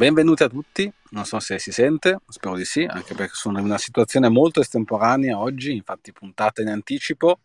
Benvenuti 0.00 0.42
a 0.44 0.48
tutti, 0.48 0.90
non 1.10 1.26
so 1.26 1.38
se 1.40 1.58
si 1.58 1.72
sente, 1.72 2.20
spero 2.26 2.56
di 2.56 2.64
sì, 2.64 2.84
anche 2.88 3.14
perché 3.14 3.34
sono 3.34 3.58
in 3.58 3.66
una 3.66 3.76
situazione 3.76 4.30
molto 4.30 4.60
estemporanea 4.60 5.38
oggi, 5.38 5.72
infatti 5.72 6.10
puntata 6.10 6.62
in 6.62 6.68
anticipo. 6.68 7.40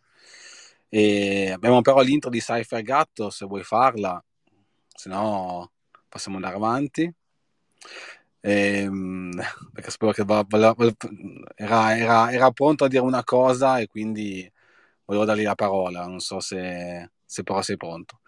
E 0.88 1.50
abbiamo 1.50 1.82
però 1.82 2.00
l'intro 2.00 2.30
di 2.30 2.40
Cypher 2.40 2.80
Gatto, 2.80 3.28
se 3.28 3.44
vuoi 3.44 3.62
farla, 3.62 4.24
se 4.88 5.10
no 5.10 5.70
possiamo 6.08 6.38
andare 6.38 6.56
avanti. 6.56 7.12
E, 8.40 8.78
ehm, 8.78 9.32
perché 9.74 9.90
spero 9.90 10.12
che 10.12 10.24
va, 10.24 10.42
va, 10.48 10.72
va, 10.72 10.92
era, 11.56 11.94
era, 11.94 12.32
era, 12.32 12.50
pronto 12.52 12.84
a 12.84 12.88
dire 12.88 13.02
una 13.02 13.22
cosa 13.22 13.80
e 13.80 13.86
quindi 13.86 14.50
volevo 15.04 15.26
dargli 15.26 15.42
la 15.42 15.54
parola, 15.54 16.06
non 16.06 16.20
so 16.20 16.40
se, 16.40 17.10
se 17.22 17.42
però 17.42 17.60
sei 17.60 17.76
pronto. 17.76 18.20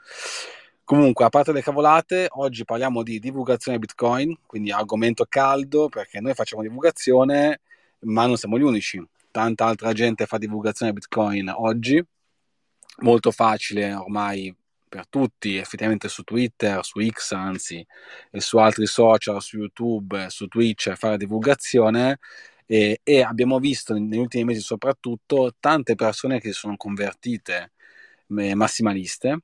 Comunque, 0.88 1.26
a 1.26 1.28
parte 1.28 1.52
le 1.52 1.60
cavolate, 1.60 2.28
oggi 2.30 2.64
parliamo 2.64 3.02
di 3.02 3.18
divulgazione 3.18 3.78
Bitcoin, 3.78 4.34
quindi 4.46 4.72
argomento 4.72 5.26
caldo 5.28 5.90
perché 5.90 6.18
noi 6.18 6.32
facciamo 6.32 6.62
divulgazione, 6.62 7.60
ma 8.04 8.24
non 8.24 8.38
siamo 8.38 8.58
gli 8.58 8.62
unici. 8.62 9.06
Tanta 9.30 9.66
altra 9.66 9.92
gente 9.92 10.24
fa 10.24 10.38
divulgazione 10.38 10.94
Bitcoin 10.94 11.52
oggi, 11.54 12.02
molto 13.02 13.30
facile 13.32 13.92
ormai 13.92 14.56
per 14.88 15.06
tutti, 15.08 15.56
effettivamente 15.56 16.08
su 16.08 16.22
Twitter, 16.22 16.82
su 16.82 17.06
X 17.06 17.32
anzi, 17.32 17.86
e 18.30 18.40
su 18.40 18.56
altri 18.56 18.86
social, 18.86 19.42
su 19.42 19.58
YouTube, 19.58 20.30
su 20.30 20.46
Twitch, 20.46 20.94
fare 20.94 21.18
divulgazione. 21.18 22.18
E, 22.64 23.00
e 23.02 23.22
abbiamo 23.22 23.58
visto 23.58 23.92
negli 23.92 24.16
ultimi 24.16 24.44
mesi 24.44 24.60
soprattutto 24.60 25.54
tante 25.60 25.94
persone 25.96 26.40
che 26.40 26.48
si 26.52 26.58
sono 26.60 26.78
convertite 26.78 27.72
eh, 28.38 28.54
massimaliste 28.54 29.42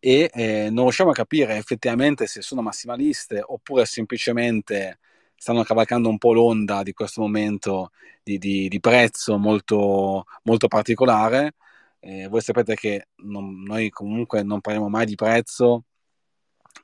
e 0.00 0.30
eh, 0.32 0.68
non 0.70 0.84
riusciamo 0.84 1.10
a 1.10 1.14
capire 1.14 1.56
effettivamente 1.56 2.26
se 2.26 2.42
sono 2.42 2.62
massimaliste 2.62 3.42
oppure 3.46 3.84
semplicemente 3.84 4.98
stanno 5.36 5.62
cavalcando 5.62 6.08
un 6.08 6.18
po' 6.18 6.32
l'onda 6.32 6.82
di 6.82 6.92
questo 6.92 7.20
momento 7.22 7.92
di, 8.22 8.38
di, 8.38 8.68
di 8.68 8.80
prezzo 8.80 9.38
molto, 9.38 10.24
molto 10.44 10.68
particolare. 10.68 11.54
Eh, 12.00 12.28
voi 12.28 12.40
sapete 12.40 12.74
che 12.74 13.08
non, 13.24 13.62
noi 13.62 13.90
comunque 13.90 14.42
non 14.42 14.60
parliamo 14.60 14.88
mai 14.88 15.06
di 15.06 15.14
prezzo 15.14 15.84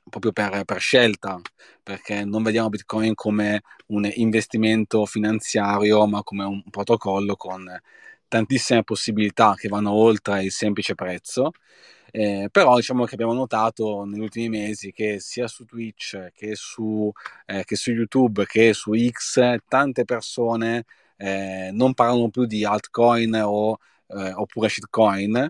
proprio 0.09 0.31
per, 0.31 0.63
per, 0.65 0.79
scelta, 0.79 1.39
perché 1.83 2.23
non 2.25 2.43
vediamo 2.43 2.69
Bitcoin 2.69 3.13
come 3.13 3.61
un 3.87 4.09
investimento 4.15 5.05
finanziario, 5.05 6.05
ma 6.07 6.23
come 6.23 6.43
un 6.43 6.63
protocollo 6.69 7.35
con 7.35 7.65
tantissime 8.27 8.83
possibilità 8.83 9.53
che 9.55 9.67
vanno 9.69 9.91
oltre 9.91 10.43
il 10.43 10.51
semplice 10.51 10.95
prezzo. 10.95 11.51
Eh, 12.17 12.49
però 12.51 12.75
diciamo 12.75 13.05
che 13.05 13.13
abbiamo 13.13 13.33
notato 13.33 14.03
negli 14.03 14.21
ultimi 14.21 14.49
mesi 14.49 14.91
che 14.91 15.19
sia 15.19 15.47
su 15.47 15.65
Twitch 15.65 16.31
che 16.33 16.55
su, 16.55 17.11
eh, 17.45 17.63
che 17.63 17.75
su 17.75 17.91
YouTube 17.91 18.45
che 18.47 18.73
su 18.73 18.93
X 18.95 19.57
tante 19.67 20.03
persone 20.03 20.85
eh, 21.17 21.69
non 21.73 21.93
parlano 21.93 22.29
più 22.29 22.45
di 22.45 22.65
altcoin 22.65 23.35
o, 23.43 23.77
eh, 24.07 24.31
oppure 24.33 24.67
shitcoin 24.67 25.47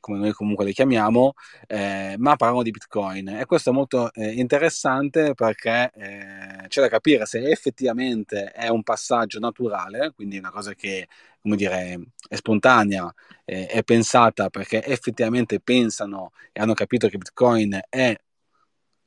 come 0.00 0.18
noi 0.18 0.32
comunque 0.32 0.64
le 0.64 0.72
chiamiamo, 0.72 1.34
eh, 1.66 2.14
ma 2.18 2.36
parlano 2.36 2.62
di 2.62 2.70
Bitcoin. 2.70 3.28
E 3.28 3.44
questo 3.44 3.70
è 3.70 3.72
molto 3.72 4.12
eh, 4.14 4.32
interessante 4.32 5.34
perché 5.34 5.90
eh, 5.94 6.68
c'è 6.68 6.80
da 6.80 6.88
capire 6.88 7.26
se 7.26 7.42
effettivamente 7.50 8.50
è 8.52 8.68
un 8.68 8.82
passaggio 8.82 9.38
naturale, 9.38 10.12
quindi 10.14 10.38
una 10.38 10.50
cosa 10.50 10.74
che 10.74 11.06
come 11.42 11.56
dire, 11.56 11.98
è 12.28 12.36
spontanea, 12.36 13.12
eh, 13.44 13.66
è 13.66 13.82
pensata 13.82 14.50
perché 14.50 14.84
effettivamente 14.84 15.60
pensano 15.60 16.32
e 16.52 16.60
hanno 16.60 16.74
capito 16.74 17.08
che 17.08 17.18
Bitcoin 17.18 17.78
è 17.88 18.16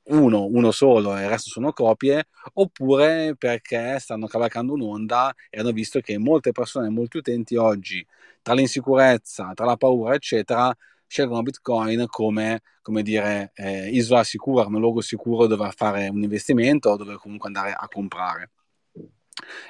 uno, 0.06 0.46
uno 0.46 0.72
solo 0.72 1.16
e 1.18 1.24
il 1.24 1.30
resto 1.30 1.50
sono 1.50 1.72
copie, 1.72 2.28
oppure 2.54 3.36
perché 3.38 3.98
stanno 4.00 4.28
cavalcando 4.28 4.74
un'onda 4.74 5.34
e 5.50 5.60
hanno 5.60 5.72
visto 5.72 6.00
che 6.02 6.18
molte 6.18 6.52
persone, 6.52 6.90
molti 6.90 7.18
utenti 7.18 7.56
oggi, 7.56 8.06
tra 8.42 8.54
l'insicurezza, 8.54 9.52
tra 9.54 9.66
la 9.66 9.78
paura, 9.78 10.14
eccetera, 10.16 10.76
scelgono 11.08 11.42
Bitcoin 11.44 12.06
come, 12.08 12.62
come 12.82 13.02
dire, 13.04 13.52
eh, 13.56 13.90
isola 13.90 14.24
sicura, 14.24 14.64
come 14.66 14.80
luogo 14.80 15.00
sicuro 15.02 15.48
dove 15.48 15.72
fare 15.76 16.10
un 16.10 16.22
investimento 16.24 16.90
o 16.90 16.98
dove 16.98 17.16
comunque 17.16 17.48
andare 17.48 17.72
a 17.72 17.88
comprare. 17.88 18.50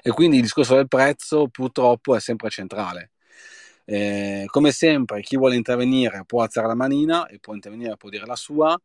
E 0.01 0.11
quindi 0.11 0.37
il 0.37 0.43
discorso 0.43 0.75
del 0.75 0.87
prezzo 0.87 1.47
purtroppo 1.47 2.15
è 2.15 2.19
sempre 2.19 2.49
centrale. 2.49 3.11
Eh, 3.85 4.45
come 4.47 4.71
sempre, 4.71 5.21
chi 5.21 5.35
vuole 5.35 5.55
intervenire 5.55 6.23
può 6.25 6.41
alzare 6.41 6.67
la 6.67 6.75
manina 6.75 7.27
e 7.27 7.39
può 7.39 7.53
intervenire, 7.53 7.97
può 7.97 8.09
dire 8.09 8.25
la 8.25 8.35
sua. 8.35 8.79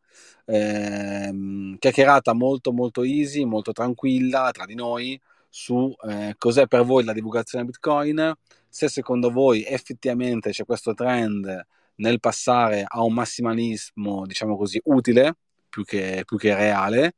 Eh, 0.45 1.77
chiacchierata 1.79 2.33
molto, 2.33 2.73
molto 2.73 3.03
easy, 3.05 3.45
molto 3.45 3.73
tranquilla 3.73 4.51
tra 4.53 4.65
di 4.67 4.75
noi 4.75 5.21
su 5.49 5.95
eh, 6.09 6.35
cos'è 6.39 6.67
per 6.67 6.85
voi 6.85 7.05
la 7.05 7.13
divulgazione 7.13 7.65
Bitcoin, 7.65 8.33
se 8.69 8.89
secondo 8.89 9.31
voi 9.31 9.65
effettivamente 9.65 10.51
c'è 10.51 10.65
questo 10.65 10.95
trend 10.95 11.67
nel 11.97 12.21
passare 12.21 12.85
a 12.87 13.03
un 13.03 13.15
massimalismo, 13.15 14.27
diciamo 14.27 14.57
così, 14.57 14.81
utile 14.85 15.37
più 15.69 15.85
che, 15.85 16.23
più 16.27 16.37
che 16.37 16.55
reale 16.55 17.15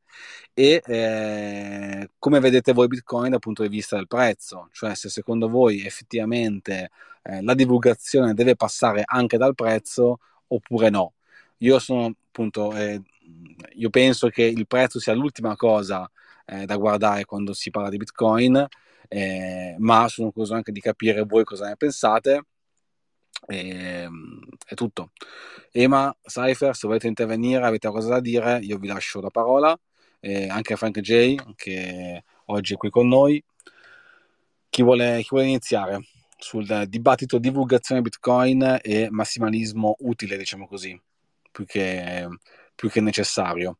e 0.53 0.81
eh, 0.85 2.09
come 2.19 2.39
vedete 2.39 2.73
voi 2.73 2.87
Bitcoin 2.87 3.31
dal 3.31 3.39
punto 3.39 3.63
di 3.63 3.69
vista 3.69 3.95
del 3.95 4.07
prezzo, 4.07 4.69
cioè 4.71 4.95
se 4.95 5.09
secondo 5.09 5.49
voi 5.49 5.85
effettivamente 5.85 6.91
eh, 7.23 7.41
la 7.41 7.53
divulgazione 7.53 8.33
deve 8.33 8.55
passare 8.55 9.03
anche 9.05 9.37
dal 9.37 9.55
prezzo 9.55 10.19
oppure 10.47 10.89
no. 10.89 11.13
Io 11.59 11.79
sono 11.79 12.13
appunto, 12.27 12.75
eh, 12.75 13.01
io 13.73 13.89
penso 13.89 14.29
che 14.29 14.43
il 14.43 14.67
prezzo 14.67 14.99
sia 14.99 15.13
l'ultima 15.13 15.55
cosa 15.55 16.09
eh, 16.45 16.65
da 16.65 16.75
guardare 16.77 17.25
quando 17.25 17.53
si 17.53 17.69
parla 17.69 17.89
di 17.89 17.97
Bitcoin, 17.97 18.67
eh, 19.07 19.75
ma 19.79 20.07
sono 20.07 20.31
curioso 20.31 20.55
anche 20.55 20.71
di 20.71 20.81
capire 20.81 21.23
voi 21.23 21.43
cosa 21.43 21.67
ne 21.67 21.75
pensate 21.77 22.45
e, 23.47 23.69
ehm, 23.69 24.39
è 24.65 24.73
tutto. 24.73 25.11
Ema, 25.71 26.15
Cypher, 26.23 26.75
se 26.75 26.87
volete 26.87 27.07
intervenire, 27.07 27.65
avete 27.65 27.89
qualcosa 27.89 28.13
da 28.13 28.19
dire, 28.19 28.59
io 28.61 28.77
vi 28.77 28.87
lascio 28.87 29.21
la 29.21 29.29
parola. 29.29 29.77
E 30.19 30.47
anche 30.49 30.73
a 30.73 30.75
Frank 30.75 30.99
J, 30.99 31.35
che 31.55 32.23
oggi 32.45 32.73
è 32.73 32.77
qui 32.77 32.89
con 32.89 33.07
noi. 33.07 33.43
Chi 34.69 34.83
vuole, 34.83 35.19
chi 35.21 35.27
vuole 35.31 35.47
iniziare 35.47 36.01
sul 36.37 36.85
dibattito 36.87 37.37
divulgazione 37.37 38.01
Bitcoin 38.01 38.79
e 38.81 39.09
massimalismo 39.11 39.95
utile, 39.99 40.37
diciamo 40.37 40.67
così, 40.67 40.99
più 41.51 41.65
che, 41.65 42.27
più 42.73 42.89
che 42.89 43.01
necessario? 43.01 43.77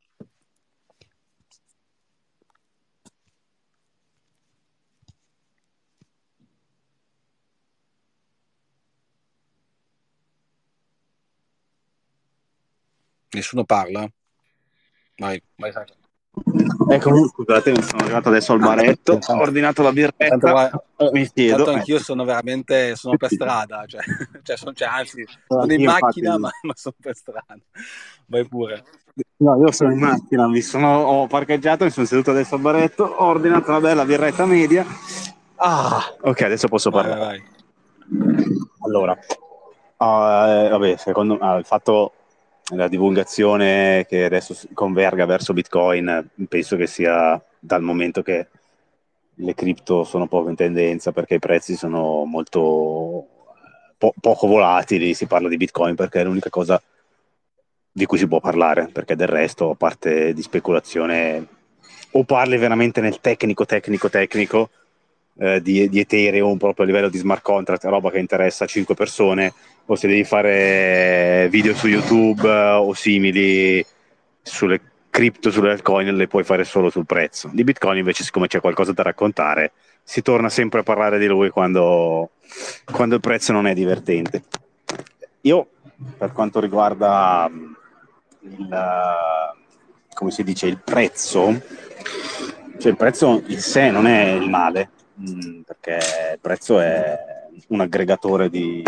Nessuno 13.32 13.64
parla? 13.64 14.10
Vai, 15.18 15.42
vai. 15.56 15.72
Ecco, 16.90 17.28
scusate, 17.28 17.72
mi 17.72 17.82
sono 17.82 18.04
arrivato 18.04 18.30
adesso 18.30 18.54
al 18.54 18.60
baretto, 18.60 19.20
ho 19.22 19.38
ordinato 19.38 19.82
la 19.82 19.92
birretta, 19.92 20.38
tanto, 20.38 21.12
mi 21.12 21.30
chiedo. 21.30 21.58
Tanto 21.58 21.72
anch'io 21.72 22.00
sono 22.00 22.24
veramente, 22.24 22.96
sono 22.96 23.18
per 23.18 23.30
strada, 23.30 23.84
cioè, 23.86 24.02
cioè, 24.44 24.56
sono, 24.58 24.74
cioè 24.74 24.88
anzi, 24.88 25.26
sono 25.48 25.74
in 25.74 25.84
macchina 25.84 26.38
ma, 26.38 26.50
ma, 26.62 26.74
sono 26.76 26.96
per 27.00 27.16
strada. 27.16 27.58
Vai 28.28 28.48
pure. 28.48 28.84
No, 29.38 29.58
io 29.58 29.72
sono 29.72 29.92
in 29.92 30.00
macchina, 30.00 30.48
mi 30.48 30.62
sono, 30.62 31.02
ho 31.02 31.28
parcheggiato, 31.28 31.84
mi 31.84 31.92
sono 31.92 32.06
seduto 32.06 32.32
adesso 32.32 32.56
al 32.56 32.62
baretto, 32.62 33.04
ho 33.04 33.26
ordinato 33.26 33.70
una 33.70 33.82
bella 33.82 34.06
birretta 34.06 34.46
media. 34.46 34.86
Ah, 35.56 36.16
ok, 36.22 36.42
adesso 36.42 36.68
posso 36.70 36.92
parlare. 36.92 37.20
Vai, 37.20 37.44
vai. 38.08 38.58
Allora, 38.84 39.12
uh, 39.12 40.70
vabbè, 40.70 40.96
secondo 40.98 41.38
me 41.40 41.54
uh, 41.54 41.58
il 41.58 41.66
fatto 41.66 42.14
la 42.72 42.88
divulgazione 42.88 44.06
che 44.08 44.26
adesso 44.26 44.56
converga 44.74 45.26
verso 45.26 45.54
Bitcoin, 45.54 46.30
penso 46.48 46.76
che 46.76 46.88
sia 46.88 47.42
dal 47.60 47.82
momento 47.82 48.22
che 48.22 48.48
le 49.36 49.54
cripto 49.54 50.04
sono 50.04 50.28
poco 50.28 50.50
in 50.50 50.56
tendenza 50.56 51.12
perché 51.12 51.36
i 51.36 51.40
prezzi 51.40 51.76
sono 51.76 52.24
molto 52.26 53.28
po- 53.98 54.14
poco 54.20 54.48
volatili, 54.48 55.14
si 55.14 55.26
parla 55.26 55.48
di 55.48 55.58
Bitcoin 55.58 55.96
perché 55.96 56.22
è 56.22 56.24
l'unica 56.24 56.50
cosa 56.50 56.82
di 57.94 58.06
cui 58.06 58.18
si 58.18 58.28
può 58.28 58.40
parlare, 58.40 58.90
perché 58.92 59.16
del 59.16 59.28
resto, 59.28 59.72
a 59.72 59.76
parte 59.76 60.34
di 60.34 60.42
speculazione, 60.42 61.46
o 62.12 62.24
parli 62.24 62.58
veramente 62.58 63.02
nel 63.02 63.20
tecnico, 63.20 63.66
tecnico, 63.66 64.10
tecnico 64.10 64.70
eh, 65.42 65.60
di, 65.60 65.90
di 65.90 66.00
Ethereum 66.00 66.58
proprio 66.58 66.86
a 66.86 66.88
livello 66.88 67.10
di 67.10 67.18
smart 67.18 67.42
contract, 67.42 67.84
roba 67.86 68.12
che 68.12 68.20
interessa 68.20 68.66
a 68.66 68.68
5 68.68 68.94
persone, 68.94 69.52
o 69.88 69.96
se 69.96 70.08
devi 70.08 70.24
fare 70.24 71.48
video 71.50 71.74
su 71.74 71.88
YouTube 71.88 72.48
eh, 72.48 72.74
o 72.74 72.94
simili 72.94 73.84
sulle 74.44 74.80
cripto, 75.10 75.50
sulle 75.50 75.72
altcoin, 75.72 76.16
le 76.16 76.28
puoi 76.28 76.44
fare 76.44 76.64
solo 76.64 76.92
sul 76.92 77.08
prezzo. 77.08 77.50
Di 77.52 77.64
Bitcoin 77.64 77.98
invece, 77.98 78.24
siccome 78.24 78.46
c'è 78.46 78.62
qualcosa 78.62 78.94
da 78.94 79.02
raccontare, 79.02 79.72
si 80.04 80.22
torna 80.22 80.50
sempre 80.50 80.82
a 80.82 80.84
parlare 80.84 81.18
di 81.18 81.26
lui 81.26 81.50
quando, 81.50 82.30
quando 82.92 83.16
il 83.16 83.22
prezzo 83.22 83.52
non 83.52 83.66
è 83.66 83.74
divertente. 83.74 84.44
Io, 85.42 85.70
per 86.20 86.34
quanto 86.34 86.60
riguarda 86.60 87.50
il, 88.42 88.80
come 90.14 90.30
si 90.30 90.44
dice, 90.44 90.68
il 90.68 90.78
prezzo, 90.78 91.60
cioè, 92.78 92.92
il 92.92 92.98
prezzo 92.98 93.42
in 93.48 93.60
sé 93.60 93.90
non 93.90 94.06
è 94.06 94.34
il 94.34 94.48
male, 94.48 94.90
mh, 95.22 95.62
perché 95.62 95.98
il 96.34 96.40
prezzo 96.40 96.80
è 96.80 97.18
un 97.68 97.82
aggregatore 97.82 98.50
di, 98.50 98.84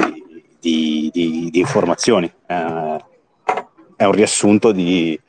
di, 0.59 1.09
di, 1.11 1.49
di 1.51 1.59
informazioni, 1.59 2.31
eh, 2.47 3.03
è 3.95 4.03
un 4.05 4.11
riassunto 4.11 4.71
di, 4.71 5.19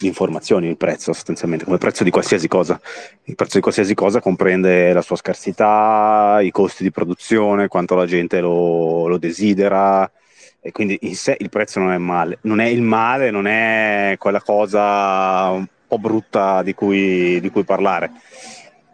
informazioni 0.00 0.68
il 0.68 0.76
prezzo 0.76 1.12
sostanzialmente, 1.12 1.64
come 1.64 1.76
il 1.76 1.82
prezzo 1.82 2.04
di 2.04 2.10
qualsiasi 2.10 2.46
cosa. 2.46 2.80
Il 3.24 3.34
prezzo 3.34 3.56
di 3.56 3.62
qualsiasi 3.62 3.94
cosa 3.94 4.20
comprende 4.20 4.92
la 4.92 5.02
sua 5.02 5.16
scarsità, 5.16 6.38
i 6.40 6.50
costi 6.50 6.84
di 6.84 6.90
produzione, 6.90 7.68
quanto 7.68 7.94
la 7.96 8.06
gente 8.06 8.40
lo, 8.40 9.08
lo 9.08 9.18
desidera, 9.18 10.08
e 10.60 10.72
quindi 10.72 10.98
in 11.02 11.16
sé 11.16 11.36
il 11.38 11.48
prezzo 11.48 11.80
non 11.80 11.92
è 11.92 11.98
male, 11.98 12.38
non 12.42 12.60
è 12.60 12.66
il 12.66 12.82
male, 12.82 13.30
non 13.30 13.46
è 13.46 14.14
quella 14.18 14.40
cosa 14.40 15.50
un 15.50 15.66
po' 15.86 15.98
brutta 15.98 16.62
di 16.62 16.74
cui, 16.74 17.40
di 17.40 17.50
cui 17.50 17.64
parlare. 17.64 18.10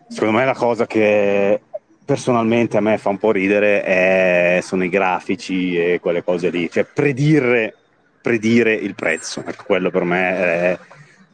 Secondo 0.08 0.38
me 0.38 0.44
la 0.44 0.54
cosa 0.54 0.86
che 0.86 1.60
personalmente 2.04 2.76
a 2.76 2.80
me 2.80 2.98
fa 2.98 3.08
un 3.08 3.18
po' 3.18 3.32
ridere 3.32 3.82
è, 3.82 4.60
sono 4.62 4.84
i 4.84 4.88
grafici 4.88 5.76
e 5.76 6.00
quelle 6.00 6.22
cose 6.22 6.50
lì, 6.50 6.70
cioè 6.70 6.84
predire, 6.84 7.74
predire 8.20 8.74
il 8.74 8.94
prezzo, 8.94 9.42
ecco, 9.46 9.64
quello 9.64 9.90
per 9.90 10.04
me 10.04 10.18
è, 10.18 10.78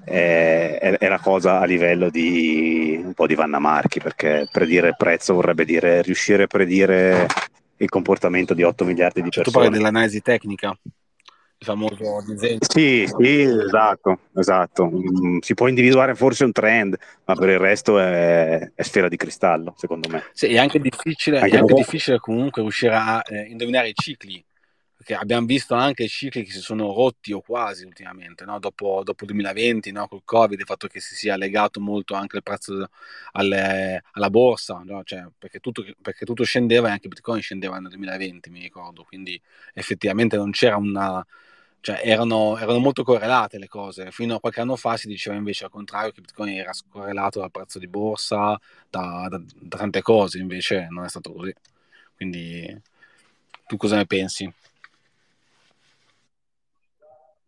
è, 0.04 0.96
è, 0.98 1.08
la 1.08 1.18
cosa 1.18 1.60
a 1.60 1.64
livello 1.64 2.08
di 2.08 3.00
un 3.02 3.12
po' 3.14 3.26
di 3.26 3.34
Vanna 3.34 3.58
Marchi, 3.58 4.00
perché 4.00 4.48
predire 4.50 4.88
il 4.88 4.96
prezzo 4.96 5.34
vorrebbe 5.34 5.64
dire 5.64 6.02
riuscire 6.02 6.44
a 6.44 6.46
predire 6.46 7.26
il 7.76 7.88
comportamento 7.88 8.54
di 8.54 8.62
8 8.62 8.84
miliardi 8.84 9.22
di 9.22 9.30
cioè, 9.30 9.42
persone. 9.42 9.64
Tu 9.64 9.70
parli 9.70 9.82
dell'analisi 9.82 10.22
tecnica, 10.22 10.76
il 11.60 11.66
famoso 11.66 12.24
disegno. 12.26 12.58
Sì, 12.60 13.06
sì, 13.18 13.40
esatto, 13.42 14.20
esatto. 14.34 14.90
Mm, 14.90 15.38
si 15.40 15.52
può 15.54 15.68
individuare 15.68 16.14
forse 16.14 16.44
un 16.44 16.52
trend, 16.52 16.96
ma 17.26 17.34
per 17.34 17.50
il 17.50 17.58
resto 17.58 17.98
è, 17.98 18.72
è 18.74 18.82
sfera 18.82 19.08
di 19.08 19.16
cristallo, 19.16 19.74
secondo 19.76 20.08
me. 20.08 20.24
Sì, 20.32 20.46
è 20.46 20.58
anche 20.58 20.80
difficile, 20.80 21.38
anche 21.38 21.56
è 21.56 21.60
anche 21.60 21.74
difficile 21.74 22.18
comunque 22.18 22.62
riuscire 22.62 22.94
a 22.94 23.22
eh, 23.26 23.42
indovinare 23.42 23.88
i 23.88 23.94
cicli 23.94 24.42
perché 25.00 25.14
abbiamo 25.14 25.46
visto 25.46 25.74
anche 25.74 26.06
cicli 26.08 26.44
che 26.44 26.52
si 26.52 26.60
sono 26.60 26.92
rotti 26.92 27.32
o 27.32 27.40
quasi 27.40 27.86
ultimamente, 27.86 28.44
no? 28.44 28.58
dopo, 28.58 29.00
dopo, 29.02 29.24
il 29.24 29.30
2020, 29.30 29.92
no? 29.92 30.06
col 30.06 30.20
Covid, 30.24 30.60
il 30.60 30.66
fatto 30.66 30.88
che 30.88 31.00
si 31.00 31.14
sia 31.14 31.38
legato 31.38 31.80
molto 31.80 32.12
anche 32.12 32.36
il 32.36 32.42
prezzo 32.42 32.86
alle, 33.32 34.02
alla 34.12 34.28
borsa, 34.28 34.82
no? 34.84 35.02
cioè, 35.02 35.26
perché, 35.38 35.58
tutto, 35.58 35.82
perché, 36.02 36.26
tutto, 36.26 36.44
scendeva 36.44 36.88
e 36.88 36.90
anche 36.90 37.08
Bitcoin 37.08 37.40
scendeva 37.40 37.78
nel 37.78 37.88
2020, 37.88 38.50
mi 38.50 38.60
ricordo, 38.60 39.02
quindi 39.04 39.40
effettivamente 39.72 40.36
non 40.36 40.50
c'era 40.50 40.76
una... 40.76 41.26
Cioè, 41.82 42.00
erano, 42.04 42.58
erano 42.58 42.78
molto 42.78 43.02
correlate 43.02 43.58
le 43.58 43.68
cose. 43.68 44.10
Fino 44.10 44.34
a 44.34 44.40
qualche 44.40 44.60
anno 44.60 44.76
fa 44.76 44.96
si 44.96 45.08
diceva 45.08 45.36
invece 45.36 45.64
al 45.64 45.70
contrario 45.70 46.12
che 46.12 46.20
Bitcoin 46.20 46.58
era 46.58 46.72
correlato 46.90 47.40
dal 47.40 47.50
prezzo 47.50 47.78
di 47.78 47.88
borsa, 47.88 48.58
da, 48.88 49.26
da, 49.28 49.40
da 49.54 49.78
tante 49.78 50.02
cose, 50.02 50.38
invece 50.38 50.86
non 50.90 51.04
è 51.04 51.08
stato 51.08 51.32
così. 51.32 51.54
Quindi 52.16 52.80
tu 53.66 53.76
cosa 53.76 53.96
ne 53.96 54.06
pensi? 54.06 54.52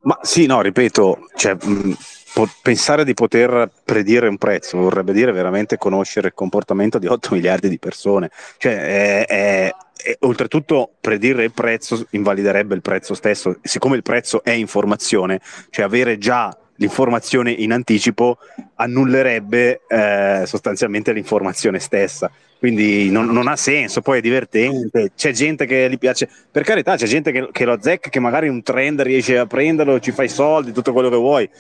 Ma 0.05 0.19
sì, 0.23 0.46
no, 0.46 0.61
ripeto, 0.62 1.29
cioè, 1.37 1.55
mh, 1.55 1.96
po- 2.32 2.49
pensare 2.62 3.05
di 3.05 3.14
poter 3.14 3.70
predire 3.84 4.29
un 4.29 4.38
prezzo 4.38 4.79
vorrebbe 4.79 5.12
dire 5.12 5.32
veramente 5.32 5.76
conoscere 5.76 6.29
il 6.29 6.34
comportamento 6.34 6.99
di 6.99 7.06
8 7.06 7.34
miliardi 7.34 7.69
di 7.69 7.79
persone. 7.79 8.31
Cioè, 8.58 8.75
è, 8.75 9.26
è, 9.26 9.75
è, 10.02 10.17
oltretutto, 10.20 10.93
predire 11.00 11.44
il 11.44 11.52
prezzo 11.52 12.06
invaliderebbe 12.11 12.75
il 12.75 12.82
prezzo 12.82 13.14
stesso. 13.14 13.58
Siccome 13.62 13.96
il 13.96 14.02
prezzo 14.02 14.43
è 14.43 14.50
informazione, 14.50 15.40
cioè 15.70 15.84
avere 15.84 16.19
già 16.19 16.56
l'informazione 16.76 17.50
in 17.50 17.73
anticipo 17.73 18.38
annullerebbe 18.76 19.82
eh, 19.87 20.43
sostanzialmente 20.46 21.12
l'informazione 21.12 21.79
stessa 21.79 22.31
quindi 22.62 23.11
non, 23.11 23.26
non, 23.26 23.49
ha 23.49 23.56
senso, 23.56 24.02
poi 24.02 24.19
è 24.19 24.20
divertente, 24.20 25.11
c'è 25.17 25.32
gente 25.32 25.67
che 25.67 25.90
gli 25.90 25.99
piace, 25.99 26.29
per 26.49 26.62
carità 26.62 26.94
c'è 26.94 27.06
gente 27.06 27.32
che, 27.32 27.49
che 27.50 27.64
lo 27.64 27.73
azzecca, 27.73 28.08
che 28.08 28.20
magari 28.20 28.46
un 28.46 28.62
trend 28.62 29.00
riesce 29.00 29.37
a 29.37 29.46
prenderlo, 29.46 29.99
ci 29.99 30.12
fai 30.12 30.29
soldi, 30.29 30.70
tutto 30.70 30.93
quello 30.93 31.08
che 31.08 31.17
vuoi, 31.17 31.50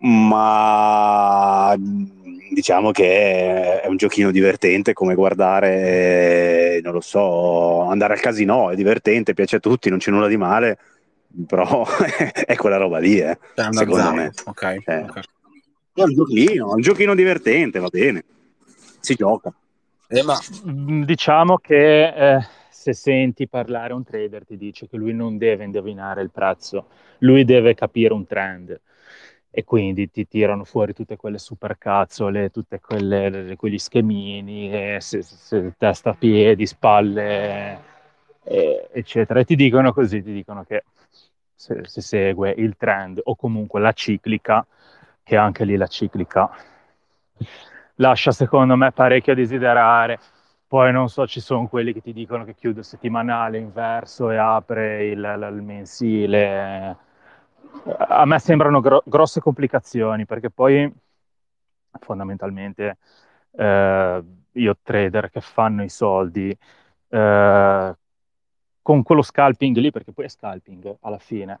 ma 0.00 1.74
diciamo 2.50 2.90
che 2.90 3.80
è 3.80 3.86
un 3.86 3.96
giochino 3.96 4.30
divertente 4.30 4.92
come 4.92 5.14
guardare, 5.14 6.80
non 6.82 6.92
lo 6.92 7.00
so, 7.00 7.82
andare 7.82 8.14
al 8.14 8.20
casino, 8.20 8.70
è 8.70 8.74
divertente, 8.74 9.34
piace 9.34 9.56
a 9.56 9.60
tutti, 9.60 9.90
non 9.90 9.98
c'è 9.98 10.10
nulla 10.10 10.28
di 10.28 10.36
male, 10.36 10.78
però 11.46 11.84
è 12.46 12.56
quella 12.56 12.76
roba 12.76 12.98
lì, 12.98 13.18
eh, 13.18 13.38
secondo 13.70 14.12
me. 14.12 14.32
Okay, 14.44 14.82
eh. 14.84 15.02
okay. 15.02 15.22
È 15.92 16.02
un 16.02 16.14
giochino, 16.14 16.72
un 16.72 16.80
giochino 16.80 17.14
divertente, 17.14 17.78
va 17.78 17.88
bene, 17.88 18.24
si 19.00 19.14
gioca. 19.14 19.52
Eh, 20.08 20.22
ma... 20.22 20.38
Mm, 20.66 21.02
diciamo 21.02 21.58
che 21.58 22.36
eh, 22.36 22.46
se 22.70 22.92
senti 22.92 23.48
parlare 23.48 23.92
un 23.92 24.04
trader 24.04 24.44
ti 24.46 24.56
dice 24.56 24.88
che 24.88 24.96
lui 24.96 25.12
non 25.12 25.38
deve 25.38 25.64
indovinare 25.64 26.22
il 26.22 26.30
prezzo, 26.30 26.86
lui 27.18 27.44
deve 27.44 27.74
capire 27.74 28.14
un 28.14 28.26
trend 28.26 28.80
e 29.50 29.64
quindi 29.64 30.10
ti 30.10 30.26
tirano 30.28 30.64
fuori 30.64 30.92
tutte 30.92 31.16
quelle 31.16 31.38
supercazzole, 31.38 32.50
tutti 32.50 32.78
quegli 32.80 33.78
schemini, 33.78 34.70
eh, 34.72 35.00
se, 35.00 35.22
se, 35.22 35.74
testa, 35.76 36.14
piedi, 36.14 36.66
spalle, 36.66 37.80
eh, 38.44 38.88
eccetera. 38.92 39.40
E 39.40 39.44
ti 39.44 39.56
dicono 39.56 39.92
così, 39.92 40.22
ti 40.22 40.32
dicono 40.32 40.64
che 40.64 40.84
se, 41.54 41.80
se 41.84 42.00
segue 42.00 42.50
il 42.56 42.76
trend 42.76 43.20
o 43.24 43.34
comunque 43.36 43.80
la 43.80 43.92
ciclica, 43.92 44.66
che 45.22 45.36
anche 45.36 45.64
lì 45.64 45.76
la 45.76 45.86
ciclica 45.86 46.50
lascia 47.98 48.32
secondo 48.32 48.76
me 48.76 48.92
parecchio 48.92 49.32
a 49.32 49.36
desiderare. 49.36 50.18
Poi 50.66 50.92
non 50.92 51.08
so, 51.08 51.26
ci 51.26 51.40
sono 51.40 51.66
quelli 51.66 51.92
che 51.92 52.02
ti 52.02 52.12
dicono 52.12 52.44
che 52.44 52.54
chiude 52.54 52.82
settimanale 52.82 53.58
inverso 53.58 54.30
e 54.30 54.36
apre 54.36 55.06
il, 55.06 55.50
il 55.50 55.62
mensile. 55.62 56.96
A 58.08 58.24
me 58.26 58.38
sembrano 58.38 58.80
gro- 58.80 59.02
grosse 59.04 59.40
complicazioni 59.40 60.26
perché 60.26 60.50
poi 60.50 60.90
fondamentalmente 62.00 62.98
eh, 63.52 64.24
io 64.52 64.76
trader 64.82 65.30
che 65.30 65.40
fanno 65.40 65.82
i 65.82 65.88
soldi 65.88 66.56
eh, 67.08 67.96
con 68.82 69.02
quello 69.02 69.22
scalping 69.22 69.76
lì, 69.76 69.90
perché 69.90 70.12
poi 70.12 70.24
è 70.26 70.28
scalping 70.28 70.96
alla 71.00 71.18
fine, 71.18 71.60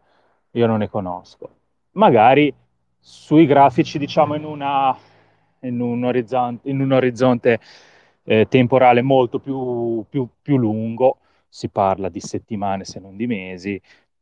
io 0.52 0.66
non 0.66 0.78
ne 0.78 0.88
conosco. 0.88 1.56
Magari 1.92 2.52
sui 2.98 3.46
grafici, 3.46 3.98
diciamo 3.98 4.34
in 4.34 4.44
una 4.44 4.96
in 5.60 5.80
un 5.80 6.04
orizzonte, 6.04 6.68
in 6.70 6.80
un 6.80 6.92
orizzonte 6.92 7.60
eh, 8.24 8.46
temporale 8.48 9.02
molto 9.02 9.38
più, 9.40 10.04
più, 10.08 10.28
più 10.40 10.56
lungo, 10.56 11.18
si 11.48 11.68
parla 11.68 12.08
di 12.08 12.20
settimane 12.20 12.84
se 12.84 13.00
non 13.00 13.16
di 13.16 13.26
mesi, 13.26 13.80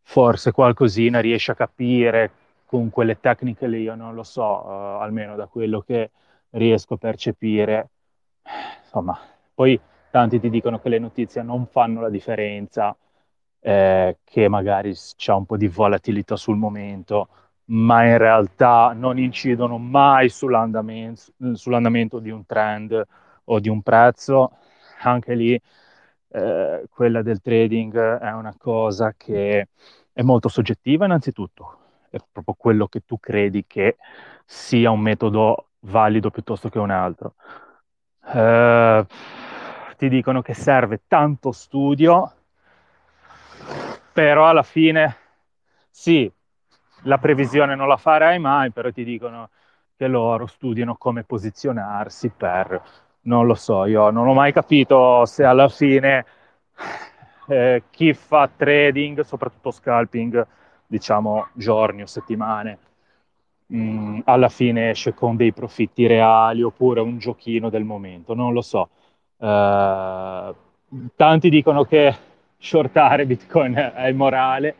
forse 0.08 0.52
qualcosina 0.52 1.18
riesce 1.20 1.50
a 1.50 1.56
capire 1.56 2.30
con 2.64 2.90
quelle 2.90 3.18
tecniche 3.18 3.66
lì, 3.66 3.82
io 3.82 3.96
non 3.96 4.14
lo 4.14 4.22
so, 4.22 4.64
uh, 4.64 5.00
almeno 5.00 5.34
da 5.34 5.46
quello 5.46 5.80
che 5.80 6.10
riesco 6.50 6.94
a 6.94 6.96
percepire. 6.96 7.88
Insomma, 8.84 9.18
poi 9.52 9.78
tanti 10.10 10.38
ti 10.38 10.48
dicono 10.48 10.78
che 10.78 10.88
le 10.88 11.00
notizie 11.00 11.42
non 11.42 11.66
fanno 11.66 12.00
la 12.00 12.08
differenza, 12.08 12.96
eh, 13.60 14.18
che 14.22 14.48
magari 14.48 14.94
c'è 14.94 15.32
un 15.32 15.44
po' 15.44 15.56
di 15.56 15.66
volatilità 15.66 16.36
sul 16.36 16.56
momento, 16.56 17.28
ma 17.66 18.04
in 18.04 18.16
realtà 18.16 18.92
non 18.94 19.18
incidono 19.18 19.76
mai 19.76 20.28
sull'andamento, 20.28 21.22
sull'andamento 21.52 22.20
di 22.20 22.30
un 22.30 22.46
trend 22.46 23.04
o 23.44 23.58
di 23.58 23.68
un 23.68 23.82
prezzo, 23.82 24.52
anche 25.02 25.34
lì 25.34 25.60
eh, 26.28 26.86
quella 26.90 27.22
del 27.22 27.40
trading 27.40 28.18
è 28.18 28.32
una 28.32 28.54
cosa 28.58 29.14
che 29.16 29.68
è 30.12 30.22
molto 30.22 30.48
soggettiva 30.48 31.04
innanzitutto, 31.04 31.78
è 32.10 32.18
proprio 32.30 32.54
quello 32.58 32.86
che 32.88 33.04
tu 33.04 33.18
credi 33.18 33.64
che 33.66 33.96
sia 34.44 34.90
un 34.90 35.00
metodo 35.00 35.68
valido 35.80 36.30
piuttosto 36.30 36.68
che 36.68 36.78
un 36.78 36.90
altro. 36.90 37.34
Eh, 38.24 39.06
ti 39.96 40.08
dicono 40.08 40.42
che 40.42 40.54
serve 40.54 41.02
tanto 41.06 41.52
studio, 41.52 42.32
però 44.12 44.48
alla 44.48 44.62
fine 44.62 45.16
sì, 45.90 46.30
la 47.02 47.18
previsione 47.18 47.74
non 47.74 47.88
la 47.88 47.96
farai 47.96 48.38
mai, 48.38 48.70
però 48.72 48.90
ti 48.90 49.04
dicono 49.04 49.50
che 49.96 50.06
loro 50.08 50.46
studiano 50.46 50.96
come 50.96 51.24
posizionarsi 51.24 52.30
per, 52.30 52.82
non 53.26 53.46
lo 53.46 53.54
so, 53.54 53.84
io 53.86 54.10
non 54.10 54.26
ho 54.26 54.34
mai 54.34 54.52
capito 54.52 55.24
se 55.26 55.44
alla 55.44 55.68
fine 55.68 56.24
eh, 57.48 57.82
chi 57.90 58.12
fa 58.14 58.48
trading, 58.54 59.20
soprattutto 59.20 59.70
scalping, 59.70 60.46
diciamo 60.86 61.48
giorni 61.54 62.02
o 62.02 62.06
settimane, 62.06 62.78
mh, 63.66 63.78
mm, 63.78 64.20
alla 64.24 64.48
fine 64.48 64.90
esce 64.90 65.14
con 65.14 65.36
dei 65.36 65.52
profitti 65.52 66.06
reali 66.06 66.62
oppure 66.62 67.00
un 67.00 67.18
giochino 67.18 67.68
del 67.70 67.84
momento, 67.84 68.34
non 68.34 68.52
lo 68.52 68.62
so. 68.62 68.88
Uh, 69.38 70.54
tanti 71.14 71.50
dicono 71.50 71.84
che 71.84 72.14
shortare 72.58 73.26
Bitcoin 73.26 73.74
è 73.74 74.06
immorale, 74.08 74.76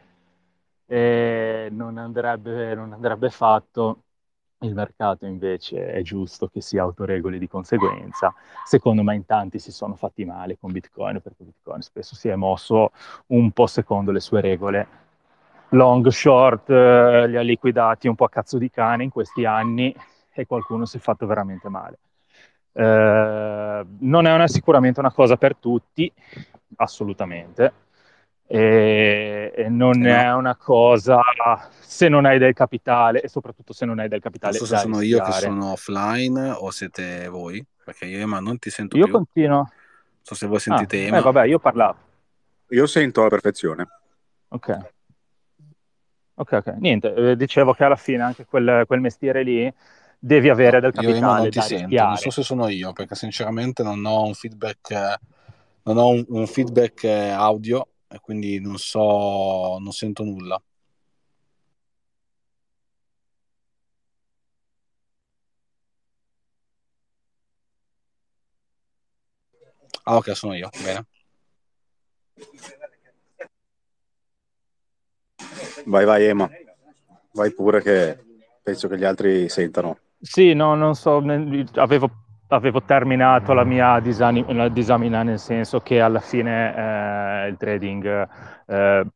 non 1.71 1.99
andrebbe, 1.99 2.75
non 2.75 2.93
andrebbe 2.93 3.31
fatto. 3.31 4.03
Il 4.61 4.75
mercato 4.75 5.27
invece 5.27 5.93
è 5.93 6.03
giusto 6.03 6.49
che 6.49 6.61
si 6.61 6.79
autoregoli 6.79 7.39
di 7.39 7.49
conseguenza. 7.49 8.33
Secondo 8.65 9.03
me 9.03 9.15
in 9.15 9.27
tanti 9.27 9.59
si 9.59 9.71
sono 9.71 9.95
fatti 9.95 10.25
male 10.25 10.57
con 10.59 10.73
Bitcoin 10.73 11.21
perché 11.21 11.45
Bitcoin 11.45 11.83
spesso 11.83 12.15
si 12.15 12.29
è 12.29 12.35
mosso 12.35 12.93
un 13.29 13.51
po' 13.53 13.67
secondo 13.67 14.13
le 14.13 14.21
sue 14.21 14.41
regole. 14.41 15.05
Long, 15.71 16.07
short, 16.09 16.71
eh, 16.71 17.27
li 17.29 17.37
ha 17.37 17.43
liquidati 17.43 18.09
un 18.09 18.15
po' 18.15 18.25
a 18.25 18.29
cazzo 18.31 18.57
di 18.57 18.71
cane 18.71 19.03
in 19.05 19.11
questi 19.11 19.45
anni 19.45 19.95
e 20.33 20.47
qualcuno 20.47 20.85
si 20.87 20.97
è 20.97 21.01
fatto 21.01 21.27
veramente 21.27 21.69
male. 21.69 21.99
Eh, 22.73 23.87
non 23.99 24.27
è 24.27 24.35
una, 24.35 24.47
sicuramente 24.47 25.01
una 25.01 25.13
cosa 25.13 25.37
per 25.37 25.57
tutti, 25.57 26.11
assolutamente, 26.77 27.73
e, 28.47 29.53
e 29.55 29.69
non 29.69 29.99
no. 29.99 30.09
è 30.09 30.33
una 30.33 30.55
cosa 30.55 31.21
se 31.81 32.09
non 32.09 32.25
hai 32.25 32.39
del 32.39 32.55
capitale 32.55 33.21
e 33.21 33.29
soprattutto 33.29 33.73
se 33.73 33.85
non 33.85 33.99
hai 33.99 34.09
del 34.09 34.21
capitale. 34.21 34.57
Non 34.57 34.67
so 34.67 34.75
se 34.75 34.81
sono 34.81 35.01
io 35.01 35.23
che 35.23 35.33
sono 35.33 35.73
offline 35.73 36.51
o 36.51 36.71
siete 36.71 37.27
voi, 37.29 37.65
perché 37.85 38.07
io 38.07 38.27
ma 38.27 38.39
non 38.39 38.59
ti 38.59 38.71
sento 38.71 38.97
io 38.97 39.05
più. 39.05 39.13
Io 39.13 39.19
continuo. 39.19 39.57
Non 39.57 39.69
so 40.23 40.35
se 40.35 40.47
voi 40.47 40.61
sentite 40.61 40.97
ah, 40.97 41.07
Ema. 41.07 41.19
Eh, 41.19 41.23
vabbè, 41.23 41.45
io 41.47 41.59
parlavo. 41.59 41.97
Io 42.71 42.87
sento 42.87 43.21
alla 43.21 43.31
perfezione. 43.31 43.87
Ok. 44.49 44.79
Ok, 46.35 46.53
ok. 46.53 46.67
Niente, 46.79 47.15
eh, 47.15 47.37
dicevo 47.37 47.73
che 47.73 47.85
alla 47.85 47.97
fine 47.97 48.23
anche 48.23 48.45
quel, 48.45 48.85
quel 48.87 49.01
mestiere 49.01 49.43
lì 49.43 49.73
devi 50.19 50.49
avere 50.49 50.81
del 50.81 50.93
capitale. 50.93 51.19
Io 51.19 51.27
non 51.27 51.51
ti 51.51 51.61
sento, 51.61 52.03
non 52.03 52.17
so 52.17 52.31
se 52.31 52.43
sono 52.43 52.69
io, 52.69 52.93
perché 52.93 53.15
sinceramente 53.15 53.83
non 53.83 54.05
ho 54.05 54.25
un 54.25 54.35
feedback, 54.35 55.19
non 55.85 55.97
ho 55.97 56.09
un, 56.09 56.25
un 56.29 56.47
feedback 56.47 57.05
audio 57.05 57.89
e 58.17 58.21
quindi 58.21 58.59
non 58.61 58.79
so, 58.79 59.79
non 59.79 59.93
sento 59.93 60.25
nulla. 60.25 60.61
Ah, 70.05 70.17
ok, 70.17 70.37
sono 70.37 70.55
io. 70.55 70.69
Bene. 70.83 71.07
Vai, 75.87 76.05
vai, 76.05 76.25
Ema. 76.25 76.49
Vai 77.33 77.53
pure 77.53 77.83
che 77.83 78.19
penso 78.63 78.89
che 78.89 78.97
gli 78.99 79.05
altri 79.05 79.49
sentano. 79.49 79.99
Sì, 80.21 80.55
no, 80.55 80.75
non 80.75 80.95
so, 80.95 81.23
avevo 81.75 82.26
avevo 82.49 82.83
terminato 82.83 83.53
la 83.53 83.65
mia 83.65 83.99
disamina, 84.01 85.23
nel 85.23 85.39
senso 85.39 85.81
che 85.81 86.01
alla 86.01 86.21
fine 86.21 87.45
eh, 87.45 87.49
il 87.49 87.57
trading, 87.57 88.29
eh, 88.67 89.07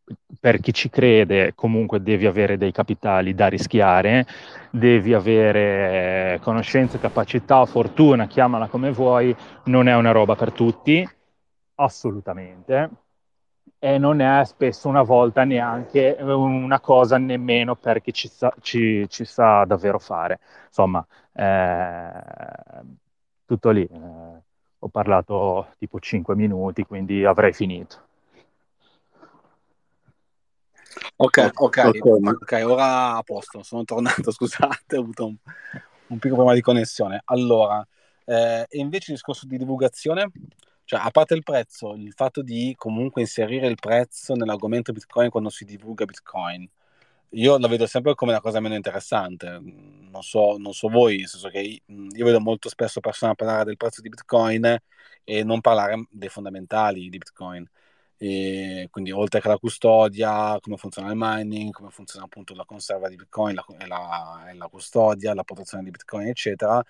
per 0.40 0.60
chi 0.60 0.72
ci 0.72 0.90
crede, 0.90 1.52
comunque 1.54 2.02
devi 2.02 2.26
avere 2.26 2.56
dei 2.56 2.72
capitali 2.72 3.34
da 3.34 3.46
rischiare, 3.46 4.26
devi 4.70 5.14
avere 5.14 6.40
conoscenze, 6.42 6.98
capacità, 6.98 7.64
fortuna, 7.66 8.26
chiamala 8.26 8.66
come 8.66 8.90
vuoi, 8.90 9.34
non 9.64 9.88
è 9.88 9.94
una 9.94 10.10
roba 10.12 10.34
per 10.34 10.52
tutti, 10.52 11.08
assolutamente. 11.76 12.90
E 13.82 13.96
non 13.96 14.20
è 14.20 14.44
spesso 14.44 14.88
una 14.88 15.02
volta 15.02 15.44
neanche 15.44 16.16
una 16.20 16.80
cosa 16.80 17.16
nemmeno 17.16 17.76
per 17.76 18.02
chi 18.02 18.12
ci 18.12 18.28
sa, 18.28 18.52
ci, 18.60 19.06
ci 19.08 19.24
sa 19.24 19.64
davvero 19.64 19.98
fare. 19.98 20.38
Insomma, 20.66 21.04
eh, 21.32 22.12
tutto 23.50 23.70
lì. 23.70 23.82
Eh, 23.82 24.42
ho 24.78 24.88
parlato 24.88 25.74
tipo 25.78 25.98
5 25.98 26.36
minuti, 26.36 26.84
quindi 26.84 27.24
avrei 27.24 27.52
finito. 27.52 28.06
Ok, 31.16 31.50
ok, 31.54 31.98
ok, 32.02 32.62
ora 32.64 33.16
a 33.16 33.22
posto, 33.22 33.62
sono 33.64 33.84
tornato, 33.84 34.30
scusate, 34.30 34.96
ho 34.96 35.00
avuto 35.00 35.26
un, 35.26 35.36
un 36.06 36.18
piccolo 36.18 36.34
problema 36.36 36.54
di 36.54 36.60
connessione. 36.60 37.22
Allora, 37.24 37.86
eh, 38.24 38.66
e 38.68 38.78
invece 38.78 39.10
il 39.10 39.16
discorso 39.16 39.46
di 39.46 39.58
divulgazione, 39.58 40.30
cioè 40.84 41.00
a 41.02 41.10
parte 41.10 41.34
il 41.34 41.42
prezzo, 41.42 41.94
il 41.94 42.12
fatto 42.12 42.42
di 42.42 42.74
comunque 42.76 43.20
inserire 43.20 43.66
il 43.66 43.78
prezzo 43.80 44.34
nell'argomento 44.34 44.92
Bitcoin 44.92 45.28
quando 45.28 45.50
si 45.50 45.64
divulga 45.64 46.04
Bitcoin, 46.04 46.68
io 47.30 47.58
la 47.58 47.68
vedo 47.68 47.86
sempre 47.86 48.14
come 48.14 48.32
una 48.32 48.40
cosa 48.40 48.60
meno 48.60 48.74
interessante. 48.74 49.58
Non 49.60 50.22
so, 50.22 50.56
non 50.58 50.72
so 50.72 50.88
voi, 50.88 51.18
nel 51.18 51.28
senso 51.28 51.48
che 51.48 51.82
io 51.86 52.24
vedo 52.24 52.40
molto 52.40 52.68
spesso 52.68 53.00
persone 53.00 53.34
parlare 53.34 53.64
del 53.64 53.76
prezzo 53.76 54.00
di 54.00 54.08
Bitcoin 54.08 54.76
e 55.24 55.44
non 55.44 55.60
parlare 55.60 56.06
dei 56.10 56.28
fondamentali 56.28 57.08
di 57.08 57.18
Bitcoin. 57.18 57.68
E 58.16 58.88
quindi 58.90 59.12
oltre 59.12 59.40
che 59.40 59.48
la 59.48 59.56
custodia, 59.58 60.58
come 60.60 60.76
funziona 60.76 61.10
il 61.10 61.16
mining, 61.16 61.72
come 61.72 61.90
funziona 61.90 62.24
appunto 62.26 62.54
la 62.54 62.64
conserva 62.64 63.08
di 63.08 63.16
Bitcoin 63.16 63.54
la, 63.54 63.64
la, 63.86 64.52
la 64.52 64.68
custodia, 64.68 65.32
la 65.32 65.44
protezione 65.44 65.84
di 65.84 65.90
Bitcoin, 65.90 66.26
eccetera. 66.28 66.82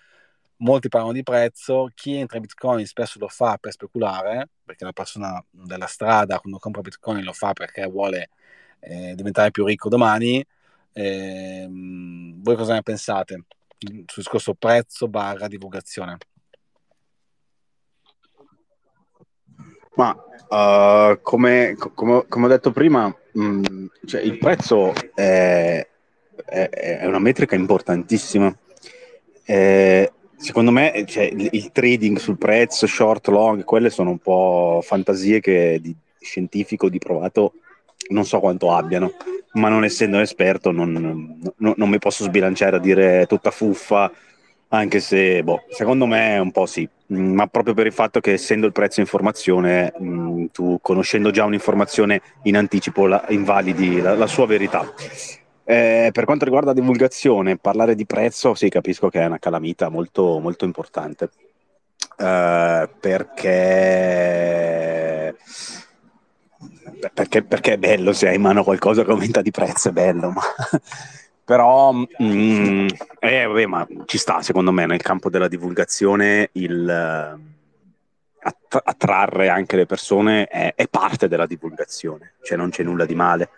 Molti 0.57 0.89
parlano 0.89 1.13
di 1.15 1.23
prezzo, 1.23 1.91
chi 1.95 2.17
entra 2.17 2.37
in 2.37 2.43
Bitcoin 2.43 2.87
spesso 2.87 3.19
lo 3.19 3.29
fa 3.29 3.57
per 3.59 3.73
speculare, 3.73 4.49
perché 4.65 4.85
la 4.85 4.93
persona 4.93 5.43
della 5.51 5.87
strada 5.87 6.39
quando 6.39 6.59
compra 6.59 6.83
Bitcoin 6.83 7.25
lo 7.25 7.33
fa 7.33 7.53
perché 7.55 7.87
vuole 7.87 8.31
eh, 8.81 9.15
diventare 9.15 9.51
più 9.51 9.65
ricco 9.65 9.89
domani. 9.89 10.45
Eh, 10.93 11.67
voi 11.71 12.57
cosa 12.57 12.75
ne 12.75 12.83
pensate 12.83 13.45
sul 13.79 14.23
discorso 14.23 14.55
prezzo 14.55 15.09
barra 15.09 15.49
divulgazione? 15.49 16.19
Ma 19.95 20.11
uh, 20.13 21.21
come, 21.21 21.77
come, 21.95 22.25
come, 22.29 22.47
ho 22.47 22.49
detto 22.49 22.71
prima, 22.71 23.15
mh, 23.33 23.43
mm, 23.43 23.87
cioè 24.07 24.21
il 24.21 24.39
prezzo 24.39 24.93
è, 25.15 25.87
è, 26.45 26.69
è, 26.69 27.07
una 27.07 27.19
metrica 27.19 27.55
importantissima. 27.55 28.57
Eh, 29.45 30.13
secondo 30.37 30.71
me 30.71 31.05
cioè, 31.07 31.25
il, 31.25 31.49
il, 31.53 31.73
trading 31.73 32.19
sul 32.19 32.39
prezzo, 32.39 32.87
short, 32.87 33.29
long, 33.29 33.65
quelle 33.65 33.91
sono 33.91 34.11
un 34.11 34.19
po' 34.19 34.81
fantasie 34.83 35.41
che 35.41 35.79
di 35.83 35.95
scientifico, 36.19 36.89
di 36.89 36.99
provato, 36.99 37.55
non 38.09 38.25
so 38.25 38.41
quanto 38.41 38.73
abbiano, 38.73 39.13
ma 39.53 39.69
non 39.69 39.85
essendo 39.85 40.17
un 40.17 40.23
esperto 40.23 40.71
non, 40.71 40.93
non, 41.57 41.75
non 41.77 41.89
mi 41.89 41.99
posso 41.99 42.25
sbilanciare 42.25 42.77
a 42.77 42.81
dire 42.81 43.27
tutta 43.27 43.51
fuffa, 43.51 44.11
anche 44.73 45.01
se 45.01 45.43
boh, 45.43 45.65
secondo 45.69 46.07
me 46.07 46.39
un 46.39 46.53
po' 46.53 46.67
sì, 46.67 46.89
mm, 47.13 47.35
ma 47.35 47.47
proprio 47.49 47.75
per 47.75 47.87
il 47.87 47.93
fatto 47.93 48.21
che 48.21 48.33
essendo 48.33 48.67
il 48.67 48.73
prezzo 48.73 49.01
informazione, 49.01 49.93
mh, 49.99 50.05
mm, 50.05 50.45
tu 50.53 50.79
conoscendo 50.81 51.31
già 51.31 51.45
un'informazione 51.45 52.21
in 52.45 52.57
anticipo 52.57 53.07
la, 53.07 53.25
invalidi 53.29 54.01
la, 54.01 54.15
la, 54.15 54.27
sua 54.27 54.47
verità. 54.47 54.93
Eh, 55.65 56.11
per 56.13 56.25
quanto 56.25 56.45
riguarda 56.45 56.73
divulgazione, 56.73 57.57
parlare 57.57 57.95
di 57.95 58.07
prezzo, 58.07 58.55
sì, 58.55 58.69
capisco 58.69 59.09
che 59.09 59.21
è 59.21 59.27
una 59.27 59.39
calamita 59.39 59.89
molto, 59.89 60.39
molto 60.39 60.65
importante. 60.65 61.31
Eh, 62.17 62.89
perché 63.01 64.41
perché, 67.13 67.43
perché, 67.43 67.73
è 67.75 67.79
bello 67.79 68.13
se 68.13 68.29
hai 68.29 68.35
in 68.37 68.43
mano 68.43 68.63
qualcosa 68.63 69.05
che 69.05 69.11
aumenta 69.11 69.43
di 69.43 69.51
prezzo, 69.51 69.89
è 69.89 69.93
bello, 69.93 70.31
ma... 70.31 70.43
però 71.51 71.93
mm, 71.93 72.87
eh, 73.19 73.45
vabbè, 73.45 73.67
ma 73.67 73.87
ci 74.05 74.19
sta 74.19 74.41
secondo 74.41 74.71
me 74.71 74.87
nel 74.87 75.03
campo 75.03 75.29
della 75.31 75.49
divulgazione 75.49 76.51
il 76.53 76.89
eh, 76.89 77.51
attrarre 78.85 79.49
anche 79.49 79.77
le 79.77 79.87
persone 79.87 80.47
è, 80.47 80.75
è, 80.75 80.87
parte 80.89 81.29
della 81.29 81.47
divulgazione, 81.47 82.35
cioè 82.43 82.57
non 82.57 82.71
c'è 82.71 82.83
nulla 82.83 83.05
di 83.05 83.15
male. 83.15 83.51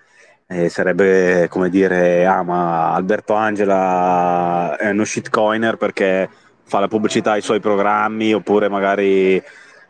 Eh, 0.46 0.68
sarebbe 0.68 1.48
come 1.48 1.68
dire, 1.68 2.26
ah 2.26 2.42
ma 2.42 2.92
Alberto 2.92 3.34
Angela 3.34 4.76
è 4.76 4.90
uno 4.90 5.04
shitcoiner 5.04 5.76
perché 5.76 6.28
fa 6.64 6.78
la 6.78 6.88
pubblicità 6.88 7.32
ai 7.32 7.42
suoi 7.42 7.60
programmi 7.60 8.32
oppure 8.32 8.68
magari 8.68 9.42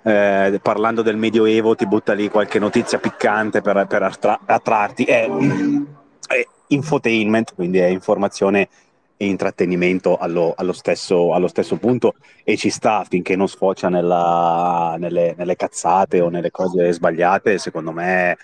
eh, 0.03 0.59
parlando 0.63 1.03
del 1.03 1.17
Medioevo 1.17 1.75
ti 1.75 1.87
butta 1.87 2.13
lì 2.13 2.29
qualche 2.29 2.59
notizia 2.59 2.99
piccante 2.99 3.61
per, 3.61 3.87
per 3.87 4.03
attra- 4.03 4.41
attrarti. 4.45 5.05
È, 5.05 5.29
è, 5.29 6.47
infotainment, 6.69 7.55
quindi 7.55 7.79
è 7.79 7.87
informazione 7.87 8.69
e 9.17 9.27
intrattenimento 9.27 10.17
allo, 10.17 10.53
allo, 10.57 10.73
stesso, 10.73 11.33
allo, 11.33 11.47
stesso, 11.47 11.77
punto 11.77 12.15
e 12.43 12.57
ci 12.57 12.71
sta 12.71 13.05
finché 13.09 13.37
non 13.37 13.47
sfocia 13.47 13.89
nella, 13.89 14.97
nelle, 14.99 15.35
nelle 15.37 15.55
cazzate 15.55 16.21
o 16.21 16.29
nelle 16.29 16.51
cose 16.51 16.93
sbagliate, 16.93 17.59
secondo 17.59 17.93
me 17.93 18.37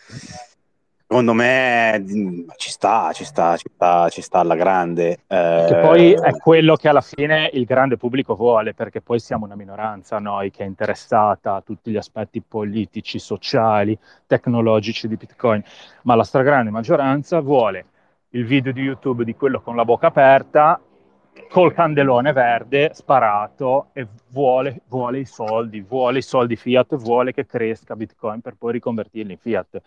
Secondo 1.10 1.32
me 1.32 1.98
mm, 1.98 2.48
ci 2.56 2.68
sta, 2.68 3.12
ci 3.14 3.24
sta, 3.24 3.56
ci 3.56 3.70
sta, 3.72 4.10
ci 4.10 4.20
sta 4.20 4.40
alla 4.40 4.54
grande. 4.54 5.20
Eh... 5.26 5.64
Che 5.66 5.76
poi 5.76 6.12
è 6.12 6.36
quello 6.36 6.76
che 6.76 6.86
alla 6.86 7.00
fine 7.00 7.48
il 7.54 7.64
grande 7.64 7.96
pubblico 7.96 8.34
vuole, 8.34 8.74
perché 8.74 9.00
poi 9.00 9.18
siamo 9.18 9.46
una 9.46 9.56
minoranza 9.56 10.18
noi 10.18 10.50
che 10.50 10.64
è 10.64 10.66
interessata 10.66 11.54
a 11.54 11.62
tutti 11.62 11.90
gli 11.90 11.96
aspetti 11.96 12.42
politici, 12.46 13.18
sociali, 13.18 13.98
tecnologici 14.26 15.08
di 15.08 15.16
Bitcoin, 15.16 15.62
ma 16.02 16.14
la 16.14 16.24
stragrande 16.24 16.70
maggioranza 16.70 17.40
vuole 17.40 17.86
il 18.32 18.44
video 18.44 18.72
di 18.72 18.82
YouTube 18.82 19.24
di 19.24 19.34
quello 19.34 19.62
con 19.62 19.76
la 19.76 19.86
bocca 19.86 20.08
aperta 20.08 20.78
col 21.48 21.72
candelone 21.72 22.34
verde 22.34 22.90
sparato 22.92 23.86
e 23.94 24.06
vuole, 24.28 24.82
vuole, 24.88 25.20
i 25.20 25.24
soldi, 25.24 25.80
vuole 25.80 26.18
i 26.18 26.22
soldi 26.22 26.56
fiat, 26.56 26.96
vuole 26.96 27.32
che 27.32 27.46
cresca 27.46 27.96
Bitcoin 27.96 28.42
per 28.42 28.56
poi 28.58 28.72
riconvertirli 28.72 29.32
in 29.32 29.38
fiat. 29.38 29.80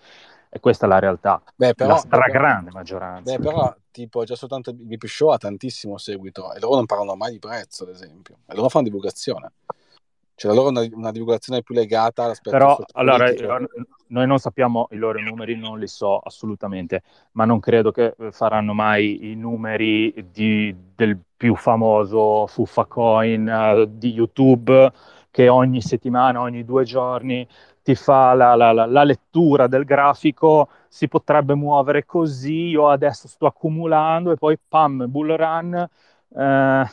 E 0.54 0.60
questa 0.60 0.86
è 0.86 0.90
la 0.90 1.00
realtà, 1.00 1.42
beh, 1.56 1.76
però, 1.76 1.94
la 1.94 1.98
stragrande 1.98 2.72
maggioranza. 2.72 3.38
Beh, 3.38 3.42
però, 3.42 3.74
tipo, 3.90 4.26
già 4.26 4.36
soltanto 4.36 4.74
VIP 4.76 5.06
Show 5.06 5.30
ha 5.30 5.38
tantissimo 5.38 5.98
seguito 5.98 6.54
e 6.54 6.60
loro 6.60 6.76
non 6.76 6.86
parlano 6.86 7.16
mai 7.16 7.32
di 7.32 7.40
prezzo, 7.40 7.84
ad 7.84 7.90
esempio, 7.90 8.40
e 8.48 8.56
loro 8.56 8.68
fanno 8.68 8.84
divulgazione. 8.84 9.54
Cioè, 10.36 10.54
loro 10.54 10.70
una, 10.70 10.86
una 10.92 11.12
divulgazione 11.12 11.62
più 11.62 11.74
legata 11.74 12.24
all'aspetto 12.24 12.58
Però, 12.58 12.78
allora, 12.94 13.32
noi 14.08 14.28
non 14.28 14.40
sappiamo 14.40 14.88
i 14.92 14.98
loro 14.98 15.22
numeri, 15.22 15.56
non 15.56 15.80
li 15.80 15.88
so 15.88 16.18
assolutamente, 16.18 17.04
ma 17.34 17.46
non 17.46 17.60
credo 17.60 17.92
che 17.92 18.16
faranno 18.32 18.74
mai 18.74 19.32
i 19.32 19.36
numeri 19.36 20.14
di, 20.32 20.76
del 20.96 21.18
più 21.38 21.56
famoso 21.56 22.46
Fuffa 22.48 22.86
Coin 22.86 23.48
uh, 23.48 23.86
di 23.86 24.12
YouTube 24.12 24.92
che 25.32 25.48
ogni 25.48 25.82
settimana, 25.82 26.42
ogni 26.42 26.66
due 26.66 26.84
giorni 26.84 27.48
ti 27.84 27.96
fa 27.96 28.34
la, 28.34 28.56
la, 28.56 28.72
la, 28.72 29.04
lettura 29.04 29.68
del 29.68 29.86
grafico, 29.86 30.70
si 30.88 31.08
potrebbe 31.08 31.56
muovere 31.56 32.06
così, 32.06 32.70
io 32.70 32.90
adesso 32.90 33.28
sto 33.28 33.48
accumulando 33.48 34.32
e 34.32 34.38
poi 34.38 34.58
pam, 34.68 35.10
bull 35.10 35.36
run. 35.36 35.90
Eh, 36.34 36.86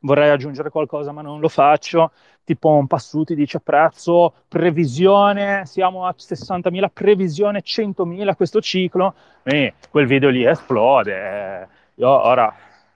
vorrei 0.00 0.30
aggiungere 0.30 0.70
qualcosa 0.70 1.12
ma 1.12 1.22
non 1.22 1.40
lo 1.40 1.48
faccio, 1.48 2.12
ti 2.44 2.56
pompa 2.56 2.98
su, 2.98 3.24
ti 3.24 3.34
dice 3.34 3.60
prezzo, 3.60 4.34
previsione, 4.48 5.66
siamo 5.66 6.06
a 6.06 6.14
60.000, 6.16 6.88
previsione 6.92 7.62
100.000 7.62 8.36
questo 8.36 8.60
ciclo, 8.60 9.14
e 9.42 9.74
quel 9.90 10.06
video 10.06 10.30
lì 10.30 10.44
esplode. 10.44 11.68
Io 11.96 12.08
ora 12.08 12.52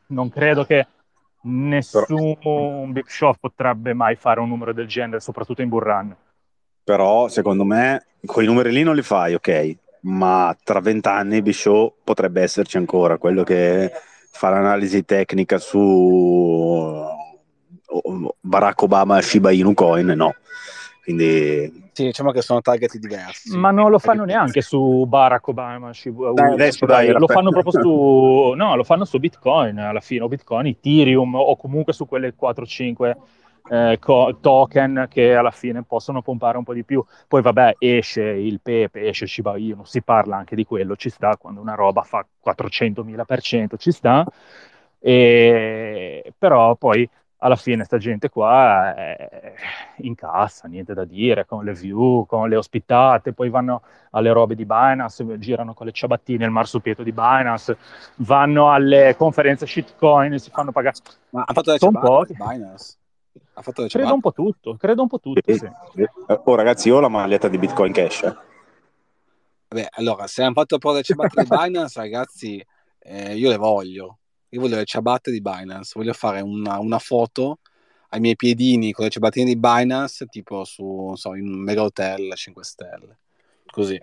non 0.09 0.29
credo 0.29 0.65
che 0.65 0.87
nessun 1.43 2.93
big 2.93 3.07
shot 3.07 3.37
potrebbe 3.39 3.93
mai 3.95 4.17
fare 4.17 4.41
un 4.41 4.49
numero 4.49 4.73
del 4.73 4.87
genere, 4.87 5.21
soprattutto 5.21 5.63
in 5.63 5.69
Burran. 5.69 6.17
Però 6.89 7.29
secondo 7.29 7.65
me 7.65 8.07
quei 8.25 8.47
numeri 8.47 8.73
lì 8.73 8.83
non 8.83 8.95
li 8.95 9.03
fai, 9.03 9.35
ok, 9.35 9.77
ma 10.05 10.57
tra 10.65 10.81
vent'anni 10.81 11.43
Bishow 11.43 11.97
potrebbe 12.03 12.41
esserci 12.41 12.79
ancora, 12.79 13.19
quello 13.19 13.43
che 13.43 13.93
fa 14.31 14.49
l'analisi 14.49 15.05
tecnica 15.05 15.59
su 15.59 17.05
Barack 18.41 18.81
Obama 18.81 19.19
e 19.19 19.23
Shiba 19.23 19.51
Inu 19.51 19.75
Coin, 19.75 20.07
no. 20.07 20.35
Quindi... 21.03 21.91
Sì, 21.93 22.05
diciamo 22.05 22.31
che 22.31 22.41
sono 22.41 22.63
target 22.63 22.97
diversi. 22.97 23.55
Ma 23.59 23.71
non 23.71 23.91
lo 23.91 23.99
fanno 23.99 24.25
neanche 24.25 24.63
su 24.63 25.05
Barack 25.07 25.47
Obama, 25.49 25.93
Shiba 25.93 26.31
Inu. 26.31 26.53
Adesso 26.55 26.87
dai, 26.87 27.11
lo 27.13 27.27
fanno 27.27 27.51
proprio 27.51 27.83
su... 27.83 28.55
No, 28.57 28.77
lo 28.77 28.85
fanno 28.85 29.05
su 29.05 29.19
Bitcoin 29.19 29.79
alla 29.79 30.01
fine, 30.01 30.23
o 30.23 30.29
Bitcoin, 30.29 30.67
Ethereum, 30.69 31.35
o 31.35 31.55
comunque 31.57 31.93
su 31.93 32.07
quelle 32.07 32.35
4-5 32.35 33.15
eh, 33.69 33.99
co- 34.01 34.39
token 34.41 35.07
che 35.09 35.35
alla 35.35 35.51
fine 35.51 35.83
possono 35.83 36.23
pompare 36.23 36.59
un 36.59 36.65
po' 36.65 36.73
di 36.75 36.85
più. 36.85 37.05
Poi 37.27 37.43
vabbè, 37.43 37.77
esce 37.79 38.23
il 38.23 38.61
Pepe, 38.61 39.09
esce 39.09 39.27
Shiba 39.27 39.57
Inu, 39.57 39.85
si 39.85 40.03
parla 40.03 40.37
anche 40.37 40.57
di 40.57 40.65
quello, 40.65 40.97
ci 40.97 41.11
sta, 41.11 41.37
quando 41.37 41.61
una 41.61 41.75
roba 41.75 42.03
fa 42.03 42.27
400.000% 42.41 43.77
ci 43.77 43.93
sta, 43.93 44.27
e... 44.99 46.33
però 46.37 46.75
poi 46.77 47.09
alla 47.41 47.57
fine 47.57 47.85
sta 47.85 47.99
gente 47.99 48.29
qua 48.31 48.95
è 48.95 49.55
in 49.99 50.15
cassa, 50.15 50.67
niente 50.67 50.93
da 50.95 51.05
dire, 51.05 51.47
con 51.47 51.65
le 51.65 51.73
view, 51.73 52.27
con 52.27 52.49
le 52.49 52.57
ospitate, 52.57 53.33
poi 53.33 53.49
vanno 53.49 53.83
alle 54.11 54.33
robe 54.33 54.57
di 54.57 54.65
Binance, 54.65 55.39
girano 55.39 55.73
con 55.73 55.87
le 55.87 55.93
ciabattine, 55.93 56.45
il 56.45 56.51
marsupietto 56.51 57.03
di 57.03 57.13
Binance, 57.13 57.77
vanno 58.17 58.73
alle 58.73 59.15
conferenze 59.17 59.67
shitcoin, 59.67 60.37
si 60.39 60.51
fanno 60.51 60.73
pagare. 60.73 60.97
Ma 61.31 61.45
ha 61.47 61.53
fatto 61.53 61.71
le 61.71 61.79
ciabatte 61.79 62.35
Binance? 62.35 62.98
Ha 63.55 63.63
fatto 63.63 63.87
credo 63.87 64.15
un 64.15 64.21
po' 64.21 64.33
tutto, 64.33 64.77
credo 64.77 65.03
un 65.03 65.09
po' 65.09 65.21
tutto, 65.21 65.55
sì. 65.55 65.69
Oh 66.27 66.55
ragazzi, 66.55 66.89
io 66.89 66.97
ho 66.97 67.01
la 67.01 67.09
maglietta 67.09 67.49
di 67.49 67.59
Bitcoin 67.59 67.93
Cash. 67.93 68.23
Eh. 68.23 68.37
Beh, 69.69 69.89
allora, 69.91 70.27
se 70.27 70.43
hanno 70.43 70.55
fatto 70.55 70.79
proprio 70.79 71.01
le 71.01 71.03
ciabatte 71.03 71.43
di 71.43 71.49
Binance, 71.49 71.99
ragazzi, 71.99 72.65
eh, 72.99 73.37
io 73.37 73.49
le 73.49 73.57
voglio 73.57 74.19
io 74.51 74.61
voglio 74.61 74.77
le 74.77 74.85
ciabatte 74.85 75.31
di 75.31 75.41
Binance, 75.43 75.93
voglio 75.95 76.13
fare 76.15 76.41
una, 76.41 76.79
una 76.79 76.99
foto 76.99 77.59
ai 78.11 78.21
miei 78.21 78.37
piedini 78.37 78.93
con 78.93 79.05
le 79.05 79.11
ciabattine 79.11 79.45
di 79.45 79.57
Binance, 79.57 80.27
tipo 80.27 80.65
su, 80.65 81.13
so, 81.15 81.35
in 81.35 81.47
un 81.47 81.61
mega 81.61 81.83
hotel 81.83 82.33
5 82.35 82.65
stelle, 82.65 83.19
così. 83.71 84.01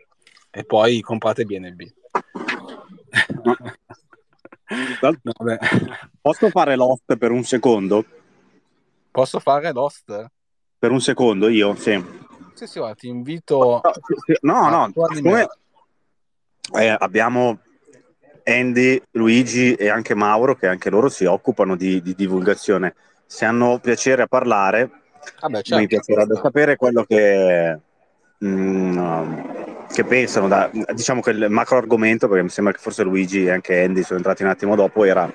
E 0.51 0.63
poi 0.63 1.01
comprate 1.01 1.45
BNB. 1.45 1.81
no, 5.01 5.33
Posso 6.21 6.49
fare 6.49 6.75
l'host 6.75 7.17
per 7.17 7.31
un 7.31 7.43
secondo? 7.43 8.05
Posso 9.15 9.39
fare 9.39 9.71
l'host? 9.71 10.25
Per 10.77 10.91
un 10.91 10.99
secondo 10.99 11.47
io, 11.47 11.73
sì. 11.75 12.03
Sì, 12.53 12.67
sì, 12.67 12.79
guarda, 12.79 12.95
ti 12.95 13.07
invito... 13.07 13.79
No, 14.41 14.69
no, 14.69 14.91
no 14.93 15.07
siccome 15.13 15.47
eh, 16.73 16.95
abbiamo 16.99 17.59
Andy, 18.43 19.01
Luigi 19.11 19.73
e 19.73 19.87
anche 19.87 20.15
Mauro, 20.15 20.55
che 20.55 20.67
anche 20.67 20.89
loro 20.89 21.07
si 21.07 21.23
occupano 21.23 21.77
di, 21.77 22.01
di 22.01 22.13
divulgazione. 22.13 22.93
Se 23.25 23.45
hanno 23.45 23.79
piacere 23.79 24.23
a 24.23 24.27
parlare, 24.27 24.89
ah 25.39 25.47
beh, 25.47 25.61
certo. 25.61 25.77
mi 25.77 25.87
piacerebbe 25.87 26.35
sapere 26.35 26.75
quello 26.75 27.05
che, 27.05 27.79
mh, 28.37 28.47
mm, 28.47 29.39
che 29.93 30.03
pensano. 30.03 30.49
Da, 30.49 30.69
diciamo 30.93 31.21
che 31.21 31.29
il 31.29 31.49
macro 31.49 31.77
argomento, 31.77 32.27
perché 32.27 32.43
mi 32.43 32.49
sembra 32.49 32.73
che 32.73 32.79
forse 32.79 33.03
Luigi 33.03 33.45
e 33.45 33.51
anche 33.51 33.81
Andy 33.81 34.03
sono 34.03 34.17
entrati 34.17 34.43
un 34.43 34.49
attimo 34.49 34.75
dopo, 34.75 35.05
era 35.05 35.31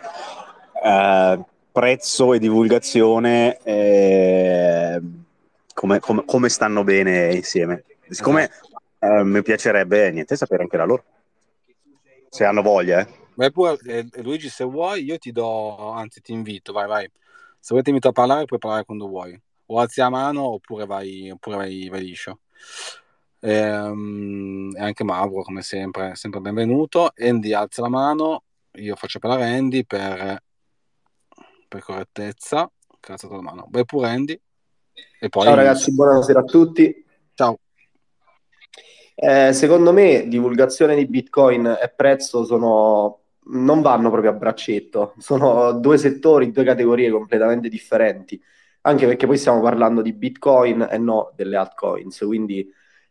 eh, 0.85 1.45
prezzo 1.81 2.35
e 2.35 2.39
divulgazione, 2.39 3.57
eh, 3.63 5.01
come, 5.73 5.99
come, 5.99 6.25
come, 6.27 6.51
stanno 6.51 6.85
bene 6.85 7.33
insieme. 7.33 7.85
Siccome 8.07 8.51
eh, 8.99 9.25
mi 9.25 9.41
piacerebbe 9.43 10.11
niente, 10.11 10.37
sapere 10.37 10.65
anche 10.65 10.77
da 10.77 10.85
loro 10.85 11.05
se 12.29 12.45
hanno 12.45 12.61
voglia. 12.61 13.01
Eh. 13.01 13.07
Vai 13.35 13.51
pure, 13.51 13.79
eh, 13.87 14.07
Luigi, 14.23 14.51
se 14.51 14.63
vuoi, 14.65 15.05
io 15.05 15.17
ti 15.17 15.33
do, 15.33 15.93
anzi 15.93 16.21
ti 16.21 16.35
invito, 16.35 16.75
vai, 16.75 16.87
vai. 16.87 17.11
Se 17.59 17.69
vuoi 17.71 17.83
ti 17.83 17.89
invito 17.89 18.09
a 18.09 18.13
parlare, 18.13 18.45
puoi 18.45 18.61
parlare 18.61 18.85
quando 18.85 19.09
vuoi. 19.09 19.41
O 19.67 19.79
alzi 19.79 20.01
la 20.01 20.11
mano 20.11 20.53
oppure 20.53 20.85
vai, 20.85 21.31
oppure 21.31 21.57
vai, 21.57 21.89
vai 21.89 22.03
liscio. 22.03 22.41
Ehm, 23.41 24.75
e 24.77 24.81
anche 24.83 25.03
Mauro, 25.03 25.43
come 25.43 25.63
sempre, 25.63 26.15
sempre 26.15 26.41
benvenuto. 26.41 27.11
Andy 27.17 27.55
alza 27.55 27.81
la 27.81 27.89
mano, 27.89 28.43
io 28.73 28.95
faccio 28.97 29.19
parlare 29.19 29.57
Andy 29.57 29.87
per, 29.87 30.43
per 31.71 31.83
correttezza. 31.85 32.71
Grazie 33.01 33.29
la 33.31 33.41
mano. 33.41 33.69
Vai 33.71 33.85
pure 33.85 34.09
Andy. 34.09 34.39
E 35.21 35.29
poi... 35.29 35.45
Ciao 35.45 35.55
ragazzi, 35.55 35.95
buonasera 35.95 36.41
a 36.41 36.45
tutti. 36.45 37.05
Ciao. 37.33 37.59
Eh, 39.15 39.53
secondo 39.53 39.93
me 39.93 40.27
divulgazione 40.27 40.97
di 40.97 41.07
Bitcoin 41.07 41.79
e 41.81 41.93
prezzo 41.95 42.45
sono, 42.45 43.21
non 43.53 43.83
vanno 43.83 44.11
proprio 44.11 44.33
a 44.33 44.35
braccetto, 44.35 45.15
sono 45.19 45.73
due 45.73 45.97
settori, 45.97 46.51
due 46.51 46.65
categorie 46.65 47.11
completamente 47.11 47.69
differenti, 47.69 48.43
anche 48.83 49.07
perché 49.07 49.27
poi 49.27 49.37
stiamo 49.37 49.61
parlando 49.61 50.03
di 50.03 50.13
Bitcoin 50.13 50.89
e 50.91 50.99
no 50.99 51.33
delle 51.37 51.57
altcoins, 51.57 52.19
quindi 52.27 52.67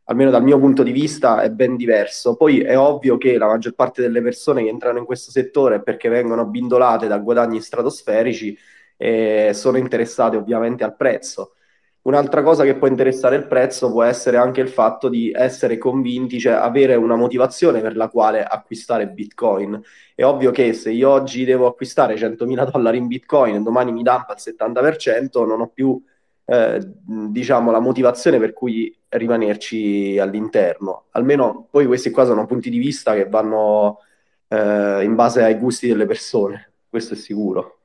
almeno 0.09 0.31
dal 0.31 0.43
mio 0.43 0.57
punto 0.59 0.81
di 0.81 0.91
vista 0.91 1.41
è 1.41 1.51
ben 1.51 1.75
diverso. 1.75 2.35
Poi 2.35 2.61
è 2.61 2.77
ovvio 2.77 3.17
che 3.17 3.37
la 3.37 3.45
maggior 3.45 3.73
parte 3.73 4.01
delle 4.01 4.21
persone 4.21 4.63
che 4.63 4.69
entrano 4.69 4.97
in 4.97 5.05
questo 5.05 5.29
settore 5.31 5.75
è 5.75 5.81
perché 5.81 6.09
vengono 6.09 6.45
bindolate 6.45 7.07
da 7.07 7.19
guadagni 7.19 7.61
stratosferici 7.61 8.57
e 8.97 9.51
sono 9.53 9.77
interessate 9.77 10.35
ovviamente 10.35 10.83
al 10.83 10.95
prezzo. 10.95 11.53
Un'altra 12.01 12.41
cosa 12.41 12.63
che 12.63 12.75
può 12.75 12.87
interessare 12.87 13.35
il 13.35 13.45
prezzo 13.45 13.91
può 13.91 14.01
essere 14.01 14.37
anche 14.37 14.61
il 14.61 14.69
fatto 14.69 15.09
di 15.09 15.31
essere 15.31 15.77
convinti, 15.77 16.39
cioè 16.39 16.53
avere 16.53 16.95
una 16.95 17.15
motivazione 17.15 17.81
per 17.81 17.95
la 17.95 18.09
quale 18.09 18.43
acquistare 18.43 19.09
Bitcoin. 19.09 19.79
È 20.15 20.23
ovvio 20.23 20.49
che 20.49 20.73
se 20.73 20.89
io 20.89 21.09
oggi 21.09 21.45
devo 21.45 21.67
acquistare 21.67 22.15
100.000 22.15 22.71
dollari 22.71 22.97
in 22.97 23.05
Bitcoin 23.07 23.55
e 23.55 23.61
domani 23.61 23.91
mi 23.91 24.01
dampa 24.01 24.33
il 24.33 24.55
70%, 24.55 25.45
non 25.45 25.61
ho 25.61 25.67
più 25.67 26.01
eh, 26.49 26.81
diciamo 27.03 27.69
la 27.69 27.79
motivazione 27.79 28.39
per 28.39 28.53
cui 28.53 28.95
rimanerci 29.09 30.17
all'interno. 30.17 31.05
Almeno 31.11 31.67
poi 31.69 31.85
questi 31.85 32.09
qua 32.09 32.25
sono 32.25 32.47
punti 32.47 32.71
di 32.71 32.79
vista 32.79 33.13
che 33.13 33.29
vanno 33.29 33.99
eh, 34.47 35.03
in 35.03 35.13
base 35.13 35.43
ai 35.43 35.55
gusti 35.59 35.87
delle 35.87 36.07
persone, 36.07 36.71
questo 36.89 37.13
è 37.13 37.17
sicuro. 37.17 37.77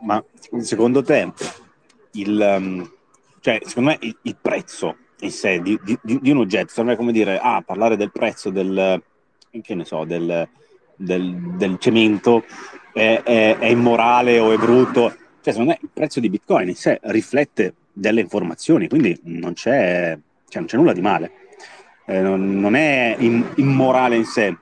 Ma 0.00 0.24
secondo 0.58 1.02
te, 1.02 1.32
il, 2.12 2.56
um, 2.58 2.90
cioè, 3.40 3.60
secondo 3.62 3.90
me 3.90 3.98
il, 4.00 4.16
il, 4.22 4.36
prezzo 4.40 4.96
in 5.20 5.30
sé 5.30 5.60
di, 5.60 5.78
di, 5.84 5.96
di, 6.02 6.30
un 6.30 6.38
oggetto, 6.38 6.68
secondo 6.68 6.92
me 6.92 6.96
come 6.96 7.12
dire, 7.12 7.38
ah, 7.38 7.62
parlare 7.64 7.96
del 7.96 8.10
prezzo 8.10 8.50
del, 8.50 9.00
che 9.62 9.74
ne 9.74 9.84
so, 9.84 10.04
del, 10.04 10.48
del, 10.96 11.54
del 11.56 11.78
cemento 11.78 12.44
è, 12.92 13.22
è, 13.22 13.58
è, 13.58 13.66
immorale 13.66 14.38
o 14.38 14.52
è 14.52 14.56
brutto. 14.56 15.14
Cioè, 15.42 15.52
secondo 15.52 15.70
me 15.70 15.78
il 15.80 15.90
prezzo 15.92 16.20
di 16.20 16.28
Bitcoin 16.28 16.68
in 16.68 16.74
sé 16.74 16.98
riflette 17.02 17.74
delle 17.92 18.20
informazioni, 18.20 18.88
quindi 18.88 19.18
non 19.24 19.52
c'è, 19.54 20.18
cioè, 20.48 20.58
non 20.58 20.66
c'è 20.66 20.76
nulla 20.76 20.92
di 20.92 21.00
male. 21.00 21.30
eh, 22.06 22.20
non, 22.20 22.58
non, 22.58 22.74
è 22.74 23.16
in, 23.18 23.44
immorale 23.56 24.16
in 24.16 24.24
sé. 24.24 24.56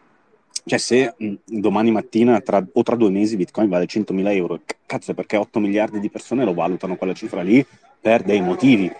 Cioè, 0.65 0.79
se 0.79 1.15
mh, 1.17 1.35
domani 1.45 1.91
mattina 1.91 2.41
tra, 2.41 2.65
o 2.73 2.83
tra 2.83 2.97
due 2.97 3.11
mesi 3.11 3.37
Bitcoin 3.37 3.69
vale 3.69 3.87
100.000 3.87 4.35
euro, 4.35 4.61
cazzo, 4.87 5.15
perché 5.15 5.37
8 5.37 5.59
miliardi 5.61 5.99
di 5.99 6.11
persone 6.11 6.45
lo 6.45 6.55
valutano 6.55 6.97
quella 6.97 7.15
cifra 7.15 7.43
lì 7.43 7.65
per 8.01 8.23
dei 8.23 8.41
motivi. 8.41 8.91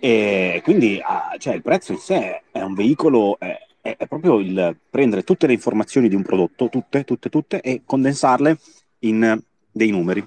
E 0.00 0.60
quindi 0.62 1.00
ah, 1.02 1.34
cioè, 1.38 1.54
il 1.54 1.62
prezzo 1.62 1.92
in 1.92 1.98
sé 1.98 2.42
è 2.52 2.60
un 2.60 2.74
veicolo, 2.74 3.38
è, 3.38 3.58
è, 3.96 4.06
proprio 4.06 4.38
il 4.38 4.76
prendere 4.90 5.22
tutte 5.22 5.46
le 5.46 5.52
informazioni 5.52 6.08
di 6.08 6.14
un 6.14 6.22
prodotto, 6.22 6.68
tutte, 6.68 7.04
tutte, 7.04 7.28
tutte, 7.28 7.60
e 7.60 7.82
condensarle 7.84 8.58
in 9.00 9.40
dei 9.70 9.90
numeri. 9.90 10.26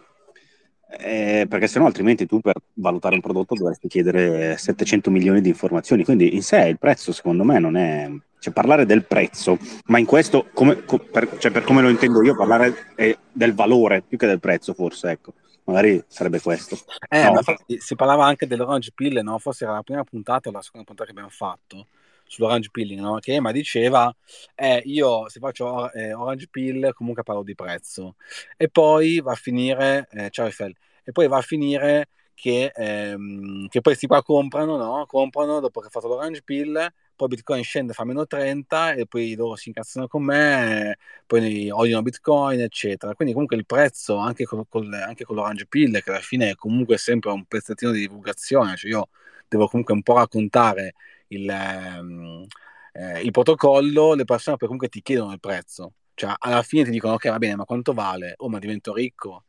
Eh, 1.00 1.46
perché 1.48 1.68
sennò 1.68 1.86
altrimenti 1.86 2.26
tu 2.26 2.42
per 2.42 2.56
valutare 2.74 3.16
un 3.16 3.22
prodotto 3.22 3.56
dovresti 3.56 3.88
chiedere 3.88 4.58
700 4.58 5.10
milioni 5.10 5.42
di 5.42 5.50
informazioni. 5.50 6.04
Quindi 6.04 6.36
in 6.36 6.44
sé 6.44 6.68
il 6.68 6.78
prezzo, 6.78 7.12
secondo 7.12 7.44
me, 7.44 7.60
non 7.60 7.76
è. 7.76 8.10
Cioè, 8.40 8.54
parlare 8.54 8.88
del 8.88 9.06
prezzo, 9.06 9.60
ma 9.86 10.00
in 10.00 10.06
questo, 10.06 10.48
come, 10.52 10.84
co, 10.84 10.98
per, 10.98 11.38
cioè, 11.38 11.52
per, 11.52 11.64
come 11.64 11.84
lo 11.84 11.90
intendo 11.90 12.24
io, 12.24 12.36
parlare 12.36 12.74
è 12.96 13.16
del 13.32 13.54
valore 13.54 14.02
più 14.02 14.18
che 14.18 14.26
del 14.26 14.40
prezzo, 14.40 14.74
forse, 14.74 15.12
ecco. 15.12 15.34
Magari 15.66 16.04
sarebbe 16.08 16.42
questo. 16.42 16.76
Eh, 17.08 17.30
no. 17.30 17.40
si 17.78 17.96
parlava 17.96 18.26
anche 18.26 18.48
dell'orange 18.48 18.92
pill, 18.96 19.20
no? 19.22 19.38
Forse 19.38 19.66
era 19.66 19.74
la 19.74 19.84
prima 19.84 20.04
puntata 20.04 20.50
o 20.50 20.52
la 20.52 20.62
seconda 20.64 20.88
puntata 20.88 21.06
che 21.06 21.12
abbiamo 21.12 21.30
fatto 21.30 21.86
sull'orange 22.32 22.70
pilling, 22.72 23.02
no? 23.02 23.20
che 23.20 23.34
Emma 23.34 23.52
diceva, 23.52 24.14
eh, 24.56 24.82
io 24.86 25.28
se 25.28 25.40
faccio 25.40 25.92
eh, 25.92 26.14
orange 26.14 26.48
pill 26.50 26.94
comunque 26.94 27.24
parlo 27.24 27.44
di 27.44 27.56
prezzo. 27.56 28.16
E 28.56 28.70
poi 28.70 29.20
va 29.20 29.34
a 29.34 29.36
finire, 29.36 30.08
eh, 30.12 30.30
ciao 30.30 30.46
Eiffel, 30.46 30.74
e 31.04 31.12
poi 31.12 31.28
va 31.28 31.38
a 31.38 31.42
finire 31.42 32.08
che, 32.34 32.72
ehm, 32.74 33.68
che 33.68 33.82
questi 33.82 34.08
qua 34.08 34.24
comprano, 34.24 34.78
no? 34.78 35.06
comprano 35.08 35.60
dopo 35.60 35.82
che 35.82 35.88
ha 35.88 35.90
fatto 35.90 36.08
l'orange 36.08 36.42
pill, 36.42 36.92
poi 37.16 37.28
Bitcoin 37.28 37.64
scende, 37.64 37.94
fa 37.94 38.06
meno 38.06 38.26
30 38.26 38.94
e 38.94 39.06
poi 39.08 39.36
loro 39.36 39.56
si 39.56 39.68
incazzano 39.68 40.08
con 40.08 40.24
me, 40.24 40.98
poi 41.28 41.70
odiano 41.70 42.02
Bitcoin, 42.02 42.62
eccetera. 42.62 43.14
Quindi 43.14 43.34
comunque 43.34 43.58
il 43.58 43.66
prezzo, 43.66 44.16
anche 44.18 44.46
con, 44.46 44.64
con, 44.70 44.92
anche 44.94 45.26
con 45.26 45.36
l'orange 45.36 45.68
pill, 45.68 46.00
che 46.02 46.10
alla 46.10 46.20
fine 46.20 46.52
è 46.52 46.56
comunque 46.56 46.98
sempre 46.98 47.30
un 47.32 47.46
pezzettino 47.46 47.92
di 47.92 48.00
divulgazione, 48.00 48.76
cioè 48.78 48.90
io 48.90 49.10
devo 49.50 49.68
comunque 49.68 49.94
un 49.94 50.02
po' 50.02 50.16
raccontare 50.16 50.94
il, 51.32 51.50
ehm, 51.50 52.46
eh, 52.94 53.22
il 53.22 53.32
protocollo, 53.32 54.14
le 54.14 54.26
persone 54.26 54.58
poi 54.58 54.68
comunque 54.68 54.90
ti 54.90 55.02
chiedono 55.02 55.32
il 55.34 55.40
prezzo. 55.40 55.94
Cioè, 56.14 56.34
alla 56.40 56.62
fine 56.64 56.84
ti 56.86 56.92
dicono, 56.92 57.14
ok, 57.14 57.30
va 57.30 57.38
bene, 57.38 57.56
ma 57.56 57.66
quanto 57.66 57.94
vale? 57.94 58.34
Oh, 58.38 58.50
ma 58.50 58.60
divento 58.60 58.94
ricco. 58.94 59.46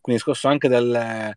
Quindi 0.00 0.20
il 0.20 0.26
discorso 0.26 0.48
anche 0.48 0.68
del, 0.68 1.36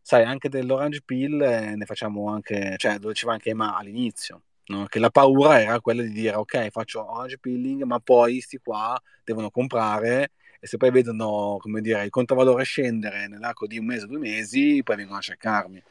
sai, 0.00 0.24
anche 0.24 0.48
dell'orange 0.48 1.02
pill 1.04 1.40
eh, 1.40 1.74
ne 1.76 1.84
facciamo 1.84 2.28
anche, 2.30 2.74
cioè, 2.76 2.98
lo 3.00 3.08
diceva 3.08 3.32
anche 3.32 3.50
Emma 3.50 3.76
all'inizio, 3.76 4.42
no? 4.66 4.86
che 4.86 4.98
la 4.98 5.10
paura 5.10 5.60
era 5.60 5.80
quella 5.80 6.02
di 6.02 6.10
dire, 6.10 6.36
ok, 6.36 6.70
faccio 6.70 7.08
orange 7.08 7.38
pilling, 7.38 7.82
ma 7.84 8.00
poi 8.00 8.40
sti 8.40 8.58
qua 8.58 9.00
devono 9.24 9.50
comprare 9.50 10.32
e 10.60 10.66
se 10.66 10.76
poi 10.76 10.90
vedono, 10.90 11.56
come 11.58 11.80
dire, 11.80 12.04
il 12.04 12.10
controvalore 12.10 12.64
scendere 12.64 13.28
nell'arco 13.28 13.66
di 13.66 13.78
un 13.78 13.86
mese 13.86 14.04
o 14.04 14.08
due 14.08 14.18
mesi, 14.18 14.82
poi 14.82 14.96
vengono 14.96 15.18
a 15.18 15.22
cercarmi. 15.22 15.82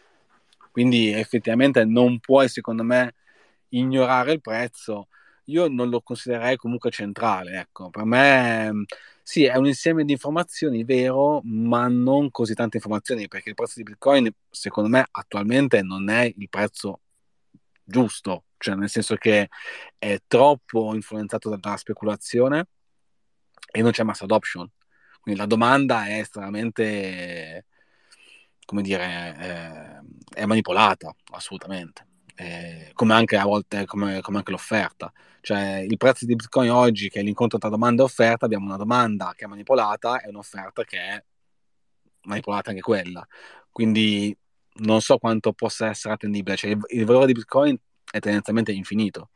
Quindi 0.71 1.12
effettivamente 1.12 1.83
non 1.85 2.19
puoi, 2.19 2.47
secondo 2.47 2.83
me, 2.83 3.15
ignorare 3.69 4.34
il 4.34 4.41
prezzo, 4.41 5.08
io 5.45 5.67
non 5.67 5.89
lo 5.89 6.01
considererei 6.01 6.58
comunque 6.58 6.91
centrale. 6.91 7.60
Ecco. 7.60 7.89
Per 7.89 8.05
me 8.05 8.86
sì, 9.23 9.43
è 9.45 9.55
un 9.58 9.67
insieme 9.67 10.05
di 10.05 10.13
informazioni 10.13 10.84
vero, 10.84 11.41
ma 11.43 11.88
non 11.88 12.32
così 12.32 12.53
tante 12.55 12.77
informazioni, 12.77 13.27
perché 13.27 13.49
il 13.49 13.55
prezzo 13.55 13.73
di 13.75 13.84
Bitcoin, 13.84 14.29
secondo 14.49 14.89
me, 14.89 15.05
attualmente 15.12 15.82
non 15.84 16.10
è 16.10 16.34
il 16.36 16.49
prezzo 16.49 17.01
giusto, 17.84 18.45
cioè 18.58 18.75
nel 18.75 18.89
senso 18.89 19.15
che 19.15 19.49
è 19.97 20.19
troppo 20.27 20.95
influenzato 20.95 21.55
dalla 21.55 21.77
speculazione 21.77 22.67
e 23.71 23.82
non 23.82 23.91
c'è 23.91 24.03
mass 24.03 24.21
adoption. 24.21 24.69
Quindi 25.21 25.39
la 25.39 25.47
domanda 25.47 26.08
è 26.08 26.19
estremamente, 26.19 27.65
come 28.65 28.82
dire, 28.82 29.03
è, 29.03 29.99
è 30.41 30.45
manipolata, 30.45 31.13
assolutamente 31.34 32.09
eh, 32.39 32.91
come 32.93 33.13
anche 33.13 33.36
a 33.36 33.43
volte 33.43 33.86
come, 33.86 34.21
come, 34.21 34.38
anche 34.38 34.52
l'offerta. 34.52 35.12
Cioè 35.41 35.86
il 35.88 35.97
prezzo 35.97 36.25
di 36.25 36.36
Bitcoin 36.36 36.71
oggi, 36.71 37.10
che 37.10 37.19
è 37.19 37.23
l'incontro 37.23 37.58
tra 37.58 37.69
domanda 37.69 38.02
e 38.02 38.06
offerta, 38.06 38.45
abbiamo 38.45 38.65
una 38.65 38.78
domanda 38.78 39.34
che 39.36 39.45
è 39.45 39.47
manipolata 39.47 40.21
e 40.21 40.30
un'offerta 40.30 40.84
che 40.86 40.97
è 40.97 41.23
manipolata 42.23 42.69
anche 42.69 42.82
quella. 42.82 43.25
Quindi 43.69 44.36
non 44.82 45.02
so 45.02 45.17
quanto 45.17 45.52
possa 45.54 45.88
essere 45.88 46.13
attendibile. 46.13 46.56
Cioè, 46.56 46.71
il, 46.71 46.80
il 46.89 47.06
valore 47.06 47.25
di 47.28 47.34
Bitcoin 47.34 47.78
è 48.10 48.19
tendenzialmente 48.19 48.71
infinito. 48.71 49.32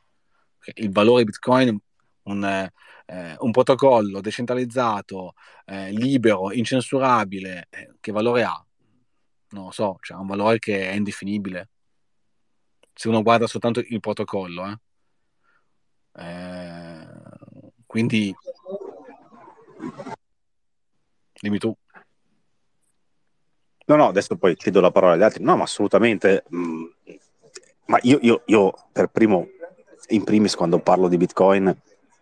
Il 0.76 0.92
valore 0.92 1.24
di 1.24 1.32
Bitcoin 1.32 1.78
un, 2.24 2.44
eh, 2.46 3.36
un 3.40 3.52
protocollo 3.52 4.22
decentralizzato, 4.22 5.34
eh, 5.66 5.92
libero, 5.92 6.54
incensurabile, 6.54 7.68
eh, 7.70 7.96
che 8.00 8.12
valore 8.14 8.44
ha? 8.44 8.66
Non 9.50 9.66
lo 9.66 9.72
so, 9.72 9.98
cioè 10.02 10.18
ha 10.18 10.22
un 10.22 10.28
valore 10.28 10.60
che 10.60 10.90
è 10.90 10.94
indefinibile 10.94 11.70
se 12.94 13.08
uno 13.08 13.22
guarda 13.22 13.48
soltanto 13.48 13.82
il 13.86 14.00
protocollo. 14.00 14.66
Eh. 14.66 14.78
Eh, 16.16 17.08
quindi, 17.86 18.34
dimmi 21.42 21.58
tu. 21.58 21.76
No, 23.86 23.96
no, 23.98 24.08
adesso 24.08 24.38
poi 24.38 24.56
chiedo 24.56 24.80
la 24.80 24.92
parola 24.92 25.14
agli 25.14 25.24
altri. 25.24 25.44
No, 25.44 25.58
ma 25.58 25.64
assolutamente. 25.64 26.46
Mm, 26.54 26.84
ma 27.88 28.00
io, 28.04 28.20
io, 28.22 28.44
io, 28.46 28.74
per 28.92 29.08
primo, 29.08 29.48
in 30.10 30.24
primis, 30.24 30.56
quando 30.56 30.80
parlo 30.80 31.08
di 31.08 31.18
Bitcoin, 31.18 31.76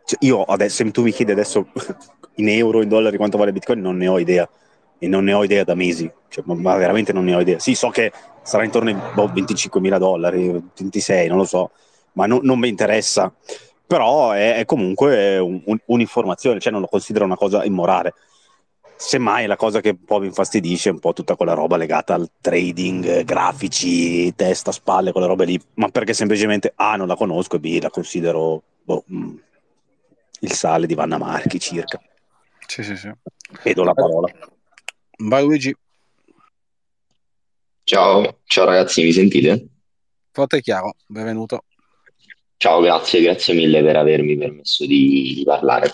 cioè 0.06 0.18
io 0.22 0.44
adesso, 0.44 0.84
se 0.84 0.92
tu 0.92 1.04
mi 1.04 1.12
chiedi 1.12 1.32
adesso 1.32 1.68
in 2.36 2.50
euro, 2.50 2.82
in 2.82 2.90
dollari 2.90 3.18
quanto 3.18 3.38
vale 3.38 3.52
Bitcoin, 3.52 3.80
non 3.80 3.98
ne 3.98 4.08
ho 4.08 4.18
idea. 4.18 4.50
E 5.04 5.08
non 5.08 5.24
ne 5.24 5.34
ho 5.34 5.44
idea 5.44 5.64
da 5.64 5.74
mesi. 5.74 6.10
Cioè, 6.28 6.44
ma 6.46 6.76
veramente 6.76 7.12
non 7.12 7.24
ne 7.26 7.34
ho 7.34 7.40
idea. 7.42 7.58
Sì, 7.58 7.74
so 7.74 7.90
che 7.90 8.12
sarà 8.44 8.64
intorno 8.64 8.90
ai 8.90 8.98
boh, 9.16 9.28
25 9.34 9.82
mila 9.82 9.98
dollari, 9.98 10.52
26, 10.52 11.28
non 11.28 11.38
lo 11.38 11.44
so, 11.44 11.72
ma 12.14 12.28
no, 12.28 12.40
non 12.44 12.60
mi 12.60 12.70
interessa. 12.70 13.34
Però 13.88 14.32
è, 14.32 14.58
è 14.58 14.66
comunque 14.66 15.40
un, 15.40 15.60
un, 15.66 15.78
un'informazione, 15.86 16.60
cioè 16.60 16.72
non 16.72 16.82
lo 16.82 16.88
considero 16.88 17.26
una 17.26 17.36
cosa 17.36 17.64
immorale. 17.64 18.14
Semmai 18.96 19.48
la 19.48 19.56
cosa 19.56 19.82
che 19.82 19.90
un 19.90 20.04
po' 20.06 20.20
mi 20.20 20.28
infastidisce 20.28 20.90
è 20.90 20.92
un 20.92 21.00
po' 21.00 21.14
tutta 21.14 21.36
quella 21.36 21.54
roba 21.54 21.76
legata 21.76 22.14
al 22.14 22.30
trading, 22.40 23.24
grafici, 23.24 24.34
testa, 24.36 24.72
spalle, 24.72 25.12
quelle 25.12 25.26
robe 25.26 25.46
lì, 25.46 25.60
ma 25.74 25.90
perché 25.90 26.14
semplicemente 26.14 26.72
A 26.76 26.96
non 26.96 27.08
la 27.08 27.16
conosco 27.16 27.56
e 27.56 27.60
B 27.60 27.80
la 27.82 27.90
considero 27.90 28.62
boh, 28.84 29.04
mm, 29.12 29.36
il 30.42 30.52
sale 30.52 30.86
di 30.86 30.94
Vanna 30.94 31.18
Marchi 31.18 31.60
circa. 31.60 32.00
Sì, 32.68 32.84
sì, 32.84 32.96
sì. 32.96 33.12
Vedo 33.64 33.84
la 33.84 33.94
parola. 33.94 34.32
Vai 35.24 35.44
Luigi. 35.44 35.76
Ciao, 37.84 38.40
ciao 38.46 38.66
ragazzi, 38.66 39.04
mi 39.04 39.12
sentite? 39.12 39.68
Forte 40.32 40.58
e 40.58 40.62
chiaro, 40.62 40.96
benvenuto. 41.06 41.66
Ciao, 42.58 42.82
grazie, 42.82 43.22
grazie 43.22 43.54
mille 43.54 43.84
per 43.84 43.98
avermi 43.98 44.38
permesso 44.38 44.86
di, 44.86 45.34
di 45.36 45.44
parlare. 45.44 45.92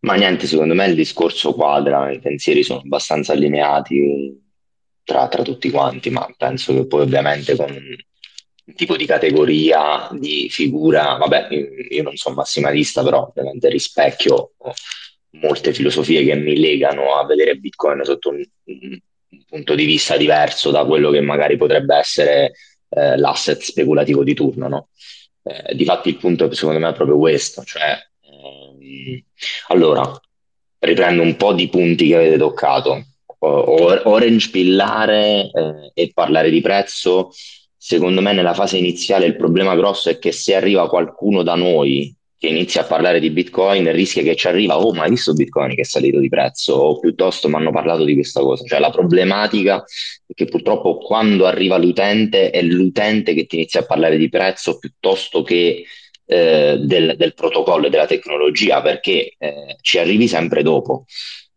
Ma 0.00 0.14
niente, 0.14 0.46
secondo 0.46 0.74
me 0.74 0.86
il 0.86 0.94
discorso 0.94 1.52
quadra, 1.52 2.10
i 2.10 2.20
pensieri 2.20 2.62
sono 2.62 2.80
abbastanza 2.80 3.32
allineati 3.32 4.40
tra, 5.04 5.28
tra 5.28 5.42
tutti 5.42 5.70
quanti, 5.70 6.08
ma 6.08 6.26
penso 6.36 6.72
che 6.72 6.86
poi 6.86 7.02
ovviamente 7.02 7.56
con 7.56 7.70
un 7.70 8.74
tipo 8.74 8.96
di 8.96 9.04
categoria, 9.04 10.08
di 10.12 10.48
figura, 10.48 11.16
vabbè, 11.16 11.48
io 11.90 12.02
non 12.02 12.16
sono 12.16 12.36
massimalista, 12.36 13.02
però 13.02 13.26
ovviamente 13.26 13.68
rispecchio 13.68 14.52
molte 15.32 15.72
filosofie 15.72 16.24
che 16.24 16.34
mi 16.34 16.58
legano 16.58 17.14
a 17.14 17.24
vedere 17.24 17.56
Bitcoin 17.56 18.04
sotto 18.04 18.30
un, 18.30 18.42
un 18.64 19.00
un 19.30 19.44
punto 19.46 19.74
di 19.74 19.84
vista 19.84 20.16
diverso 20.16 20.70
da 20.70 20.84
quello 20.84 21.10
che 21.10 21.20
magari 21.20 21.56
potrebbe 21.56 21.96
essere 21.96 22.52
eh, 22.88 23.16
l'asset 23.16 23.60
speculativo 23.60 24.24
di 24.24 24.34
turno. 24.34 24.68
No? 24.68 24.88
Eh, 25.42 25.74
difatti 25.74 26.08
il 26.08 26.16
punto 26.16 26.52
secondo 26.52 26.80
me 26.80 26.90
è 26.90 26.94
proprio 26.94 27.18
questo, 27.18 27.62
cioè 27.64 27.96
ehm, 28.22 29.22
allora 29.68 30.20
riprendo 30.80 31.22
un 31.22 31.36
po' 31.36 31.52
di 31.52 31.68
punti 31.68 32.08
che 32.08 32.16
avete 32.16 32.38
toccato. 32.38 33.04
Orange 33.42 34.50
pillare 34.50 35.50
eh, 35.50 35.90
e 35.94 36.10
parlare 36.12 36.50
di 36.50 36.60
prezzo, 36.60 37.30
secondo 37.74 38.20
me 38.20 38.34
nella 38.34 38.52
fase 38.52 38.76
iniziale 38.76 39.24
il 39.24 39.36
problema 39.36 39.74
grosso 39.76 40.10
è 40.10 40.18
che 40.18 40.30
se 40.30 40.54
arriva 40.54 40.90
qualcuno 40.90 41.42
da 41.42 41.54
noi 41.54 42.14
che 42.40 42.46
inizia 42.46 42.80
a 42.80 42.84
parlare 42.84 43.20
di 43.20 43.28
Bitcoin 43.28 43.92
rischia 43.92 44.22
che 44.22 44.34
ci 44.34 44.48
arriva, 44.48 44.78
oh 44.78 44.94
ma 44.94 45.02
hai 45.02 45.10
visto 45.10 45.34
Bitcoin 45.34 45.74
che 45.74 45.82
è 45.82 45.84
salito 45.84 46.18
di 46.18 46.30
prezzo 46.30 46.72
o 46.72 46.98
piuttosto 46.98 47.50
mi 47.50 47.56
hanno 47.56 47.70
parlato 47.70 48.02
di 48.02 48.14
questa 48.14 48.40
cosa. 48.40 48.64
Cioè 48.64 48.78
la 48.78 48.88
problematica 48.88 49.84
è 50.26 50.32
che 50.32 50.46
purtroppo 50.46 50.96
quando 50.96 51.44
arriva 51.44 51.76
l'utente 51.76 52.48
è 52.48 52.62
l'utente 52.62 53.34
che 53.34 53.44
ti 53.44 53.56
inizia 53.56 53.80
a 53.80 53.84
parlare 53.84 54.16
di 54.16 54.30
prezzo 54.30 54.78
piuttosto 54.78 55.42
che 55.42 55.84
eh, 56.24 56.78
del, 56.80 57.14
del, 57.18 57.34
protocollo 57.34 57.88
e 57.88 57.90
della 57.90 58.06
tecnologia 58.06 58.80
perché 58.80 59.34
eh, 59.36 59.76
ci 59.82 59.98
arrivi 59.98 60.26
sempre 60.26 60.62
dopo, 60.62 61.04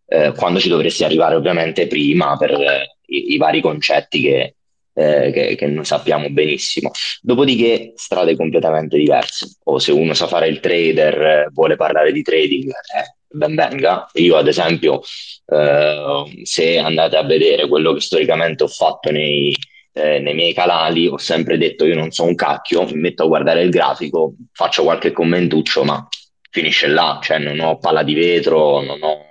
eh, 0.07 0.33
quando 0.35 0.59
ci 0.59 0.67
dovresti 0.67 1.05
arrivare 1.05 1.35
ovviamente 1.35 1.87
prima 1.87 2.35
per 2.35 2.51
eh, 2.51 2.97
i, 3.05 3.35
i, 3.35 3.37
vari 3.37 3.61
concetti 3.61 4.19
che, 4.19 4.55
eh, 4.93 5.31
che, 5.31 5.55
che 5.55 5.67
noi 5.67 5.85
sappiamo 5.85 6.29
benissimo. 6.29 6.91
Dopodiché, 7.21 7.93
strade 7.95 8.35
completamente 8.35 8.97
diverse. 8.97 9.57
O 9.65 9.79
se 9.79 9.91
uno 9.91 10.13
sa 10.13 10.27
fare 10.27 10.47
il 10.47 10.59
trader, 10.59 11.21
eh, 11.21 11.49
vuole 11.51 11.75
parlare 11.75 12.11
di 12.11 12.21
trading, 12.21 12.69
eh, 12.69 13.15
ben 13.27 13.55
venga. 13.55 14.09
Io, 14.13 14.35
ad 14.35 14.47
esempio, 14.47 15.01
eh, 15.47 16.41
se 16.43 16.77
andate 16.77 17.17
a 17.17 17.23
vedere 17.23 17.67
quello 17.67 17.93
che 17.93 18.01
storicamente 18.01 18.63
ho 18.63 18.67
fatto 18.67 19.11
nei, 19.11 19.55
eh, 19.93 20.19
nei 20.19 20.33
miei 20.33 20.53
canali, 20.53 21.07
ho 21.07 21.17
sempre 21.17 21.57
detto 21.57 21.85
io 21.85 21.95
non 21.95 22.11
so 22.11 22.23
un 22.23 22.35
cacchio, 22.35 22.85
mi 22.85 22.99
metto 22.99 23.23
a 23.23 23.27
guardare 23.27 23.61
il 23.61 23.69
grafico, 23.69 24.35
faccio 24.51 24.83
qualche 24.83 25.11
commentuccio, 25.11 25.83
ma 25.83 26.07
finisce 26.49 26.87
là, 26.87 27.19
cioè 27.21 27.39
non 27.39 27.59
ho 27.59 27.77
palla 27.79 28.03
di 28.03 28.13
vetro, 28.13 28.81
non 28.81 29.01
ho 29.01 29.22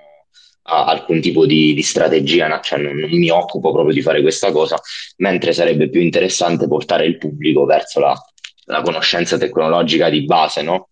alcun 0.63 1.21
tipo 1.21 1.47
di, 1.47 1.75
di 1.75 1.83
strategia, 1.83 2.61
cioè 2.61 2.79
non, 2.79 2.97
non, 2.97 3.11
mi 3.11 3.31
occupo 3.31 3.73
proprio 3.73 3.95
di 3.95 4.03
fare 4.03 4.21
questa 4.21 4.53
cosa, 4.53 4.81
mentre 5.17 5.53
sarebbe 5.53 5.89
più 5.89 6.01
interessante 6.01 6.69
portare 6.69 7.07
il 7.07 7.19
pubblico 7.19 7.65
verso 7.65 8.01
la, 8.01 8.15
la 8.67 8.83
conoscenza 8.83 9.39
tecnologica 9.39 10.09
di 10.09 10.25
base, 10.25 10.63
no? 10.63 10.89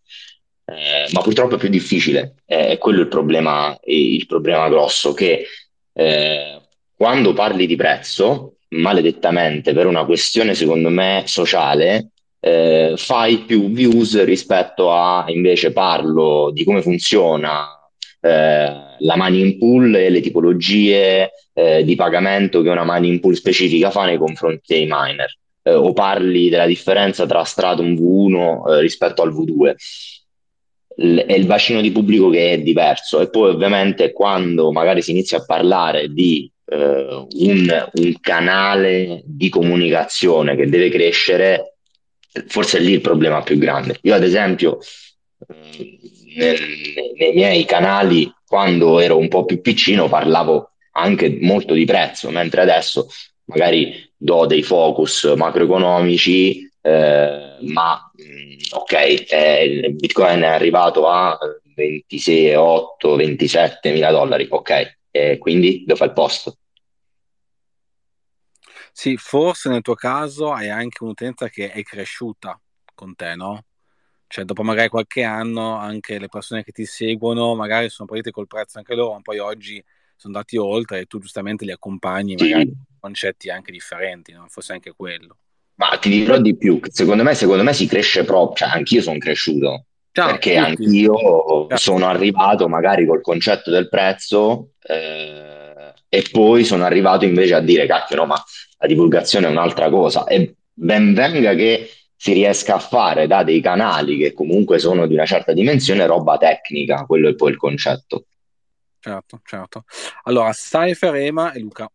Eh, 0.65 1.09
ma 1.13 1.21
purtroppo 1.21 1.57
è 1.57 1.59
più 1.59 1.69
difficile, 1.69 2.35
eh, 2.47 2.69
è 2.69 2.79
quello 2.79 3.01
il 3.01 3.09
problema, 3.09 3.77
il 3.85 4.27
problema 4.27 4.69
grosso, 4.69 5.13
che 5.13 5.47
eh, 5.93 6.61
quando 6.97 7.33
parli 7.33 7.67
di 7.67 7.77
prezzo, 7.77 8.57
maledettamente 8.71 9.73
per 9.73 9.87
una 9.87 10.05
questione 10.05 10.55
secondo 10.55 10.89
me 10.91 11.25
sociale, 11.27 12.11
eh, 12.39 12.95
fai 12.97 13.39
più 13.39 13.71
views 13.71 14.23
rispetto 14.25 14.93
a 14.93 15.25
invece 15.29 15.73
parlo 15.73 16.51
di 16.53 16.65
come 16.65 16.83
funziona 16.83 17.80
eh, 18.21 18.73
la 18.99 19.17
money 19.17 19.41
in 19.41 19.59
pool 19.59 19.95
e 19.95 20.11
le 20.11 20.21
tipologie 20.21 21.31
eh, 21.55 21.85
di 21.85 21.95
pagamento 21.95 22.63
che 22.63 22.69
una 22.69 22.85
money 22.85 23.09
in 23.09 23.21
pool 23.21 23.35
specifica 23.35 23.91
fa 23.91 24.05
nei 24.05 24.19
confronti 24.19 24.75
dei 24.75 24.87
miner. 24.89 25.39
Eh, 25.63 25.75
o 25.75 25.93
parli 25.93 26.49
della 26.49 26.67
differenza 26.67 27.27
tra 27.27 27.45
Stratum 27.45 27.95
V1 27.95 28.73
eh, 28.73 28.81
rispetto 28.81 29.23
al 29.23 29.33
V2. 29.33 29.75
L- 30.97 31.19
è 31.19 31.33
il 31.33 31.47
bacino 31.47 31.81
di 31.81 31.93
pubblico 31.93 32.31
che 32.31 32.53
è 32.53 32.59
diverso 32.61 33.21
e 33.21 33.31
poi 33.31 33.51
ovviamente 33.51 34.13
quando 34.13 34.73
magari 34.73 35.03
si 35.03 35.13
inizia 35.13 35.39
a 35.39 35.45
parlare 35.45 36.09
di 36.09 36.51
uh, 36.65 37.27
un, 37.31 37.89
un, 37.93 38.15
canale 38.21 39.23
di 39.25 39.49
comunicazione 39.49 40.57
che 40.57 40.69
deve 40.69 40.91
crescere, 40.91 41.77
forse 42.49 42.79
è 42.79 42.81
lì 42.81 42.93
il 42.93 43.01
problema 43.01 43.43
più 43.43 43.57
grande. 43.57 43.99
Io 44.03 44.15
ad 44.15 44.25
esempio 44.25 44.79
nel, 46.37 46.59
nei 47.17 47.33
miei 47.33 47.65
canali, 47.65 48.33
quando 48.47 49.01
ero 49.01 49.17
un 49.19 49.29
po' 49.29 49.45
più 49.45 49.61
piccino, 49.61 50.09
parlavo 50.09 50.71
anche 50.93 51.39
molto 51.41 51.75
di 51.75 51.85
prezzo, 51.85 52.31
mentre 52.31 52.63
adesso 52.63 53.09
magari 53.45 54.13
do 54.17 54.47
dei 54.47 54.63
focus 54.63 55.33
macroeconomici, 55.37 56.71
eh, 56.81 57.57
ma 57.61 58.11
ok, 58.73 58.93
eh, 58.93 59.65
il 59.65 59.95
Bitcoin 59.95 60.43
è 60.43 60.47
arrivato 60.47 61.09
a 61.09 61.39
26,8, 61.77 63.17
27 63.17 63.93
mila 63.93 64.11
dollari, 64.11 64.47
ok, 64.49 64.99
e 65.11 65.39
quindi 65.39 65.85
dove 65.85 65.99
fa 65.99 66.05
il 66.05 66.13
posto? 66.13 66.57
Sì, 68.93 69.17
forse 69.17 69.69
nel 69.69 69.83
tuo 69.83 69.95
caso 69.95 70.53
hai 70.53 70.69
anche 70.69 71.03
un'utenza 71.03 71.49
che 71.49 71.71
è 71.71 71.83
cresciuta 71.83 72.61
con 72.95 73.15
te, 73.15 73.35
no? 73.35 73.65
Cioè 74.31 74.45
dopo 74.45 74.63
magari 74.63 74.89
qualche 74.89 75.25
anno 75.25 75.75
anche 75.75 76.21
le 76.21 76.29
persone 76.29 76.63
che 76.63 76.71
ti 76.71 76.85
seguono 76.85 77.57
magari 77.57 77.89
sono 77.89 78.07
partite 78.07 78.31
col 78.31 78.47
prezzo 78.47 78.79
anche 78.79 78.95
loro, 78.95 79.15
ma 79.15 79.21
poi 79.23 79.41
oggi 79.41 79.83
sono 80.15 80.37
andati 80.37 80.57
oltre 80.57 81.01
e 81.01 81.07
tu 81.07 81.19
giustamente 81.19 81.65
li 81.65 81.73
accompagni 81.73 82.39
sì. 82.39 82.45
magari 82.45 82.67
con 82.67 82.85
concetti 83.01 83.51
anche 83.51 83.73
differenti, 83.73 84.33
no? 84.33 84.47
forse 84.49 84.73
anche 84.73 84.93
quello. 84.93 85.37
Ma 85.75 85.99
ti 85.99 86.11
dirò 86.11 86.39
di 86.39 86.57
più, 86.57 86.79
secondo 86.93 87.25
me, 87.25 87.35
secondo 87.35 87.65
me 87.65 87.73
si 87.73 87.89
cresce 87.89 88.23
proprio, 88.23 88.55
cioè 88.55 88.77
anch'io 88.77 89.03
sono 89.03 89.19
cresciuto, 89.19 89.87
Ciao, 90.13 90.27
perché 90.27 90.55
tutti. 90.55 90.65
anch'io 90.65 91.17
Ciao. 91.17 91.77
sono 91.77 92.07
arrivato 92.07 92.69
magari 92.69 93.07
col 93.07 93.23
concetto 93.23 93.73
del 93.73 93.89
prezzo 93.89 94.75
eh, 94.81 95.93
e 96.09 96.25
poi 96.31 96.65
sono 96.65 96.85
arrivato 96.85 97.25
invece 97.25 97.55
a 97.55 97.61
dire, 97.61 97.87
cacchio 97.87 98.15
no, 98.15 98.27
ma 98.27 98.41
la 98.79 98.87
divulgazione 98.87 99.49
è 99.49 99.51
un'altra 99.51 99.91
cosa 99.91 100.25
e 100.27 100.55
ben 100.73 101.15
venga 101.15 101.53
che 101.55 101.91
si 102.23 102.35
riesca 102.35 102.75
a 102.75 102.79
fare 102.79 103.27
da 103.27 103.43
dei 103.43 103.63
canali 103.63 104.19
che 104.19 104.35
comunque 104.35 104.79
sono 104.79 105.07
di 105.07 105.15
una 105.15 105.25
certa 105.25 105.55
dimensione 105.55 106.05
roba 106.05 106.37
tecnica, 106.37 107.07
quello 107.07 107.31
è 107.31 107.35
poi 107.35 107.53
il 107.53 107.57
concetto. 107.57 108.27
Certo, 108.99 109.41
certo. 109.43 109.85
Allora, 110.25 110.51
Cypher, 110.51 111.15
Ema 111.15 111.53
e 111.53 111.61
Luca. 111.61 111.91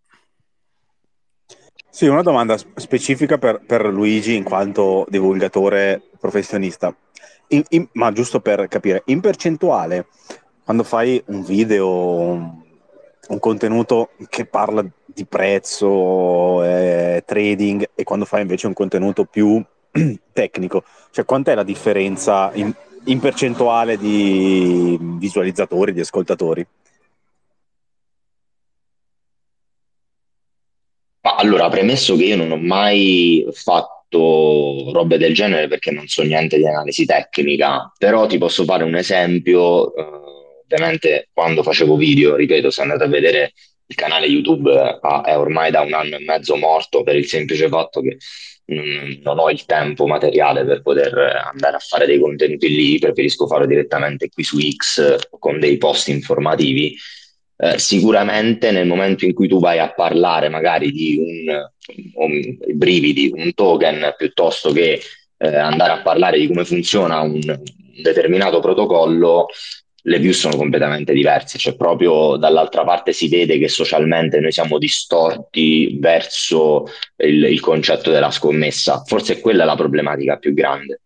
Sì, 1.92 2.08
una 2.08 2.24
domanda 2.24 2.58
specifica 2.58 3.38
per, 3.38 3.62
per 3.68 3.86
Luigi 3.86 4.34
in 4.34 4.44
quanto 4.44 5.06
divulgatore 5.10 6.02
professionista. 6.20 6.96
In, 7.50 7.64
in, 7.70 7.88
ma 7.92 8.12
giusto 8.12 8.40
per 8.40 8.68
capire, 8.68 9.04
in 9.06 9.22
percentuale, 9.22 10.08
quando 10.64 10.82
fai 10.82 11.22
un 11.28 11.44
video, 11.44 11.88
un, 11.88 12.64
un 13.28 13.40
contenuto 13.40 14.10
che 14.28 14.48
parla 14.48 14.84
di 15.06 15.26
prezzo, 15.28 16.64
eh, 16.64 17.22
trading, 17.28 17.92
e 17.94 18.04
quando 18.04 18.26
fai 18.26 18.42
invece 18.42 18.66
un 18.66 18.74
contenuto 18.74 19.26
più 19.26 19.64
tecnico, 20.34 20.84
cioè 21.12 21.26
quant'è 21.26 21.56
la 21.56 21.64
differenza 21.64 22.52
in, 22.54 22.74
in 23.06 23.20
percentuale 23.20 23.98
di 23.98 24.98
visualizzatori, 25.00 25.94
di 25.94 26.02
ascoltatori? 26.02 26.68
allora, 31.38 31.70
premesso 31.70 32.16
che 32.16 32.26
io 32.26 32.36
non 32.36 32.52
ho 32.52 32.58
mai 32.58 33.46
fatto 33.52 34.92
robe 34.92 35.18
del 35.18 35.34
genere 35.34 35.68
perché 35.68 35.92
non 35.92 36.08
so 36.08 36.24
niente 36.24 36.58
di 36.58 36.68
analisi 36.68 37.06
tecnica, 37.06 37.92
però 37.98 38.26
ti 38.28 38.38
posso 38.38 38.64
fare 38.64 38.84
un 38.84 38.96
esempio. 38.96 39.94
Eh, 39.96 40.04
ovviamente, 40.64 41.30
quando 41.34 41.64
facevo 41.64 41.96
video, 41.96 42.36
ripeto, 42.36 42.70
se 42.70 42.82
andate 42.82 43.04
a 43.04 43.08
vedere 43.08 43.54
il 43.88 43.96
canale 43.96 44.28
YouTube, 44.28 44.72
eh, 44.72 45.22
è 45.24 45.38
ormai 45.38 45.72
da 45.72 45.82
un 45.82 45.94
anno 45.94 46.16
e 46.16 46.24
mezzo 46.24 46.56
morto 46.56 47.04
per 47.04 47.16
il 47.16 47.28
semplice 47.28 47.68
fatto 47.68 48.02
che 48.02 48.18
non 48.68 49.38
ho 49.38 49.50
il 49.52 49.66
tempo 49.66 50.08
materiale 50.08 50.66
per 50.66 50.82
poter 50.82 51.14
andare 51.54 51.76
a 51.76 51.80
fare 51.80 52.08
dei 52.08 52.20
contenuti 52.20 52.68
lì, 52.68 52.98
preferisco 52.98 53.46
farlo 53.46 53.68
direttamente 53.68 54.30
qui 54.30 54.44
su 54.44 54.58
X 54.60 55.28
con 55.30 55.60
dei 55.60 55.78
post 55.78 56.08
informativi. 56.08 56.96
Eh, 57.58 57.80
sicuramente 57.80 58.72
nel 58.72 58.86
momento 58.86 59.24
in 59.24 59.34
cui 59.34 59.48
tu 59.48 59.60
vai 59.60 59.80
a 59.80 59.94
parlare 59.94 60.50
magari 60.50 60.92
di 60.92 61.18
un, 61.18 61.70
un 62.16 62.58
brividi, 62.74 63.32
un 63.34 63.54
token, 63.54 64.14
piuttosto 64.18 64.74
che 64.74 65.00
eh, 65.38 65.56
andare 65.56 65.94
a 65.94 66.02
parlare 66.02 66.38
di 66.38 66.48
come 66.48 66.66
funziona 66.66 67.22
un, 67.22 67.40
un 67.46 68.02
determinato 68.02 68.60
protocollo, 68.60 69.46
le 70.08 70.20
view 70.20 70.34
sono 70.34 70.56
completamente 70.56 71.14
diverse, 71.14 71.58
cioè 71.58 71.76
proprio 71.76 72.38
dall'altra 72.38 72.84
parte 72.84 73.12
si 73.12 73.28
vede 73.28 73.58
che 73.58 73.68
socialmente 73.68 74.40
noi 74.40 74.52
siamo 74.52 74.78
distorti 74.78 75.98
verso 76.00 76.86
il, 77.18 77.44
il 77.46 77.60
concetto 77.60 78.12
della 78.12 78.30
scommessa, 78.30 79.04
forse 79.06 79.40
quella 79.40 79.64
è 79.64 79.66
la 79.66 79.76
problematica 79.76 80.38
più 80.38 80.54
grande. 80.54 81.02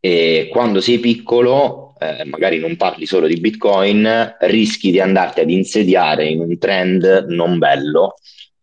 E 0.00 0.48
quando 0.50 0.80
sei 0.80 0.98
piccolo, 0.98 1.94
eh, 1.98 2.24
magari 2.24 2.58
non 2.58 2.76
parli 2.76 3.06
solo 3.06 3.28
di 3.28 3.38
Bitcoin, 3.38 4.36
rischi 4.40 4.90
di 4.90 5.00
andarti 5.00 5.40
ad 5.40 5.50
insediare 5.50 6.26
in 6.26 6.40
un 6.40 6.58
trend 6.58 7.26
non 7.28 7.58
bello, 7.58 8.16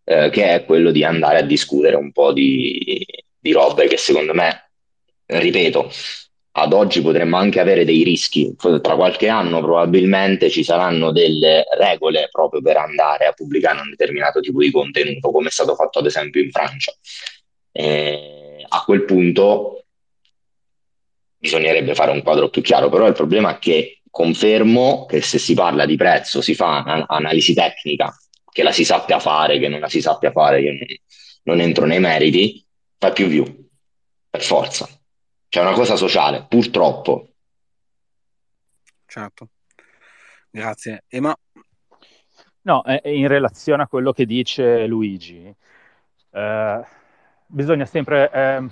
eh, 0.03 0.29
che 0.31 0.53
è 0.53 0.65
quello 0.65 0.91
di 0.91 1.05
andare 1.05 1.37
a 1.39 1.43
discutere 1.43 1.95
un 1.95 2.11
po' 2.11 2.33
di, 2.33 3.05
di 3.39 3.51
robe 3.53 3.87
che 3.87 3.97
secondo 3.97 4.33
me, 4.33 4.71
ripeto, 5.25 5.89
ad 6.53 6.73
oggi 6.73 7.01
potremmo 7.01 7.37
anche 7.37 7.59
avere 7.59 7.85
dei 7.85 8.03
rischi. 8.03 8.53
Tra 8.57 8.95
qualche 8.95 9.29
anno 9.29 9.61
probabilmente 9.61 10.49
ci 10.49 10.63
saranno 10.63 11.11
delle 11.11 11.63
regole 11.77 12.27
proprio 12.29 12.61
per 12.61 12.77
andare 12.77 13.25
a 13.25 13.31
pubblicare 13.31 13.79
un 13.79 13.89
determinato 13.89 14.39
tipo 14.39 14.59
di 14.59 14.71
contenuto, 14.71 15.31
come 15.31 15.47
è 15.47 15.51
stato 15.51 15.75
fatto 15.75 15.99
ad 15.99 16.05
esempio 16.05 16.41
in 16.41 16.51
Francia. 16.51 16.93
E 17.71 18.65
a 18.67 18.83
quel 18.83 19.05
punto 19.05 19.85
bisognerebbe 21.37 21.95
fare 21.95 22.11
un 22.11 22.21
quadro 22.21 22.49
più 22.49 22.61
chiaro, 22.61 22.89
però 22.89 23.07
il 23.07 23.13
problema 23.13 23.55
è 23.55 23.59
che 23.59 24.01
confermo 24.09 25.05
che 25.05 25.21
se 25.21 25.39
si 25.39 25.53
parla 25.53 25.85
di 25.85 25.95
prezzo, 25.95 26.41
si 26.41 26.53
fa 26.53 26.83
un'analisi 26.85 27.53
tecnica, 27.53 28.13
che 28.51 28.61
la 28.61 28.71
si 28.71 28.83
sappia 28.83 29.19
fare, 29.19 29.57
che 29.57 29.69
non 29.69 29.79
la 29.79 29.87
si 29.87 30.01
sappia 30.01 30.31
fare, 30.31 30.61
non, 30.61 30.77
non 31.43 31.61
entro 31.61 31.85
nei 31.85 31.99
meriti, 31.99 32.63
fa 32.97 33.11
più 33.11 33.27
view, 33.27 33.45
per 34.29 34.43
forza. 34.43 34.87
C'è 35.51 35.59
una 35.59 35.73
cosa 35.73 35.97
sociale, 35.97 36.45
purtroppo. 36.47 37.27
Certo. 39.05 39.49
Grazie. 40.49 41.03
Emma? 41.09 41.37
No, 42.61 42.83
in 43.03 43.27
relazione 43.27 43.83
a 43.83 43.87
quello 43.87 44.13
che 44.13 44.25
dice 44.25 44.87
Luigi, 44.87 45.53
eh, 46.29 46.85
bisogna 47.47 47.83
sempre 47.83 48.31
eh, 48.31 48.69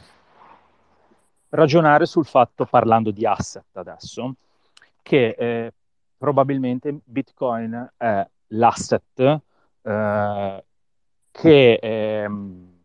ragionare 1.49 2.05
sul 2.05 2.25
fatto, 2.25 2.63
parlando 2.63 3.11
di 3.11 3.25
asset 3.25 3.75
adesso, 3.75 4.35
che 5.01 5.35
eh, 5.37 5.73
probabilmente 6.17 6.97
Bitcoin 7.03 7.91
è 7.97 8.25
l'asset 8.47 9.41
eh, 9.81 10.63
che 11.29 11.73
ehm, 11.73 12.79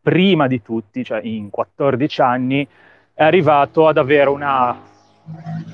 prima 0.00 0.48
di 0.48 0.60
tutti, 0.62 1.04
cioè 1.04 1.20
in 1.22 1.50
14 1.50 2.20
anni, 2.20 2.68
è 3.14 3.22
arrivato 3.22 3.86
ad 3.86 3.96
avere 3.96 4.28
una 4.28 4.76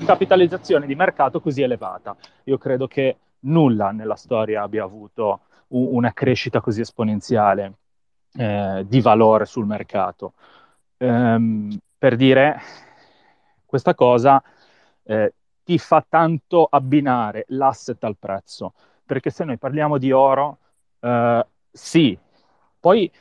capitalizzazione 0.05 0.85
di 0.85 0.95
mercato 0.95 1.41
così 1.41 1.63
elevata. 1.63 2.15
Io 2.45 2.57
credo 2.57 2.87
che 2.87 3.17
nulla 3.39 3.91
nella 3.91 4.15
storia 4.15 4.61
abbia 4.61 4.83
avuto 4.83 5.41
una 5.69 6.13
crescita 6.13 6.61
così 6.61 6.81
esponenziale 6.81 7.73
eh, 8.33 8.85
di 8.87 9.01
valore 9.01 9.45
sul 9.45 9.65
mercato. 9.65 10.33
Ehm, 10.97 11.77
per 11.97 12.15
dire, 12.15 12.59
questa 13.65 13.95
cosa 13.95 14.41
eh, 15.03 15.33
ti 15.63 15.79
fa 15.79 16.05
tanto 16.07 16.67
abbinare 16.69 17.45
l'asset 17.49 18.03
al 18.03 18.17
prezzo, 18.17 18.73
perché 19.05 19.31
se 19.31 19.45
noi 19.45 19.57
parliamo 19.57 19.97
di 19.97 20.11
oro, 20.11 20.57
eh, 20.99 21.45
sì, 21.71 22.17
poi 22.79 23.11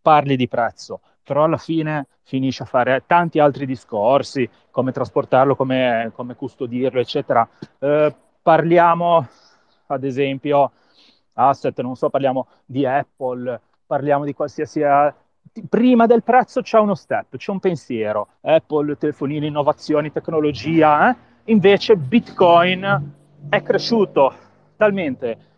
parli 0.00 0.36
di 0.36 0.48
prezzo, 0.48 1.00
però 1.22 1.44
alla 1.44 1.56
fine 1.56 2.06
finisce 2.22 2.62
a 2.62 2.66
fare 2.66 3.04
tanti 3.06 3.38
altri 3.38 3.66
discorsi, 3.66 4.48
come 4.70 4.92
trasportarlo, 4.92 5.54
come, 5.56 6.10
come 6.14 6.34
custodirlo, 6.34 7.00
eccetera. 7.00 7.48
Eh, 7.78 8.14
parliamo, 8.42 9.26
ad 9.86 10.04
esempio, 10.04 10.72
asset, 11.34 11.80
non 11.80 11.96
so, 11.96 12.10
parliamo 12.10 12.48
di 12.64 12.86
Apple, 12.86 13.60
parliamo 13.86 14.24
di 14.24 14.34
qualsiasi... 14.34 14.82
Prima 15.68 16.06
del 16.06 16.22
prezzo 16.22 16.62
c'è 16.62 16.78
uno 16.78 16.94
step, 16.94 17.36
c'è 17.36 17.50
un 17.50 17.60
pensiero. 17.60 18.28
Apple, 18.40 18.96
telefonini, 18.96 19.48
innovazioni, 19.48 20.10
tecnologia. 20.10 21.10
Eh? 21.10 21.16
Invece 21.46 21.96
Bitcoin 21.96 23.12
è 23.48 23.62
cresciuto 23.62 24.32
talmente 24.76 25.50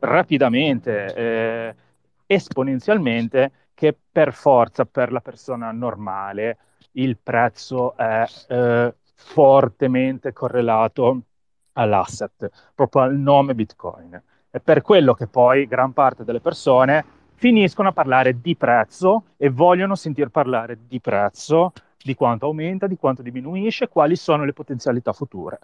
rapidamente, 0.00 1.14
eh, 1.14 1.74
esponenzialmente, 2.26 3.52
che 3.78 3.96
per 4.10 4.32
forza 4.32 4.86
per 4.86 5.12
la 5.12 5.20
persona 5.20 5.70
normale 5.70 6.58
il 6.94 7.16
prezzo 7.16 7.96
è 7.96 8.24
eh, 8.48 8.94
fortemente 9.14 10.32
correlato 10.32 11.20
all'asset, 11.74 12.50
proprio 12.74 13.02
al 13.02 13.14
nome 13.14 13.54
Bitcoin. 13.54 14.20
È 14.50 14.58
per 14.58 14.82
quello 14.82 15.14
che 15.14 15.28
poi 15.28 15.68
gran 15.68 15.92
parte 15.92 16.24
delle 16.24 16.40
persone 16.40 17.04
finiscono 17.34 17.90
a 17.90 17.92
parlare 17.92 18.40
di 18.40 18.56
prezzo 18.56 19.26
e 19.36 19.48
vogliono 19.48 19.94
sentir 19.94 20.30
parlare 20.30 20.76
di 20.88 21.00
prezzo, 21.00 21.72
di 22.02 22.16
quanto 22.16 22.46
aumenta, 22.46 22.88
di 22.88 22.96
quanto 22.96 23.22
diminuisce, 23.22 23.86
quali 23.86 24.16
sono 24.16 24.44
le 24.44 24.54
potenzialità 24.54 25.12
future. 25.12 25.60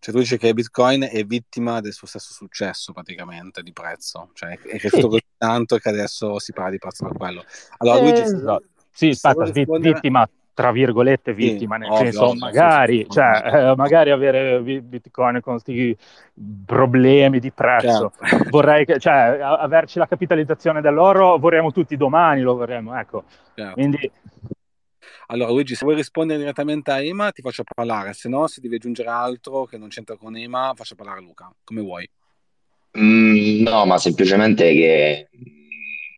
Cioè 0.00 0.14
tu 0.14 0.20
dici 0.20 0.38
che 0.38 0.54
Bitcoin 0.54 1.08
è 1.10 1.24
vittima 1.24 1.80
del 1.80 1.92
suo 1.92 2.06
stesso 2.06 2.32
successo 2.32 2.92
praticamente 2.92 3.62
di 3.62 3.72
prezzo, 3.72 4.30
cioè 4.34 4.58
è 4.58 4.78
cresciuto 4.78 4.96
sì. 4.96 5.08
così 5.08 5.24
tanto 5.36 5.76
che 5.78 5.88
adesso 5.88 6.38
si 6.38 6.52
parla 6.52 6.70
di 6.70 6.78
prezzo 6.78 7.06
per 7.06 7.16
quello. 7.16 7.44
Allora 7.78 8.00
Luigi, 8.00 8.20
esatto. 8.20 8.62
sì, 8.90 9.08
aspetta, 9.08 9.44
rispondere... 9.44 9.94
vittima 9.94 10.28
tra 10.58 10.72
virgolette 10.72 11.34
vittima, 11.34 11.76
sì, 11.76 11.82
nel 11.82 11.90
ovvio, 11.90 12.04
senso 12.04 12.24
ovvio, 12.24 12.38
magari, 12.40 12.96
sì, 13.02 13.10
cioè, 13.10 13.42
eh, 13.44 13.76
magari 13.76 14.10
avere 14.10 14.60
Bitcoin 14.60 15.40
con 15.40 15.52
questi 15.52 15.96
problemi 16.66 17.38
di 17.38 17.52
prezzo, 17.52 18.12
certo. 18.18 18.46
vorrei 18.50 18.84
che, 18.84 18.98
cioè, 18.98 19.38
averci 19.40 20.00
la 20.00 20.08
capitalizzazione 20.08 20.80
dell'oro 20.80 21.38
vorremmo 21.38 21.70
tutti 21.70 21.96
domani, 21.96 22.40
lo 22.40 22.56
vorremmo, 22.56 22.98
ecco. 22.98 23.22
Certo. 23.54 23.72
Quindi 23.74 24.10
allora, 25.30 25.50
Luigi, 25.50 25.74
se 25.74 25.84
vuoi 25.84 25.96
rispondere 25.96 26.38
direttamente 26.38 26.90
a 26.90 27.02
Ema, 27.02 27.30
ti 27.32 27.42
faccio 27.42 27.62
parlare, 27.62 28.14
se 28.14 28.30
no, 28.30 28.46
se 28.46 28.62
devi 28.62 28.76
aggiungere 28.76 29.10
altro 29.10 29.66
che 29.66 29.76
non 29.76 29.88
c'entra 29.88 30.16
con 30.16 30.36
Ema, 30.36 30.72
faccio 30.74 30.94
parlare 30.94 31.18
a 31.18 31.22
Luca, 31.22 31.54
come 31.64 31.82
vuoi. 31.82 32.08
Mm, 32.98 33.62
no, 33.62 33.84
ma 33.84 33.98
semplicemente 33.98 34.72
che 34.72 35.28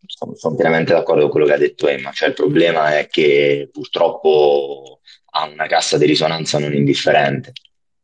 sono, 0.06 0.36
sono, 0.36 0.54
pienamente 0.54 0.92
d'accordo 0.92 1.22
con 1.22 1.30
quello 1.30 1.46
che 1.46 1.54
ha 1.54 1.58
detto 1.58 1.88
Emma, 1.88 2.12
cioè 2.12 2.28
il 2.28 2.34
problema 2.34 2.98
è 2.98 3.08
che 3.08 3.68
purtroppo 3.72 5.00
ha 5.32 5.44
una 5.44 5.66
cassa 5.66 5.98
di 5.98 6.06
risonanza 6.06 6.60
non 6.60 6.72
indifferente. 6.72 7.52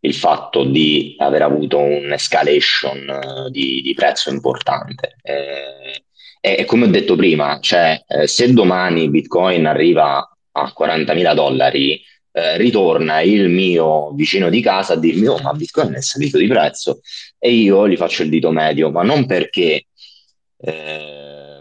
Il 0.00 0.14
fatto 0.14 0.64
di 0.64 1.14
aver 1.18 1.42
avuto 1.42 1.78
un'escalation 1.78 3.08
eh, 3.08 3.50
di, 3.50 3.80
di 3.80 3.94
prezzo 3.94 4.30
importante. 4.30 5.16
Eh, 5.22 6.04
e 6.40 6.64
come 6.64 6.84
ho 6.84 6.88
detto 6.88 7.16
prima, 7.16 7.58
cioè, 7.60 8.04
eh, 8.06 8.26
se 8.26 8.52
domani 8.52 9.08
Bitcoin 9.08 9.66
arriva 9.66 10.35
a 10.56 10.72
40.000 10.76 11.34
dollari, 11.34 12.02
eh, 12.32 12.56
ritorna 12.56 13.20
il 13.20 13.48
mio 13.48 14.12
vicino 14.12 14.48
di 14.48 14.60
casa 14.60 14.94
a 14.94 14.96
dirmi 14.96 15.26
oh 15.26 15.38
ma 15.40 15.52
Bitcoin 15.52 15.94
è 15.94 16.00
salito 16.00 16.38
di 16.38 16.46
prezzo. 16.46 17.00
E 17.38 17.52
io 17.52 17.88
gli 17.88 17.96
faccio 17.96 18.22
il 18.22 18.30
dito 18.30 18.50
medio, 18.50 18.90
ma 18.90 19.02
non 19.02 19.26
perché 19.26 19.86
eh, 20.58 21.60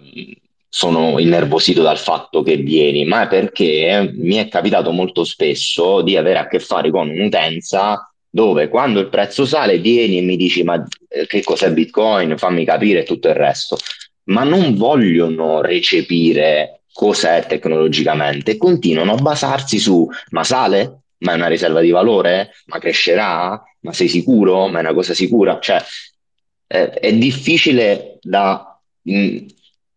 sono 0.67 1.19
innervosito 1.19 1.81
dal 1.81 1.97
fatto 1.97 2.41
che 2.41 2.57
vieni, 2.57 3.05
ma 3.05 3.27
perché 3.27 4.11
mi 4.13 4.35
è 4.35 4.47
capitato 4.47 4.91
molto 4.91 5.23
spesso 5.23 6.01
di 6.01 6.17
avere 6.17 6.39
a 6.39 6.47
che 6.47 6.59
fare 6.59 6.91
con 6.91 7.09
un'utenza 7.09 8.09
dove 8.29 8.67
quando 8.67 8.99
il 8.99 9.07
prezzo 9.07 9.45
sale 9.45 9.77
vieni 9.77 10.17
e 10.17 10.21
mi 10.21 10.35
dici 10.35 10.61
ma 10.63 10.83
eh, 11.07 11.25
che 11.25 11.41
cos'è 11.41 11.71
Bitcoin, 11.71 12.37
fammi 12.37 12.65
capire 12.65 13.03
tutto 13.03 13.29
il 13.29 13.35
resto, 13.35 13.77
ma 14.25 14.43
non 14.43 14.75
vogliono 14.75 15.61
recepire 15.61 16.81
cosa 16.95 17.35
è 17.35 17.45
tecnologicamente 17.45 18.51
e 18.51 18.57
continuano 18.57 19.11
a 19.11 19.21
basarsi 19.21 19.79
su 19.79 20.07
ma 20.29 20.45
sale? 20.45 21.01
Ma 21.17 21.33
è 21.33 21.35
una 21.35 21.47
riserva 21.47 21.81
di 21.81 21.89
valore? 21.89 22.51
Ma 22.67 22.79
crescerà? 22.79 23.61
Ma 23.81 23.91
sei 23.91 24.07
sicuro? 24.07 24.69
Ma 24.69 24.77
è 24.77 24.81
una 24.81 24.93
cosa 24.93 25.13
sicura? 25.13 25.59
Cioè, 25.59 25.83
è, 26.65 26.77
è 26.77 27.13
difficile 27.13 28.17
da 28.21 28.79
in, 29.03 29.45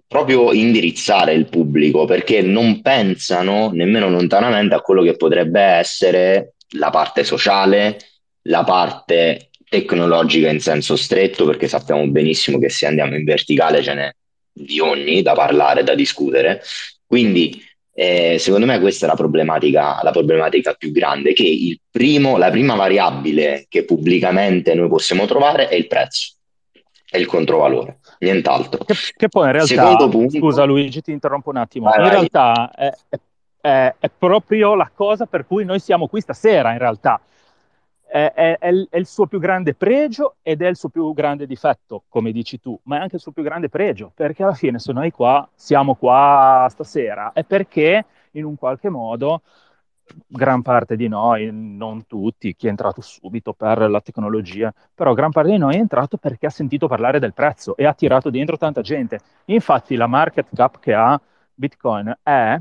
proprio 0.08 0.52
indirizzare 0.52 1.34
il 1.34 1.48
pubblico 1.48 2.04
perché 2.04 2.42
non 2.42 2.82
pensano 2.82 3.70
nemmeno 3.72 4.10
lontanamente 4.10 4.74
a 4.74 4.80
quello 4.80 5.02
che 5.02 5.14
potrebbe 5.14 5.60
essere 5.60 6.54
la 6.70 6.90
parte 6.90 7.22
sociale, 7.22 7.96
la 8.42 8.64
parte 8.64 9.50
tecnologica 9.68 10.50
in 10.50 10.60
senso 10.60 10.96
stretto, 10.96 11.44
perché 11.44 11.68
sappiamo 11.68 12.04
benissimo 12.08 12.58
che 12.58 12.70
se 12.70 12.86
andiamo 12.86 13.14
in 13.14 13.22
verticale 13.22 13.84
ce 13.84 13.94
n'è 13.94 14.12
di 14.64 14.80
ogni 14.80 15.22
da 15.22 15.34
parlare, 15.34 15.82
da 15.82 15.94
discutere. 15.94 16.62
Quindi 17.06 17.62
eh, 17.92 18.36
secondo 18.38 18.66
me 18.66 18.78
questa 18.78 19.06
è 19.06 19.08
la 19.08 19.16
problematica, 19.16 20.00
la 20.02 20.12
problematica 20.12 20.74
più 20.74 20.92
grande, 20.92 21.32
che 21.32 21.78
primo, 21.90 22.36
la 22.36 22.50
prima 22.50 22.76
variabile 22.76 23.66
che 23.68 23.84
pubblicamente 23.84 24.74
noi 24.74 24.88
possiamo 24.88 25.26
trovare 25.26 25.68
è 25.68 25.74
il 25.74 25.88
prezzo, 25.88 26.34
è 27.10 27.16
il 27.16 27.26
controvalore, 27.26 27.98
nient'altro. 28.20 28.84
Che, 28.84 28.94
che 29.16 29.28
poi 29.28 29.46
in 29.46 29.52
realtà, 29.52 30.08
punto, 30.08 30.38
scusa 30.38 30.62
Luigi 30.62 31.00
ti 31.00 31.10
interrompo 31.10 31.50
un 31.50 31.56
attimo, 31.56 31.86
vai, 31.86 31.96
in 31.96 32.02
vai. 32.02 32.10
realtà 32.12 32.70
è, 32.72 32.92
è, 33.60 33.94
è 33.98 34.10
proprio 34.16 34.76
la 34.76 34.90
cosa 34.94 35.26
per 35.26 35.44
cui 35.44 35.64
noi 35.64 35.80
siamo 35.80 36.06
qui 36.06 36.20
stasera 36.20 36.70
in 36.70 36.78
realtà 36.78 37.20
è, 38.08 38.32
è, 38.34 38.58
è, 38.58 38.96
il 38.96 39.06
suo 39.06 39.26
più 39.26 39.38
grande 39.38 39.74
pregio 39.74 40.36
ed 40.42 40.62
è 40.62 40.66
il 40.66 40.76
suo 40.76 40.88
più 40.88 41.12
grande 41.12 41.46
difetto, 41.46 42.04
come 42.08 42.32
dici 42.32 42.58
tu, 42.58 42.78
ma 42.84 42.96
è 42.96 43.00
anche 43.00 43.16
il 43.16 43.20
suo 43.20 43.32
più 43.32 43.42
grande 43.42 43.68
pregio, 43.68 44.10
perché 44.14 44.42
alla 44.42 44.54
fine 44.54 44.78
se 44.78 44.92
noi 44.92 45.10
qua 45.10 45.48
siamo 45.54 45.94
qua 45.94 46.66
stasera 46.70 47.32
è 47.32 47.44
perché 47.44 48.04
in 48.32 48.44
un 48.44 48.56
qualche 48.56 48.88
modo 48.88 49.42
gran 50.26 50.62
parte 50.62 50.96
di 50.96 51.08
noi, 51.08 51.50
non 51.52 52.06
tutti, 52.06 52.54
chi 52.56 52.66
è 52.66 52.70
entrato 52.70 53.00
subito 53.00 53.52
per 53.52 53.90
la 53.90 54.00
tecnologia, 54.00 54.72
però 54.94 55.12
gran 55.12 55.30
parte 55.30 55.50
di 55.50 55.58
noi 55.58 55.74
è 55.74 55.78
entrato 55.78 56.16
perché 56.16 56.46
ha 56.46 56.50
sentito 56.50 56.88
parlare 56.88 57.18
del 57.18 57.34
prezzo 57.34 57.76
e 57.76 57.84
ha 57.84 57.92
tirato 57.92 58.30
dentro 58.30 58.56
tanta 58.56 58.80
gente. 58.80 59.20
Infatti 59.46 59.96
la 59.96 60.06
market 60.06 60.48
cap 60.54 60.78
che 60.78 60.94
ha 60.94 61.20
Bitcoin 61.54 62.16
è 62.22 62.58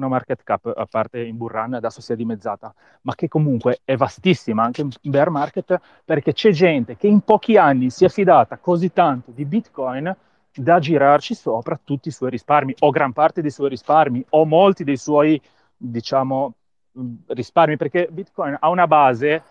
una 0.00 0.08
market 0.08 0.42
cap, 0.42 0.72
a 0.74 0.86
parte 0.86 1.20
in 1.22 1.36
Burran 1.36 1.74
adesso 1.74 2.00
si 2.00 2.12
è 2.12 2.16
dimezzata, 2.16 2.74
ma 3.02 3.14
che 3.14 3.28
comunque 3.28 3.80
è 3.84 3.96
vastissima 3.96 4.64
anche 4.64 4.80
in 4.82 4.90
bear 5.02 5.30
market 5.30 5.78
perché 6.04 6.32
c'è 6.32 6.50
gente 6.50 6.96
che 6.96 7.06
in 7.06 7.20
pochi 7.20 7.56
anni 7.56 7.90
si 7.90 8.04
è 8.04 8.08
fidata 8.08 8.58
così 8.58 8.92
tanto 8.92 9.30
di 9.30 9.44
Bitcoin 9.44 10.14
da 10.52 10.78
girarci 10.78 11.34
sopra 11.34 11.78
tutti 11.82 12.08
i 12.08 12.12
suoi 12.12 12.30
risparmi 12.30 12.74
o 12.80 12.90
gran 12.90 13.12
parte 13.12 13.40
dei 13.40 13.50
suoi 13.50 13.68
risparmi 13.68 14.24
o 14.30 14.44
molti 14.44 14.84
dei 14.84 14.96
suoi, 14.96 15.40
diciamo, 15.76 16.54
risparmi 17.28 17.76
perché 17.76 18.08
Bitcoin 18.10 18.56
ha 18.58 18.68
una 18.68 18.86
base 18.86 19.42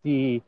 di, 0.00 0.40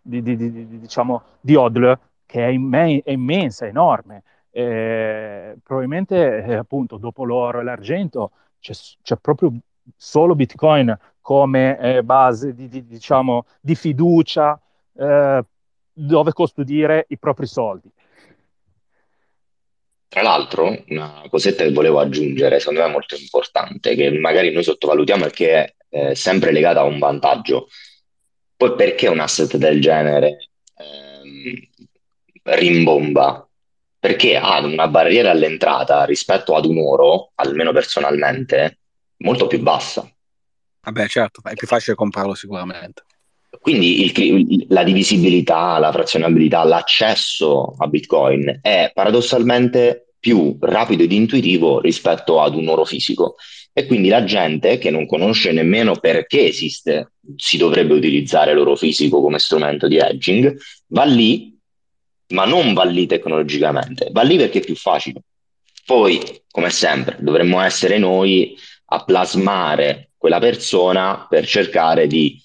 di, 0.00 0.22
di, 0.22 0.36
di 0.36 0.78
diciamo, 0.78 1.22
di 1.40 1.54
hodl 1.54 1.98
che 2.24 2.44
è, 2.44 2.48
imme- 2.48 3.02
è 3.04 3.10
immensa, 3.12 3.66
enorme. 3.66 4.22
Eh, 4.50 5.56
probabilmente 5.62 6.44
eh, 6.44 6.54
appunto 6.54 6.96
dopo 6.96 7.24
l'oro 7.24 7.60
e 7.60 7.62
l'argento 7.62 8.30
c'è, 8.72 8.74
c'è 9.02 9.16
proprio 9.16 9.52
solo 9.96 10.34
Bitcoin 10.34 10.96
come 11.20 11.78
eh, 11.78 12.02
base 12.02 12.54
di, 12.54 12.68
di, 12.68 12.84
diciamo, 12.84 13.46
di 13.60 13.74
fiducia 13.74 14.60
eh, 14.96 15.44
dove 15.92 16.32
custodire 16.32 17.06
i 17.08 17.18
propri 17.18 17.46
soldi. 17.46 17.90
Tra 20.08 20.22
l'altro, 20.22 20.84
una 20.88 21.22
cosetta 21.28 21.64
che 21.64 21.72
volevo 21.72 22.00
aggiungere, 22.00 22.58
secondo 22.58 22.80
me 22.80 22.88
molto 22.88 23.16
importante, 23.16 23.94
che 23.94 24.10
magari 24.18 24.52
noi 24.52 24.62
sottovalutiamo 24.62 25.26
e 25.26 25.30
che 25.30 25.52
è 25.52 25.74
eh, 25.88 26.14
sempre 26.14 26.52
legata 26.52 26.80
a 26.80 26.84
un 26.84 26.98
vantaggio. 26.98 27.68
Poi 28.56 28.74
perché 28.74 29.08
un 29.08 29.20
asset 29.20 29.56
del 29.56 29.80
genere 29.80 30.50
ehm, 30.76 31.54
rimbomba? 32.42 33.46
Perché 34.06 34.36
ha 34.36 34.64
una 34.64 34.86
barriera 34.86 35.32
all'entrata 35.32 36.04
rispetto 36.04 36.54
ad 36.54 36.64
un 36.64 36.78
oro, 36.78 37.32
almeno 37.34 37.72
personalmente, 37.72 38.78
molto 39.18 39.48
più 39.48 39.58
bassa. 39.58 40.08
Vabbè, 40.82 41.08
certo, 41.08 41.40
è 41.42 41.54
più 41.54 41.66
facile 41.66 41.96
comprarlo 41.96 42.34
sicuramente. 42.34 43.02
Quindi 43.60 44.04
il, 44.04 44.66
la 44.68 44.84
divisibilità, 44.84 45.78
la 45.78 45.90
frazionabilità, 45.90 46.62
l'accesso 46.62 47.74
a 47.76 47.88
Bitcoin 47.88 48.60
è 48.62 48.92
paradossalmente 48.94 50.12
più 50.20 50.56
rapido 50.60 51.02
ed 51.02 51.10
intuitivo 51.10 51.80
rispetto 51.80 52.40
ad 52.40 52.54
un 52.54 52.68
oro 52.68 52.84
fisico. 52.84 53.34
E 53.72 53.86
quindi 53.86 54.08
la 54.08 54.22
gente 54.22 54.78
che 54.78 54.90
non 54.90 55.06
conosce 55.06 55.50
nemmeno 55.50 55.96
perché 55.96 56.46
esiste, 56.46 57.14
si 57.34 57.56
dovrebbe 57.56 57.94
utilizzare 57.94 58.54
l'oro 58.54 58.76
fisico 58.76 59.20
come 59.20 59.40
strumento 59.40 59.88
di 59.88 59.96
hedging, 59.96 60.56
va 60.90 61.02
lì 61.02 61.55
ma 62.28 62.44
non 62.44 62.74
va 62.74 62.84
lì 62.84 63.06
tecnologicamente, 63.06 64.08
va 64.10 64.22
lì 64.22 64.36
perché 64.36 64.58
è 64.58 64.64
più 64.64 64.74
facile. 64.76 65.20
Poi, 65.84 66.42
come 66.50 66.70
sempre, 66.70 67.16
dovremmo 67.20 67.60
essere 67.60 67.98
noi 67.98 68.56
a 68.86 69.04
plasmare 69.04 70.10
quella 70.16 70.38
persona 70.38 71.26
per 71.28 71.46
cercare 71.46 72.06
di 72.06 72.42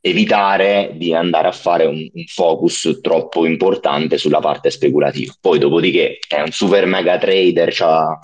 evitare 0.00 0.92
di 0.94 1.12
andare 1.12 1.48
a 1.48 1.52
fare 1.52 1.84
un, 1.84 1.96
un, 1.96 2.24
focus 2.26 3.00
troppo 3.02 3.44
importante 3.44 4.18
sulla 4.18 4.38
parte 4.38 4.70
speculativa. 4.70 5.34
Poi, 5.40 5.58
dopodiché, 5.58 6.18
è 6.26 6.40
un 6.40 6.52
super 6.52 6.86
mega 6.86 7.18
trader, 7.18 7.72
c'ha 7.72 8.18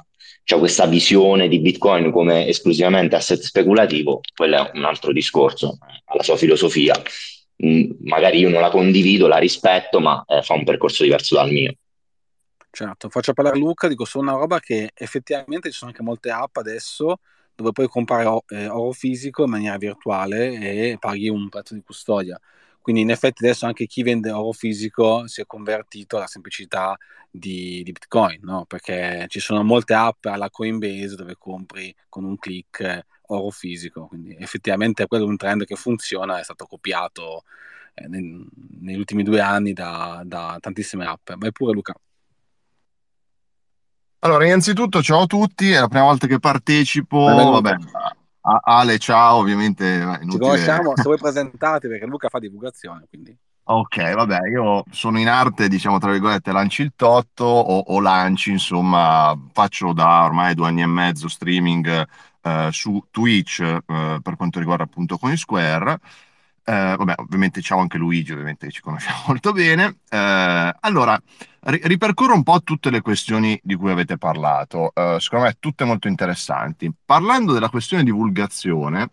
questa 0.58 0.86
visione 0.86 1.48
di 1.48 1.60
Bitcoin 1.60 2.10
come 2.10 2.46
esclusivamente 2.46 3.16
asset 3.16 3.40
speculativo, 3.40 4.20
quello 4.34 4.56
è 4.56 4.70
un 4.74 4.84
altro 4.84 5.12
discorso, 5.12 5.78
alla 6.04 6.22
sua 6.22 6.36
filosofia 6.36 6.94
magari 7.56 8.38
io 8.38 8.48
non 8.48 8.60
la 8.60 8.70
condivido, 8.70 9.26
la 9.26 9.38
rispetto, 9.38 10.00
ma 10.00 10.24
eh, 10.26 10.42
fa 10.42 10.54
un 10.54 10.64
percorso 10.64 11.02
diverso 11.02 11.34
dal 11.34 11.50
mio. 11.50 11.74
Certo, 12.70 13.10
faccio 13.10 13.34
parlare 13.34 13.58
Luca, 13.58 13.86
dico 13.86 14.06
solo 14.06 14.30
una 14.30 14.38
roba 14.38 14.58
che 14.58 14.92
effettivamente 14.94 15.70
ci 15.70 15.76
sono 15.76 15.90
anche 15.90 16.02
molte 16.02 16.30
app 16.30 16.56
adesso 16.56 17.18
dove 17.54 17.72
puoi 17.72 17.86
comprare 17.86 18.24
oro, 18.24 18.44
eh, 18.48 18.66
oro 18.66 18.92
fisico 18.92 19.44
in 19.44 19.50
maniera 19.50 19.76
virtuale 19.76 20.54
e 20.58 20.96
paghi 20.98 21.28
un 21.28 21.48
prezzo 21.50 21.74
di 21.74 21.82
custodia. 21.82 22.40
Quindi 22.80 23.02
in 23.02 23.10
effetti 23.10 23.44
adesso 23.44 23.66
anche 23.66 23.86
chi 23.86 24.02
vende 24.02 24.30
oro 24.30 24.52
fisico 24.52 25.26
si 25.28 25.40
è 25.40 25.46
convertito 25.46 26.16
alla 26.16 26.26
semplicità 26.26 26.96
di, 27.30 27.82
di 27.84 27.92
Bitcoin, 27.92 28.40
no? 28.42 28.64
perché 28.66 29.26
ci 29.28 29.38
sono 29.38 29.62
molte 29.62 29.94
app 29.94 30.24
alla 30.24 30.50
Coinbase 30.50 31.14
dove 31.14 31.36
compri 31.38 31.94
con 32.08 32.24
un 32.24 32.36
click 32.38 33.06
oro 33.32 33.50
fisico, 33.50 34.06
quindi 34.06 34.36
effettivamente 34.38 35.06
quello 35.06 35.24
è 35.24 35.28
un 35.28 35.36
trend 35.36 35.64
che 35.64 35.76
funziona, 35.76 36.38
è 36.38 36.44
stato 36.44 36.66
copiato 36.66 37.44
eh, 37.94 38.08
nel, 38.08 38.46
negli 38.80 38.98
ultimi 38.98 39.22
due 39.22 39.40
anni 39.40 39.72
da, 39.72 40.22
da 40.24 40.58
tantissime 40.60 41.06
app. 41.06 41.32
Vai 41.36 41.52
pure 41.52 41.72
Luca. 41.72 41.94
Allora, 44.20 44.46
innanzitutto 44.46 45.02
ciao 45.02 45.22
a 45.22 45.26
tutti, 45.26 45.70
è 45.70 45.80
la 45.80 45.88
prima 45.88 46.04
volta 46.04 46.28
che 46.28 46.38
partecipo, 46.38 47.18
vabbè, 47.24 47.74
Ale 48.42 48.98
ciao, 48.98 49.38
ovviamente 49.38 49.84
inutile. 49.84 50.30
Ci 50.30 50.38
conosciamo, 50.38 50.96
se 50.96 51.02
vuoi 51.02 51.18
presentarti 51.18 51.88
perché 51.88 52.06
Luca 52.06 52.28
fa 52.28 52.38
divulgazione, 52.38 53.06
quindi... 53.08 53.36
Ok, 53.64 54.14
vabbè, 54.14 54.48
io 54.48 54.82
sono 54.90 55.20
in 55.20 55.28
arte, 55.28 55.68
diciamo, 55.68 55.98
tra 55.98 56.10
virgolette, 56.10 56.50
lanci 56.50 56.82
il 56.82 56.92
totto 56.96 57.44
o, 57.44 57.78
o 57.78 58.00
lanci, 58.00 58.50
insomma, 58.50 59.36
faccio 59.52 59.92
da 59.92 60.24
ormai 60.24 60.54
due 60.54 60.68
anni 60.68 60.82
e 60.82 60.86
mezzo 60.86 61.28
streaming 61.28 62.06
eh, 62.42 62.68
su 62.72 63.06
Twitch 63.10 63.60
eh, 63.60 64.20
per 64.22 64.36
quanto 64.36 64.58
riguarda 64.58 64.84
appunto 64.84 65.18
CoinSquare. 65.18 65.98
Eh, 66.64 66.94
vabbè, 66.96 67.14
ovviamente 67.16 67.60
ciao 67.60 67.78
anche 67.78 67.98
Luigi, 67.98 68.32
ovviamente 68.32 68.70
ci 68.70 68.80
conosciamo 68.80 69.22
molto 69.28 69.52
bene. 69.52 69.98
Eh, 70.08 70.74
allora, 70.80 71.20
ri- 71.60 71.80
ripercorro 71.84 72.34
un 72.34 72.42
po' 72.42 72.62
tutte 72.62 72.90
le 72.90 73.00
questioni 73.00 73.58
di 73.62 73.74
cui 73.74 73.90
avete 73.90 74.18
parlato, 74.18 74.92
eh, 74.94 75.16
secondo 75.18 75.46
me 75.46 75.56
tutte 75.58 75.84
molto 75.84 76.08
interessanti. 76.08 76.92
Parlando 77.04 77.52
della 77.52 77.70
questione 77.70 78.04
divulgazione, 78.04 79.10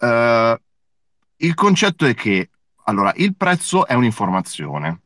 il 0.00 1.54
concetto 1.54 2.06
è 2.06 2.14
che 2.14 2.50
allora, 2.88 3.12
il 3.16 3.36
prezzo 3.36 3.86
è 3.86 3.92
un'informazione. 3.92 5.00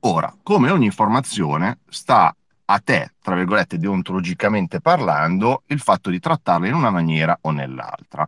Ora, 0.00 0.34
come 0.42 0.70
ogni 0.70 0.86
informazione, 0.86 1.80
sta 1.88 2.34
a 2.66 2.78
te, 2.78 3.12
tra 3.22 3.34
virgolette, 3.34 3.78
deontologicamente 3.78 4.80
parlando, 4.80 5.62
il 5.66 5.80
fatto 5.80 6.10
di 6.10 6.20
trattarla 6.20 6.66
in 6.66 6.74
una 6.74 6.90
maniera 6.90 7.36
o 7.42 7.50
nell'altra. 7.50 8.26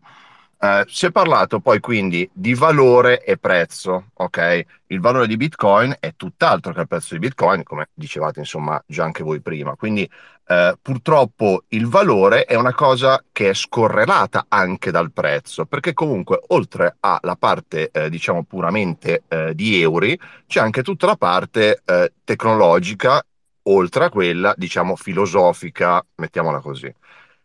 Eh, 0.59 0.85
si 0.89 1.07
è 1.07 1.11
parlato 1.11 1.61
poi 1.61 1.81
quindi 1.81 2.29
di 2.33 2.55
valore 2.55 3.23
e 3.23 3.37
prezzo, 3.37 4.07
ok? 4.15 4.65
Il 4.87 5.01
valore 5.01 5.27
di 5.27 5.37
Bitcoin 5.37 5.95
è 6.01 6.15
tutt'altro 6.17 6.73
che 6.73 6.81
il 6.81 6.89
prezzo 6.89 7.15
di 7.15 7.21
Bitcoin, 7.21 7.63
come 7.63 7.89
dicevate 7.93 8.41
insomma 8.41 8.83
già 8.87 9.05
anche 9.05 9.23
voi 9.23 9.41
prima. 9.41 9.75
Quindi 9.77 10.09
eh, 10.49 10.79
purtroppo 10.81 11.65
il 11.69 11.87
valore 11.89 12.45
è 12.45 12.55
una 12.55 12.73
cosa 12.73 13.23
che 13.33 13.51
è 13.51 13.55
scorrelata 13.55 14.47
anche 14.49 14.91
dal 14.91 15.13
prezzo, 15.13 15.67
perché 15.67 15.93
comunque 15.93 16.41
oltre 16.49 16.97
alla 17.01 17.37
parte 17.37 17.91
eh, 17.91 18.09
diciamo 18.09 18.45
puramente 18.45 19.25
eh, 19.29 19.55
di 19.55 19.81
euro, 19.81 20.07
c'è 20.47 20.61
anche 20.61 20.83
tutta 20.83 21.07
la 21.07 21.17
parte 21.17 21.83
eh, 21.85 22.13
tecnologica 22.25 23.23
oltre 23.69 24.05
a 24.05 24.11
quella, 24.11 24.55
diciamo, 24.57 24.97
filosofica, 24.97 26.05
mettiamola 26.17 26.61
così. 26.61 26.93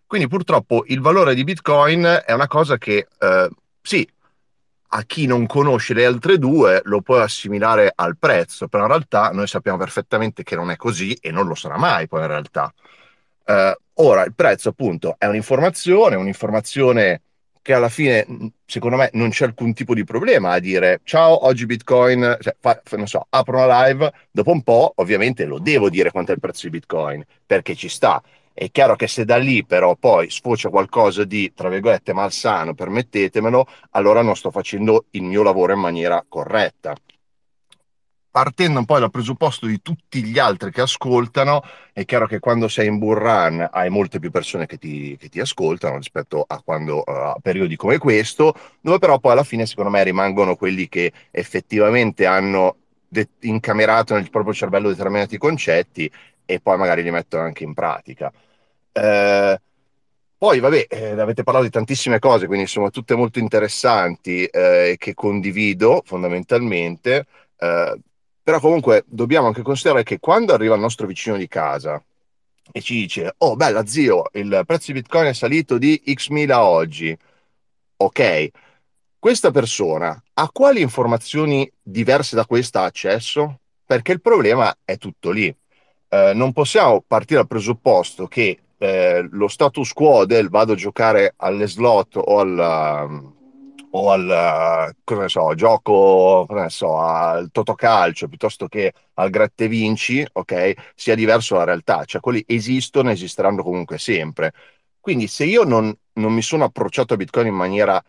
Quindi 0.05 0.27
purtroppo 0.27 0.83
il 0.87 0.99
valore 0.99 1.33
di 1.35 1.43
Bitcoin 1.43 2.23
è 2.25 2.33
una 2.33 2.47
cosa 2.47 2.77
che, 2.77 3.07
eh, 3.17 3.49
sì, 3.81 4.07
a 4.93 5.03
chi 5.03 5.25
non 5.25 5.45
conosce 5.45 5.93
le 5.93 6.05
altre 6.05 6.37
due 6.37 6.81
lo 6.83 7.01
può 7.01 7.19
assimilare 7.19 7.91
al 7.95 8.17
prezzo, 8.17 8.67
però 8.67 8.83
in 8.83 8.89
realtà 8.89 9.29
noi 9.31 9.47
sappiamo 9.47 9.77
perfettamente 9.77 10.43
che 10.43 10.55
non 10.55 10.69
è 10.69 10.75
così 10.75 11.13
e 11.13 11.31
non 11.31 11.47
lo 11.47 11.55
sarà 11.55 11.77
mai 11.77 12.07
poi 12.07 12.21
in 12.21 12.27
realtà. 12.27 12.73
Eh, 13.45 13.77
ora, 13.93 14.23
il 14.25 14.33
prezzo 14.33 14.69
appunto 14.69 15.15
è 15.17 15.27
un'informazione, 15.27 16.15
un'informazione 16.15 17.21
che 17.61 17.73
alla 17.73 17.89
fine, 17.89 18.25
secondo 18.65 18.97
me, 18.97 19.09
non 19.13 19.29
c'è 19.29 19.45
alcun 19.45 19.73
tipo 19.73 19.93
di 19.93 20.03
problema 20.03 20.51
a 20.51 20.59
dire 20.59 21.01
ciao, 21.03 21.45
oggi 21.45 21.65
Bitcoin, 21.65 22.37
cioè, 22.39 22.55
fa, 22.59 22.81
non 22.97 23.07
so, 23.07 23.25
apro 23.29 23.57
una 23.57 23.85
live, 23.85 24.11
dopo 24.31 24.51
un 24.51 24.61
po', 24.63 24.93
ovviamente 24.95 25.45
lo 25.45 25.59
devo 25.59 25.89
dire 25.89 26.11
quanto 26.11 26.31
è 26.31 26.33
il 26.35 26.39
prezzo 26.39 26.67
di 26.67 26.77
Bitcoin, 26.77 27.23
perché 27.45 27.75
ci 27.75 27.89
sta. 27.89 28.21
È 28.53 28.69
chiaro 28.69 28.95
che 28.95 29.07
se 29.07 29.23
da 29.25 29.37
lì 29.37 29.65
però 29.65 29.95
poi 29.95 30.29
sfocia 30.29 30.69
qualcosa 30.69 31.23
di, 31.23 31.53
tra 31.55 31.69
virgolette, 31.69 32.13
malsano, 32.13 32.73
permettetemelo, 32.73 33.65
allora 33.91 34.21
non 34.21 34.35
sto 34.35 34.51
facendo 34.51 35.05
il 35.11 35.23
mio 35.23 35.41
lavoro 35.43 35.73
in 35.73 35.79
maniera 35.79 36.23
corretta 36.27 36.95
partendo 38.31 38.79
un 38.79 38.85
po' 38.85 38.97
dal 38.97 39.11
presupposto 39.11 39.65
di 39.67 39.81
tutti 39.81 40.23
gli 40.23 40.39
altri 40.39 40.71
che 40.71 40.81
ascoltano, 40.81 41.61
è 41.91 42.05
chiaro 42.05 42.27
che 42.27 42.39
quando 42.39 42.67
sei 42.69 42.87
in 42.87 42.97
bull 42.97 43.17
run 43.17 43.67
hai 43.71 43.89
molte 43.89 44.19
più 44.19 44.31
persone 44.31 44.65
che 44.65 44.77
ti, 44.77 45.17
che 45.19 45.27
ti 45.29 45.39
ascoltano 45.41 45.97
rispetto 45.97 46.43
a 46.47 46.61
quando 46.63 46.99
uh, 47.05 47.11
a 47.11 47.37
periodi 47.41 47.75
come 47.75 47.97
questo, 47.97 48.53
dove 48.79 48.99
però 48.99 49.19
poi 49.19 49.33
alla 49.33 49.43
fine 49.43 49.65
secondo 49.65 49.91
me 49.91 50.03
rimangono 50.03 50.55
quelli 50.55 50.87
che 50.87 51.11
effettivamente 51.31 52.25
hanno 52.25 52.77
de- 53.07 53.29
incamerato 53.41 54.13
nel 54.15 54.29
proprio 54.29 54.53
cervello 54.53 54.87
determinati 54.89 55.37
concetti 55.37 56.09
e 56.45 56.59
poi 56.61 56.77
magari 56.77 57.03
li 57.03 57.11
mettono 57.11 57.43
anche 57.43 57.63
in 57.65 57.73
pratica. 57.73 58.31
Eh, 58.93 59.59
poi, 60.37 60.59
vabbè, 60.59 60.87
eh, 60.89 61.11
avete 61.19 61.43
parlato 61.43 61.65
di 61.65 61.71
tantissime 61.71 62.17
cose, 62.17 62.47
quindi 62.47 62.65
sono 62.65 62.89
tutte 62.89 63.15
molto 63.15 63.37
interessanti 63.39 64.45
eh, 64.45 64.95
che 64.97 65.13
condivido 65.13 66.01
fondamentalmente. 66.03 67.27
Eh, 67.57 67.99
però 68.43 68.59
comunque 68.59 69.03
dobbiamo 69.07 69.47
anche 69.47 69.61
considerare 69.61 70.03
che 70.03 70.19
quando 70.19 70.53
arriva 70.53 70.75
il 70.75 70.81
nostro 70.81 71.07
vicino 71.07 71.37
di 71.37 71.47
casa 71.47 72.03
e 72.71 72.81
ci 72.81 72.95
dice, 72.95 73.35
oh 73.39 73.55
bella 73.55 73.85
zio, 73.85 74.29
il 74.33 74.63
prezzo 74.65 74.91
di 74.91 74.99
Bitcoin 74.99 75.27
è 75.27 75.33
salito 75.33 75.77
di 75.77 76.01
X 76.13 76.29
mila 76.29 76.63
oggi, 76.63 77.17
ok, 77.97 78.49
questa 79.19 79.51
persona 79.51 80.21
a 80.33 80.49
quali 80.51 80.81
informazioni 80.81 81.69
diverse 81.81 82.35
da 82.35 82.45
questa 82.45 82.81
ha 82.81 82.85
accesso? 82.85 83.59
Perché 83.85 84.13
il 84.13 84.21
problema 84.21 84.75
è 84.83 84.97
tutto 84.97 85.31
lì. 85.31 85.53
Eh, 86.09 86.31
non 86.33 86.53
possiamo 86.53 87.03
partire 87.05 87.39
dal 87.39 87.47
presupposto 87.47 88.27
che 88.27 88.59
eh, 88.77 89.27
lo 89.29 89.47
status 89.47 89.93
quo 89.93 90.25
del 90.25 90.49
vado 90.49 90.73
a 90.73 90.75
giocare 90.75 91.33
alle 91.37 91.67
slot 91.67 92.15
o 92.15 92.39
al 92.39 93.39
o 93.91 94.11
al 94.11 94.95
so, 95.27 95.53
gioco 95.55 96.47
so, 96.67 96.97
al 96.99 97.49
totocalcio 97.51 98.27
piuttosto 98.27 98.67
che 98.67 98.93
al 99.15 99.29
gratte 99.29 99.67
vinci, 99.67 100.25
ok, 100.31 100.73
sia 100.95 101.15
diverso 101.15 101.53
dalla 101.53 101.65
realtà, 101.65 102.05
cioè 102.05 102.21
quelli 102.21 102.43
esistono 102.47 103.09
e 103.09 103.13
esisteranno 103.13 103.63
comunque 103.63 103.97
sempre. 103.97 104.53
Quindi 104.99 105.27
se 105.27 105.45
io 105.45 105.63
non, 105.63 105.93
non 106.13 106.33
mi 106.33 106.41
sono 106.41 106.63
approcciato 106.65 107.13
a 107.13 107.17
Bitcoin 107.17 107.47
in 107.47 107.55
maniera 107.55 108.01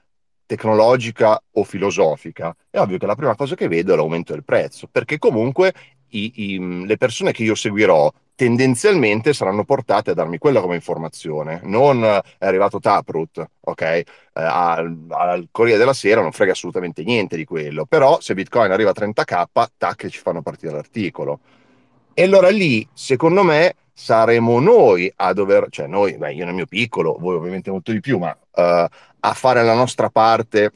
tecnologica 0.47 1.43
o 1.53 1.65
filosofica, 1.65 2.55
è 2.71 2.79
ovvio 2.79 2.99
che 2.99 3.07
la 3.07 3.15
prima 3.15 3.35
cosa 3.35 3.55
che 3.55 3.69
vedo 3.69 3.93
è 3.93 3.97
l'aumento 3.97 4.33
del 4.33 4.45
prezzo, 4.45 4.89
perché 4.89 5.19
comunque 5.19 5.73
i, 6.13 6.33
i, 6.55 6.87
le 6.87 6.97
persone 6.97 7.33
che 7.33 7.43
io 7.43 7.55
seguirò 7.55 8.13
tendenzialmente 8.35 9.33
saranno 9.33 9.65
portate 9.65 10.11
a 10.11 10.15
darmi 10.15 10.39
quella 10.39 10.61
come 10.61 10.75
informazione, 10.75 11.61
non 11.65 12.03
è 12.05 12.45
arrivato 12.45 12.81
Taproot, 12.81 13.47
ok? 13.61 13.83
Eh, 13.83 14.05
al, 14.33 14.97
al 15.11 15.49
Corriere 15.51 15.79
della 15.79 15.93
Sera 15.93 16.23
non 16.23 16.33
frega 16.33 16.53
assolutamente 16.53 17.05
niente 17.05 17.37
di 17.37 17.45
quello, 17.45 17.85
però 17.85 18.21
se 18.21 18.35
Bitcoin 18.35 18.73
arriva 18.73 18.91
a 18.91 18.95
30k, 18.99 19.45
tac, 19.77 20.09
ci 20.09 20.19
fanno 20.19 20.43
partire 20.43 20.73
l'articolo. 20.73 21.41
E 22.15 22.23
allora 22.25 22.49
lì, 22.49 22.87
secondo 22.93 23.43
me, 23.43 23.77
saremo 23.93 24.59
noi 24.59 25.13
a 25.17 25.33
dover, 25.33 25.67
cioè 25.71 25.87
noi, 25.87 26.17
beh, 26.17 26.33
io 26.33 26.45
nel 26.45 26.55
mio 26.55 26.67
piccolo, 26.67 27.17
voi 27.21 27.37
ovviamente 27.37 27.71
molto 27.71 27.93
di 27.93 28.01
più, 28.01 28.19
ma 28.19 28.31
uh, 28.31 28.61
a 29.21 29.35
fare 29.35 29.63
la 29.63 29.75
nostra 29.75 30.11
parte 30.11 30.73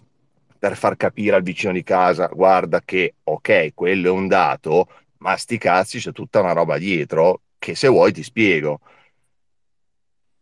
per 0.59 0.76
far 0.76 0.97
capire 0.97 1.37
al 1.37 1.43
vicino 1.43 1.72
di 1.72 1.82
casa, 1.82 2.28
guarda 2.32 2.80
che, 2.84 3.14
ok, 3.24 3.72
quello 3.74 4.09
è 4.09 4.11
un 4.11 4.28
dato, 4.28 4.87
ma 5.26 5.36
sti 5.36 5.58
cazzi 5.58 5.98
c'è 5.98 6.12
tutta 6.12 6.40
una 6.40 6.52
roba 6.52 6.78
dietro 6.78 7.42
che 7.58 7.74
se 7.74 7.88
vuoi 7.88 8.12
ti 8.12 8.22
spiego. 8.22 8.80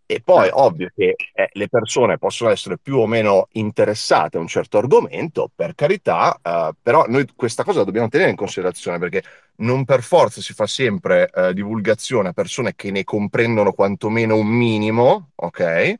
E 0.06 0.20
poi 0.20 0.44
Certo. 0.44 0.60
ovvio 0.62 0.90
che 0.94 1.14
eh, 1.32 1.48
le 1.52 1.68
persone 1.68 2.18
possono 2.18 2.50
essere 2.50 2.76
più 2.78 2.98
o 2.98 3.06
meno 3.06 3.48
interessate 3.52 4.36
a 4.36 4.40
un 4.40 4.46
certo 4.46 4.76
argomento, 4.76 5.50
per 5.54 5.74
carità, 5.74 6.38
eh, 6.42 6.72
però 6.82 7.06
noi 7.08 7.26
questa 7.34 7.64
cosa 7.64 7.78
la 7.78 7.84
dobbiamo 7.86 8.08
tenere 8.08 8.28
in 8.30 8.36
considerazione 8.36 8.98
perché 8.98 9.22
non 9.56 9.84
per 9.86 10.02
forza 10.02 10.42
si 10.42 10.52
fa 10.52 10.66
sempre 10.66 11.30
eh, 11.32 11.54
divulgazione 11.54 12.28
a 12.28 12.32
persone 12.34 12.74
che 12.74 12.90
ne 12.90 13.02
comprendono 13.02 13.72
quantomeno 13.72 14.36
un 14.36 14.46
minimo, 14.48 15.30
ok? 15.36 15.94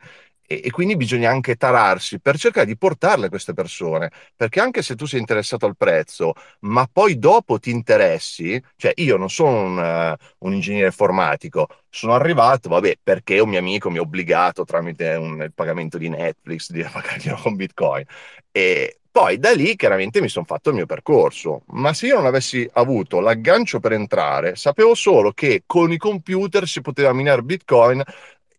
E, 0.46 0.60
e 0.64 0.70
quindi 0.70 0.96
bisogna 0.96 1.30
anche 1.30 1.56
tararsi 1.56 2.20
per 2.20 2.38
cercare 2.38 2.66
di 2.66 2.76
portarle 2.76 3.28
queste 3.28 3.54
persone, 3.54 4.10
perché 4.36 4.60
anche 4.60 4.82
se 4.82 4.94
tu 4.94 5.06
sei 5.06 5.20
interessato 5.20 5.66
al 5.66 5.76
prezzo, 5.76 6.32
ma 6.60 6.88
poi 6.90 7.18
dopo 7.18 7.58
ti 7.58 7.70
interessi, 7.70 8.62
cioè 8.76 8.92
io 8.96 9.16
non 9.16 9.30
sono 9.30 9.62
un, 9.62 9.78
eh, 9.78 10.16
un 10.38 10.52
ingegnere 10.52 10.86
informatico, 10.86 11.68
sono 11.88 12.14
arrivato, 12.14 12.68
vabbè, 12.68 12.98
perché 13.02 13.38
un 13.38 13.48
mio 13.50 13.58
amico 13.58 13.90
mi 13.90 13.98
ha 13.98 14.02
obbligato 14.02 14.64
tramite 14.64 15.14
un, 15.14 15.42
il 15.42 15.52
pagamento 15.54 15.98
di 15.98 16.08
Netflix 16.08 16.70
di 16.70 16.82
pagarglielo 16.90 17.36
con 17.36 17.56
Bitcoin. 17.56 18.04
E 18.50 18.98
poi 19.10 19.38
da 19.38 19.52
lì 19.52 19.76
chiaramente 19.76 20.20
mi 20.20 20.28
sono 20.28 20.44
fatto 20.44 20.70
il 20.70 20.74
mio 20.74 20.86
percorso, 20.86 21.62
ma 21.68 21.92
se 21.94 22.06
io 22.06 22.16
non 22.16 22.26
avessi 22.26 22.68
avuto 22.72 23.20
l'aggancio 23.20 23.78
per 23.78 23.92
entrare, 23.92 24.56
sapevo 24.56 24.94
solo 24.94 25.30
che 25.32 25.62
con 25.66 25.92
i 25.92 25.96
computer 25.98 26.66
si 26.66 26.80
poteva 26.80 27.12
minare 27.12 27.42
Bitcoin 27.42 28.02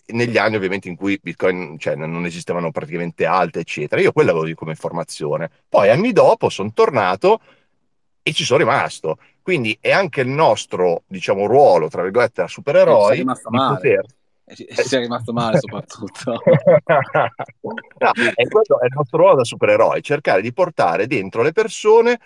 negli 0.08 0.38
anni 0.38 0.56
ovviamente 0.56 0.88
in 0.88 0.96
cui 0.96 1.20
Bitcoin 1.22 1.78
cioè, 1.80 1.96
non 1.96 2.26
esistevano 2.26 2.72
praticamente 2.72 3.26
alte, 3.26 3.60
eccetera. 3.60 4.02
Io 4.02 4.12
quella 4.12 4.32
avevo 4.32 4.54
come 4.56 4.72
informazione. 4.72 5.50
Poi 5.68 5.90
anni 5.90 6.12
dopo 6.12 6.50
sono 6.50 6.72
tornato 6.74 7.40
e 8.22 8.34
ci 8.34 8.44
sono 8.44 8.60
rimasto. 8.60 9.18
Quindi 9.42 9.78
è 9.80 9.92
anche 9.92 10.22
il 10.22 10.28
nostro, 10.28 11.04
diciamo, 11.08 11.46
ruolo, 11.46 11.88
tra 11.88 12.02
virgolette, 12.02 12.42
da 12.42 12.48
supereroi. 12.48 13.10
Sei 13.10 13.18
rimasto 13.18 13.50
male. 13.50 13.76
poter... 13.76 14.06
E 14.48 14.56
ci- 14.56 14.64
e 14.64 14.76
ci 14.76 14.88
sei 14.88 15.02
rimasto 15.02 15.34
male 15.34 15.60
soprattutto. 15.60 16.40
No, 17.98 18.12
è, 18.12 18.48
quello, 18.48 18.80
è 18.80 18.86
il 18.86 18.94
nostro 18.96 19.18
ruolo 19.18 19.38
da 19.38 19.44
supereroi, 19.44 20.04
cercare 20.04 20.42
di 20.42 20.54
portare 20.54 21.08
dentro 21.08 21.42
le 21.42 21.52
persone 21.52 22.20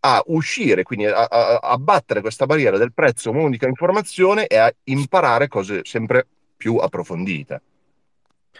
a 0.00 0.22
uscire, 0.26 0.84
quindi 0.84 1.06
a, 1.06 1.24
a, 1.24 1.56
a 1.56 1.78
battere 1.78 2.20
questa 2.20 2.46
barriera 2.46 2.78
del 2.78 2.92
prezzo 2.92 3.30
unica 3.30 3.66
informazione 3.66 4.46
e 4.46 4.56
a 4.56 4.72
imparare 4.84 5.48
cose 5.48 5.80
sempre 5.82 6.26
più 6.64 6.76
approfondite. 6.76 7.62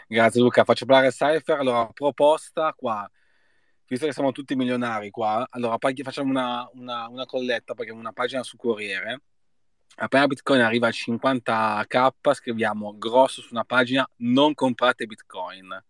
Grazie 0.07 0.43
Luca, 0.43 0.65
faccio 0.65 0.85
parlare 0.85 1.09
Cypher. 1.09 1.59
Allora, 1.59 1.87
proposta 1.87 2.75
qua, 2.77 3.11
visto 3.87 4.05
che 4.05 4.13
siamo 4.13 4.31
tutti 4.31 4.55
milionari 4.55 5.09
qua, 5.09 5.47
allora 5.49 5.79
paghi- 5.79 6.03
facciamo 6.03 6.29
una, 6.29 6.69
una, 6.75 7.09
una 7.09 7.25
colletta, 7.25 7.73
paghiamo 7.73 7.99
una 7.99 8.13
pagina 8.13 8.43
su 8.43 8.59
Corriere. 8.59 9.23
Appena 9.97 10.27
Bitcoin 10.27 10.61
arriva 10.61 10.89
a 10.89 10.91
50k, 10.91 12.35
scriviamo 12.35 12.99
grosso 12.99 13.41
su 13.41 13.49
una 13.53 13.65
pagina, 13.65 14.07
non 14.17 14.53
comprate 14.53 15.07
Bitcoin. 15.07 15.83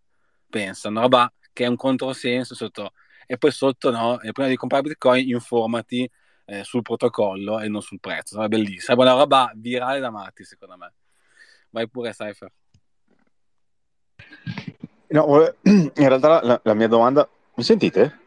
Pensa, 0.48 0.90
una 0.90 1.00
roba 1.00 1.32
che 1.52 1.64
è 1.64 1.66
un 1.66 1.74
controsenso 1.74 2.54
sotto. 2.54 2.92
E 3.26 3.38
poi 3.38 3.50
sotto, 3.50 3.90
no, 3.90 4.20
e 4.20 4.30
prima 4.30 4.48
di 4.48 4.54
comprare 4.54 4.84
Bitcoin, 4.84 5.28
informati 5.30 6.08
eh, 6.44 6.62
sul 6.62 6.82
protocollo 6.82 7.58
e 7.58 7.66
non 7.66 7.82
sul 7.82 7.98
prezzo. 7.98 8.36
Sarebbe 8.36 8.58
bellissimo. 8.58 8.82
Sarebbe 8.82 9.02
una 9.02 9.14
roba 9.14 9.50
virale 9.56 9.98
da 9.98 10.10
matti, 10.10 10.44
secondo 10.44 10.76
me. 10.76 10.92
Vai 11.74 11.88
pure, 11.88 12.12
Cypher. 12.12 12.48
No, 15.08 15.52
in 15.62 15.90
realtà 15.94 16.40
la, 16.40 16.60
la 16.62 16.74
mia 16.74 16.86
domanda... 16.86 17.28
Mi 17.56 17.64
sentite? 17.64 18.18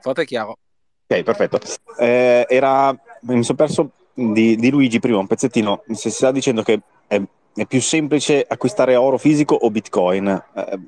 Forte 0.00 0.22
e 0.22 0.24
chiaro. 0.24 0.58
Ok, 1.08 1.22
perfetto. 1.24 1.58
Eh, 1.98 2.46
era... 2.48 2.96
Mi 3.22 3.42
sono 3.42 3.56
perso 3.58 3.90
di, 4.14 4.54
di 4.54 4.70
Luigi 4.70 5.00
prima 5.00 5.18
un 5.18 5.26
pezzettino. 5.26 5.82
Si 5.92 6.10
sta 6.10 6.30
dicendo 6.30 6.62
che 6.62 6.80
è, 7.08 7.20
è 7.54 7.66
più 7.66 7.80
semplice 7.80 8.44
acquistare 8.46 8.94
oro 8.94 9.18
fisico 9.18 9.56
o 9.56 9.68
Bitcoin. 9.72 10.28
Eh, 10.54 10.78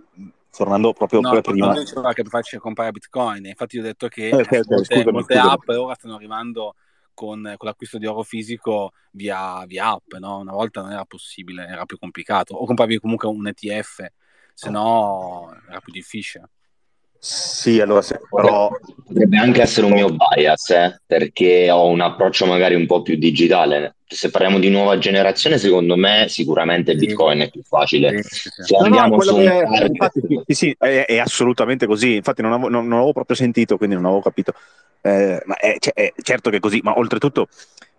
tornando 0.56 0.92
proprio 0.92 1.18
No, 1.20 1.40
prima. 1.40 1.66
non 1.72 1.82
diceva 1.82 2.12
che 2.12 2.20
è 2.20 2.22
più 2.22 2.30
facile 2.30 2.60
comprare 2.60 2.92
Bitcoin. 2.92 3.46
Infatti, 3.46 3.74
io 3.74 3.82
ho 3.82 3.86
detto 3.86 4.06
che 4.06 4.28
Eh, 4.28 4.34
ok, 4.34 4.40
ok, 4.52 4.68
molte, 4.68 4.84
scusami, 4.84 5.12
molte 5.12 5.34
scusami. 5.34 5.52
app 5.52 5.68
ora 5.68 5.94
stanno 5.94 6.14
arrivando 6.14 6.74
con, 7.20 7.42
con 7.42 7.68
l'acquisto 7.68 7.98
di 7.98 8.06
oro 8.06 8.22
fisico 8.22 8.92
via, 9.10 9.62
via 9.66 9.90
app. 9.90 10.14
No? 10.18 10.38
Una 10.38 10.52
volta 10.52 10.80
non 10.80 10.92
era 10.92 11.04
possibile, 11.04 11.66
era 11.66 11.84
più 11.84 11.98
complicato. 11.98 12.54
O 12.54 12.64
compravi 12.64 12.98
comunque 12.98 13.28
un 13.28 13.46
ETF, 13.46 14.06
se 14.54 14.70
no 14.70 15.54
era 15.68 15.80
più 15.80 15.92
difficile. 15.92 16.48
Sì, 17.18 17.78
allora 17.78 18.00
se, 18.00 18.18
però 18.34 18.70
Potrebbe 19.04 19.36
anche 19.36 19.60
essere 19.60 19.84
un 19.84 19.92
mio 19.92 20.08
bias, 20.08 20.70
eh, 20.70 21.02
perché 21.04 21.70
ho 21.70 21.88
un 21.88 22.00
approccio 22.00 22.46
magari 22.46 22.74
un 22.74 22.86
po' 22.86 23.02
più 23.02 23.16
digitale. 23.16 23.96
Se 24.06 24.30
parliamo 24.30 24.58
di 24.58 24.70
nuova 24.70 24.96
generazione, 24.96 25.58
secondo 25.58 25.96
me 25.96 26.26
sicuramente. 26.28 26.94
Bitcoin 26.94 27.40
è 27.40 27.50
più 27.50 27.62
facile. 27.62 28.22
Sì, 28.22 28.28
sì, 28.36 28.48
sì. 28.48 28.62
Se 28.62 28.72
No, 28.72 28.78
no, 28.78 28.84
andiamo 28.86 29.16
quello 29.16 29.32
su 29.32 29.36
un 29.36 29.44
target- 29.44 29.88
infatti, 29.90 30.54
sì, 30.54 30.74
è, 30.78 31.04
è 31.06 31.18
assolutamente 31.18 31.86
così. 31.86 32.14
Infatti, 32.14 32.40
non 32.40 32.52
avevo, 32.52 32.68
non- 32.70 32.86
non 32.86 32.96
avevo 32.98 33.12
proprio 33.12 33.36
sentito, 33.36 33.76
quindi 33.76 33.96
non 33.96 34.06
avevo 34.06 34.22
capito. 34.22 34.54
Eh, 35.02 35.40
ma 35.46 35.56
è, 35.56 35.76
cioè, 35.78 35.92
è 35.94 36.12
certo 36.22 36.50
che 36.50 36.56
è 36.56 36.60
così, 36.60 36.80
ma 36.82 36.96
oltretutto 36.98 37.48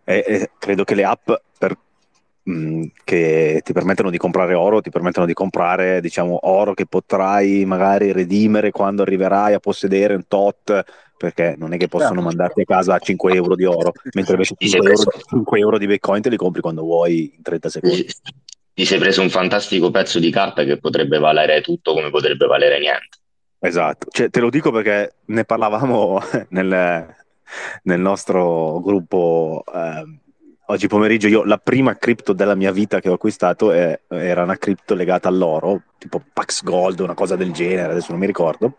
eh, 0.03 0.23
eh, 0.27 0.51
credo 0.57 0.83
che 0.83 0.95
le 0.95 1.03
app 1.03 1.31
per- 1.57 1.77
mh, 2.43 2.85
che 3.03 3.61
ti 3.63 3.73
permettono 3.73 4.09
di 4.09 4.17
comprare 4.17 4.53
oro, 4.53 4.81
ti 4.81 4.89
permettono 4.89 5.25
di 5.25 5.33
comprare, 5.33 6.01
diciamo, 6.01 6.39
oro 6.43 6.73
che 6.73 6.85
potrai 6.85 7.65
magari 7.65 8.11
redimere 8.11 8.71
quando 8.71 9.01
arriverai 9.03 9.53
a 9.53 9.59
possedere 9.59 10.15
un 10.15 10.27
tot. 10.27 10.83
Perché 11.21 11.53
non 11.55 11.71
è 11.71 11.77
che 11.77 11.87
possono 11.87 12.13
Certo. 12.15 12.25
mandarti 12.25 12.61
a 12.61 12.65
casa 12.65 12.97
5 12.97 13.33
euro 13.35 13.55
di 13.55 13.63
oro, 13.63 13.91
mentre 14.15 14.33
invece 14.33 14.55
Ti 14.57 14.67
sei 14.67 14.79
5 14.79 14.91
euro, 14.91 15.03
preso- 15.03 15.25
5 15.29 15.59
euro 15.59 15.77
di 15.77 15.85
Bitcoin 15.85 16.21
te 16.23 16.29
li 16.29 16.35
compri 16.35 16.61
quando 16.61 16.81
vuoi 16.81 17.33
in 17.35 17.43
30 17.43 17.69
secondi. 17.69 18.07
ti 18.73 18.85
sei 18.85 18.97
preso 18.97 19.21
un 19.21 19.29
fantastico 19.29 19.91
pezzo 19.91 20.17
di 20.17 20.31
carta 20.31 20.63
che 20.63 20.79
potrebbe 20.79 21.19
valere 21.19 21.61
tutto 21.61 21.93
come 21.93 22.09
potrebbe 22.09 22.47
valere 22.47 22.79
niente. 22.79 23.19
Esatto, 23.63 24.07
cioè, 24.09 24.29
te 24.29 24.39
lo 24.39 24.49
dico 24.49 24.71
perché 24.71 25.17
ne 25.25 25.45
parlavamo 25.45 26.19
nel, 26.49 27.15
nel 27.83 27.99
nostro 27.99 28.79
gruppo 28.81 29.63
ehm, 29.71 30.19
oggi 30.67 30.87
pomeriggio. 30.87 31.27
Io 31.27 31.43
la 31.43 31.57
prima 31.57 31.95
cripto 31.95 32.33
della 32.33 32.55
mia 32.55 32.71
vita 32.71 32.99
che 32.99 33.09
ho 33.09 33.13
acquistato 33.13 33.71
è- 33.71 33.99
era 34.07 34.41
una 34.43 34.57
cripto 34.57 34.95
legata 34.95 35.27
all'oro, 35.29 35.83
tipo 35.99 36.21
Pax 36.33 36.63
Gold, 36.63 36.99
una 37.01 37.13
cosa 37.13 37.35
del 37.35 37.51
genere, 37.51 37.91
adesso 37.91 38.11
non 38.11 38.19
mi 38.19 38.25
ricordo. 38.25 38.77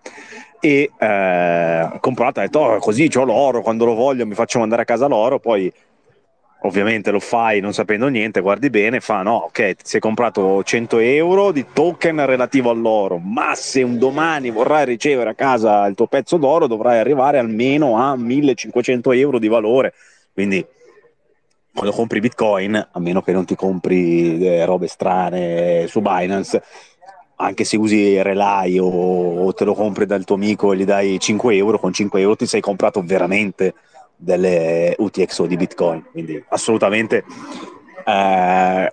E 0.60 0.90
eh, 0.98 1.98
comprata, 2.00 2.40
ho 2.40 2.44
detto, 2.44 2.58
"Oh, 2.60 2.78
così 2.78 3.08
ho 3.14 3.24
l'oro, 3.24 3.62
quando 3.62 3.84
lo 3.84 3.94
voglio 3.94 4.26
mi 4.26 4.34
faccio 4.34 4.58
mandare 4.58 4.82
a 4.82 4.84
casa 4.84 5.06
l'oro, 5.06 5.38
poi 5.40 5.72
ovviamente 6.62 7.10
lo 7.10 7.20
fai 7.20 7.60
non 7.60 7.72
sapendo 7.72 8.08
niente, 8.08 8.40
guardi 8.40 8.70
bene, 8.70 9.00
fa 9.00 9.22
no, 9.22 9.34
ok, 9.46 9.74
ti 9.74 9.84
sei 9.84 10.00
comprato 10.00 10.62
100 10.62 10.98
euro 10.98 11.52
di 11.52 11.66
token 11.72 12.24
relativo 12.26 12.70
all'oro, 12.70 13.18
ma 13.18 13.54
se 13.54 13.82
un 13.82 13.98
domani 13.98 14.50
vorrai 14.50 14.84
ricevere 14.84 15.30
a 15.30 15.34
casa 15.34 15.86
il 15.86 15.94
tuo 15.94 16.06
pezzo 16.06 16.36
d'oro 16.36 16.66
dovrai 16.66 16.98
arrivare 16.98 17.38
almeno 17.38 17.98
a 17.98 18.16
1500 18.16 19.12
euro 19.12 19.38
di 19.38 19.48
valore, 19.48 19.94
quindi 20.32 20.64
quando 21.74 21.92
compri 21.92 22.20
bitcoin, 22.20 22.88
a 22.92 23.00
meno 23.00 23.22
che 23.22 23.32
non 23.32 23.46
ti 23.46 23.54
compri 23.54 24.44
eh, 24.46 24.64
robe 24.66 24.88
strane 24.88 25.86
su 25.88 26.02
Binance, 26.02 26.62
anche 27.36 27.64
se 27.64 27.76
usi 27.76 28.20
Relay 28.20 28.78
o, 28.78 29.44
o 29.44 29.52
te 29.54 29.64
lo 29.64 29.72
compri 29.72 30.04
dal 30.04 30.24
tuo 30.24 30.36
amico 30.36 30.72
e 30.72 30.76
gli 30.76 30.84
dai 30.84 31.18
5 31.18 31.56
euro, 31.56 31.78
con 31.78 31.92
5 31.92 32.20
euro 32.20 32.36
ti 32.36 32.46
sei 32.46 32.60
comprato 32.60 33.02
veramente 33.02 33.74
delle 34.22 34.94
UTXO 34.98 35.46
di 35.46 35.56
Bitcoin. 35.56 36.04
Quindi 36.10 36.42
assolutamente 36.48 37.24
eh, 38.04 38.92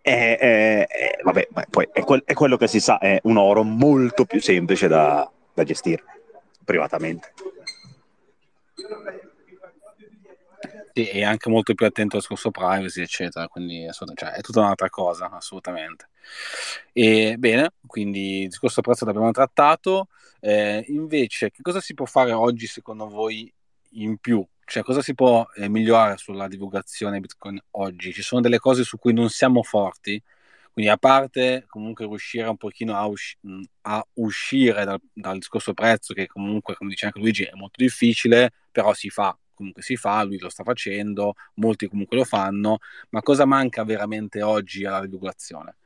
è, 0.00 0.38
è- 0.38 1.18
vabbè, 1.22 1.48
poi 1.70 1.88
quel- 2.04 2.24
è 2.24 2.34
quello 2.34 2.56
che 2.56 2.66
si 2.66 2.80
sa, 2.80 2.98
è 2.98 3.20
un 3.24 3.36
oro 3.36 3.62
molto 3.62 4.24
più 4.24 4.40
semplice 4.40 4.88
da, 4.88 5.30
da 5.54 5.64
gestire 5.64 6.02
privatamente. 6.64 7.32
Sì, 10.92 11.08
e 11.08 11.24
anche 11.24 11.50
molto 11.50 11.74
più 11.74 11.84
attento 11.84 12.16
al 12.16 12.20
discorso 12.22 12.50
privacy, 12.50 13.02
eccetera, 13.02 13.46
quindi 13.48 13.86
cioè, 14.14 14.30
è 14.30 14.40
tutta 14.40 14.60
un'altra 14.60 14.88
cosa, 14.88 15.30
assolutamente. 15.30 16.08
E 16.92 17.36
bene, 17.38 17.72
quindi 17.86 18.42
il 18.42 18.48
discorso 18.48 18.80
prezzo 18.80 19.04
l'abbiamo 19.04 19.30
trattato. 19.30 20.08
Eh, 20.40 20.84
invece, 20.88 21.50
che 21.50 21.60
cosa 21.62 21.80
si 21.80 21.92
può 21.92 22.06
fare 22.06 22.32
oggi 22.32 22.66
secondo 22.66 23.08
voi 23.08 23.52
in 23.90 24.16
più? 24.16 24.46
Cioè, 24.68 24.82
cosa 24.82 25.00
si 25.00 25.14
può 25.14 25.46
eh, 25.54 25.68
migliorare 25.68 26.16
sulla 26.16 26.48
divulgazione 26.48 27.20
Bitcoin 27.20 27.58
oggi? 27.72 28.12
Ci 28.12 28.22
sono 28.22 28.40
delle 28.40 28.58
cose 28.58 28.82
su 28.82 28.98
cui 28.98 29.12
non 29.12 29.28
siamo 29.30 29.62
forti? 29.62 30.20
Quindi, 30.72 30.90
a 30.90 30.96
parte 30.98 31.64
comunque 31.68 32.04
riuscire 32.06 32.48
un 32.48 32.56
pochino 32.56 32.96
a, 32.96 33.06
usci- 33.06 33.38
mh, 33.42 33.62
a 33.82 34.04
uscire 34.14 34.84
dal, 34.84 35.00
dal 35.12 35.38
discorso 35.38 35.72
prezzo, 35.72 36.14
che 36.14 36.26
comunque, 36.26 36.74
come 36.74 36.90
dice 36.90 37.06
anche 37.06 37.20
Luigi, 37.20 37.44
è 37.44 37.52
molto 37.54 37.82
difficile, 37.82 38.52
però 38.70 38.92
si 38.92 39.08
fa 39.10 39.36
comunque 39.54 39.80
si 39.82 39.96
fa, 39.96 40.22
lui 40.22 40.38
lo 40.38 40.50
sta 40.50 40.62
facendo, 40.64 41.34
molti 41.54 41.88
comunque 41.88 42.18
lo 42.18 42.24
fanno, 42.24 42.78
ma 43.10 43.22
cosa 43.22 43.46
manca 43.46 43.84
veramente 43.84 44.42
oggi 44.42 44.84
alla 44.84 45.00
divulgazione? 45.00 45.76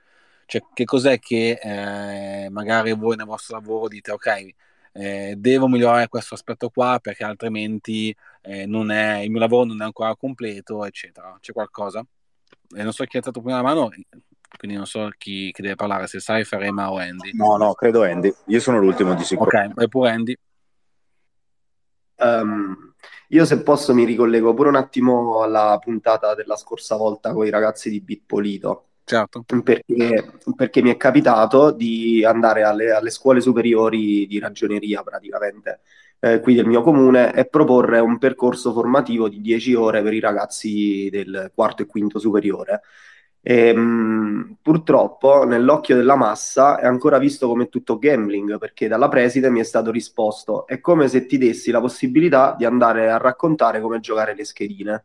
Cioè, 0.46 0.62
che 0.74 0.84
cos'è 0.84 1.18
che 1.20 1.58
eh, 1.62 2.48
magari 2.50 2.92
voi 2.94 3.14
nel 3.16 3.26
vostro 3.26 3.56
lavoro 3.56 3.86
dite, 3.88 4.10
ok, 4.10 4.48
eh, 4.92 5.34
devo 5.36 5.68
migliorare 5.68 6.08
questo 6.08 6.34
aspetto 6.34 6.70
qua 6.70 6.98
perché 7.00 7.22
altrimenti 7.24 8.14
eh, 8.42 8.66
non 8.66 8.90
è, 8.90 9.18
il 9.18 9.30
mio 9.30 9.40
lavoro 9.40 9.64
non 9.64 9.82
è 9.82 9.84
ancora 9.84 10.14
completo, 10.16 10.84
eccetera. 10.84 11.36
C'è 11.40 11.52
qualcosa? 11.52 12.04
E 12.74 12.82
non 12.82 12.92
so 12.92 13.04
chi 13.04 13.16
ha 13.16 13.18
alzato 13.18 13.40
prima 13.40 13.56
la 13.56 13.62
mano, 13.62 13.90
quindi 14.56 14.76
non 14.76 14.86
so 14.86 15.08
chi, 15.16 15.50
chi 15.52 15.62
deve 15.62 15.74
parlare, 15.74 16.06
se 16.06 16.18
Cypher, 16.18 16.62
Emma 16.62 16.90
o 16.90 16.98
Andy. 16.98 17.34
No, 17.34 17.56
no, 17.56 17.74
credo 17.74 18.04
Andy. 18.04 18.32
Io 18.46 18.60
sono 18.60 18.78
l'ultimo 18.78 19.14
di 19.14 19.24
sicuro. 19.24 19.48
Ok, 19.48 19.74
vai 19.74 19.88
pure 19.88 20.10
Andy. 20.10 20.36
Um, 22.16 22.94
io 23.28 23.44
se 23.44 23.62
posso 23.62 23.94
mi 23.94 24.04
ricollego 24.04 24.52
pure 24.54 24.68
un 24.68 24.76
attimo 24.76 25.40
alla 25.42 25.78
puntata 25.80 26.34
della 26.34 26.56
scorsa 26.56 26.96
volta 26.96 27.32
con 27.32 27.46
i 27.46 27.50
ragazzi 27.50 27.88
di 27.88 28.00
Bitpolito. 28.00 28.86
Certo. 29.04 29.42
Perché, 29.44 29.82
perché 30.54 30.82
mi 30.82 30.90
è 30.90 30.96
capitato 30.96 31.72
di 31.72 32.24
andare 32.24 32.62
alle, 32.62 32.92
alle 32.92 33.10
scuole 33.10 33.40
superiori 33.40 34.26
di 34.26 34.38
ragioneria 34.38 35.02
praticamente 35.02 35.80
eh, 36.20 36.40
qui 36.40 36.54
del 36.54 36.66
mio 36.66 36.82
comune 36.82 37.34
e 37.34 37.46
proporre 37.46 37.98
un 37.98 38.18
percorso 38.18 38.72
formativo 38.72 39.28
di 39.28 39.40
10 39.40 39.74
ore 39.74 40.02
per 40.02 40.12
i 40.12 40.20
ragazzi 40.20 41.08
del 41.10 41.50
quarto 41.54 41.82
e 41.82 41.86
quinto 41.86 42.18
superiore. 42.18 42.82
E, 43.42 43.72
mh, 43.74 44.58
purtroppo 44.60 45.44
nell'occhio 45.44 45.96
della 45.96 46.14
massa 46.16 46.78
è 46.78 46.86
ancora 46.86 47.16
visto 47.18 47.48
come 47.48 47.70
tutto 47.70 47.98
gambling 47.98 48.58
perché 48.58 48.86
dalla 48.86 49.08
preside 49.08 49.48
mi 49.48 49.60
è 49.60 49.62
stato 49.62 49.90
risposto 49.90 50.66
è 50.66 50.78
come 50.80 51.08
se 51.08 51.24
ti 51.24 51.38
dessi 51.38 51.70
la 51.70 51.80
possibilità 51.80 52.54
di 52.58 52.66
andare 52.66 53.10
a 53.10 53.16
raccontare 53.16 53.80
come 53.80 54.00
giocare 54.00 54.34
le 54.34 54.44
schedine. 54.44 55.04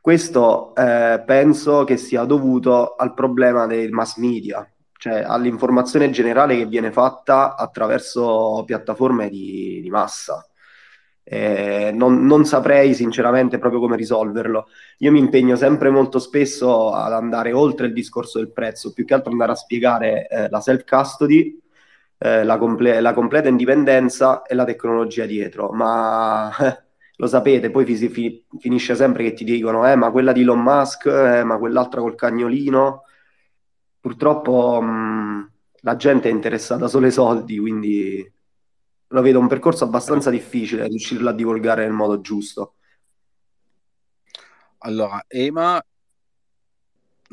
Questo 0.00 0.74
eh, 0.74 1.22
penso 1.24 1.84
che 1.84 1.96
sia 1.98 2.24
dovuto 2.24 2.94
al 2.96 3.12
problema 3.14 3.66
dei 3.66 3.88
mass 3.90 4.16
media, 4.16 4.66
cioè 5.00 5.22
all'informazione 5.26 6.10
generale 6.10 6.58
che 6.58 6.66
viene 6.66 6.92
fatta 6.92 7.56
attraverso 7.56 8.64
piattaforme 8.66 9.30
di, 9.30 9.80
di 9.80 9.88
massa. 9.88 10.46
Eh, 11.22 11.90
non, 11.94 12.26
non, 12.26 12.44
saprei 12.44 12.92
sinceramente 12.92 13.58
proprio 13.58 13.80
come 13.80 13.96
risolverlo. 13.96 14.68
Io 14.98 15.10
mi 15.10 15.18
impegno 15.18 15.56
sempre 15.56 15.88
molto 15.88 16.18
spesso 16.18 16.92
ad 16.92 17.14
andare 17.14 17.52
oltre 17.52 17.86
il 17.86 17.94
discorso 17.94 18.38
del 18.40 18.52
prezzo, 18.52 18.92
più 18.92 19.06
che 19.06 19.14
altro 19.14 19.32
andare 19.32 19.52
a 19.52 19.54
spiegare 19.54 20.28
eh, 20.28 20.50
la 20.50 20.60
self-custody, 20.60 21.58
eh, 22.18 22.44
la, 22.44 22.58
comple- 22.58 23.00
la, 23.00 23.14
completa 23.14 23.48
indipendenza 23.48 24.42
e 24.42 24.54
la 24.54 24.64
tecnologia 24.64 25.24
dietro. 25.24 25.70
Ma 25.70 26.50
lo 27.16 27.26
sapete, 27.26 27.70
poi 27.70 27.86
fi- 27.86 28.08
fi- 28.10 28.44
finisce 28.58 28.94
sempre 28.94 29.24
che 29.24 29.32
ti 29.32 29.44
dicono, 29.44 29.90
eh, 29.90 29.96
ma 29.96 30.10
quella 30.10 30.32
di 30.32 30.42
Elon 30.42 30.60
Musk, 30.60 31.06
eh, 31.06 31.42
ma 31.44 31.56
quell'altra 31.56 32.02
col 32.02 32.16
cagnolino. 32.16 33.04
Purtroppo 34.00 34.80
mh, 34.80 35.52
la 35.82 35.96
gente 35.96 36.28
è 36.28 36.32
interessata 36.32 36.88
solo 36.88 37.06
ai 37.06 37.12
soldi, 37.12 37.58
quindi 37.58 38.32
lo 39.08 39.22
vedo 39.22 39.38
un 39.38 39.48
percorso 39.48 39.84
abbastanza 39.84 40.30
difficile 40.30 40.86
riuscirlo 40.86 41.28
a 41.28 41.32
divulgare 41.32 41.82
nel 41.84 41.92
modo 41.92 42.20
giusto. 42.20 42.76
Allora, 44.78 45.22
Ema 45.28 45.82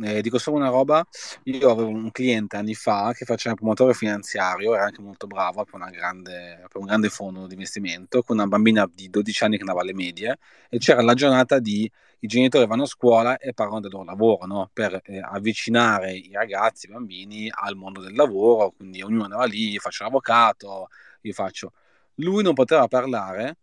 eh, 0.03 0.21
dico 0.21 0.37
solo 0.37 0.57
una 0.57 0.69
roba, 0.69 1.05
io 1.43 1.71
avevo 1.71 1.89
un 1.89 2.11
cliente 2.11 2.55
anni 2.57 2.73
fa 2.73 3.13
che 3.13 3.25
faceva 3.25 3.55
promotore 3.55 3.93
finanziario, 3.93 4.75
era 4.75 4.85
anche 4.85 5.01
molto 5.01 5.27
bravo 5.27 5.63
per, 5.63 5.79
grande, 5.89 6.65
per, 6.67 6.79
un 6.81 6.85
grande 6.85 7.09
fondo 7.09 7.47
di 7.47 7.53
investimento, 7.53 8.21
con 8.21 8.37
una 8.37 8.47
bambina 8.47 8.89
di 8.93 9.09
12 9.09 9.43
anni 9.43 9.55
che 9.55 9.61
andava 9.61 9.81
alle 9.81 9.93
medie 9.93 10.37
e 10.69 10.77
c'era 10.77 11.01
la 11.01 11.13
giornata 11.13 11.59
di 11.59 11.89
i 12.19 12.27
genitori 12.27 12.65
vanno 12.65 12.83
a 12.83 12.87
scuola 12.87 13.37
e 13.37 13.53
parlano 13.53 13.79
del 13.79 13.91
loro 13.91 14.03
lavoro, 14.03 14.45
no? 14.45 14.69
per 14.73 15.01
eh, 15.05 15.19
avvicinare 15.19 16.13
i 16.13 16.31
ragazzi, 16.33 16.87
i 16.87 16.89
bambini 16.89 17.49
al 17.53 17.75
mondo 17.75 18.01
del 18.01 18.15
lavoro, 18.15 18.71
quindi 18.71 19.01
ognuno 19.01 19.23
andava 19.23 19.45
lì, 19.45 19.69
io 19.71 19.79
faccio 19.79 20.03
l'avvocato, 20.03 20.87
io 21.21 21.33
faccio... 21.33 21.73
Lui 22.19 22.41
non 22.41 22.55
poteva 22.55 22.87
parlare 22.87 23.57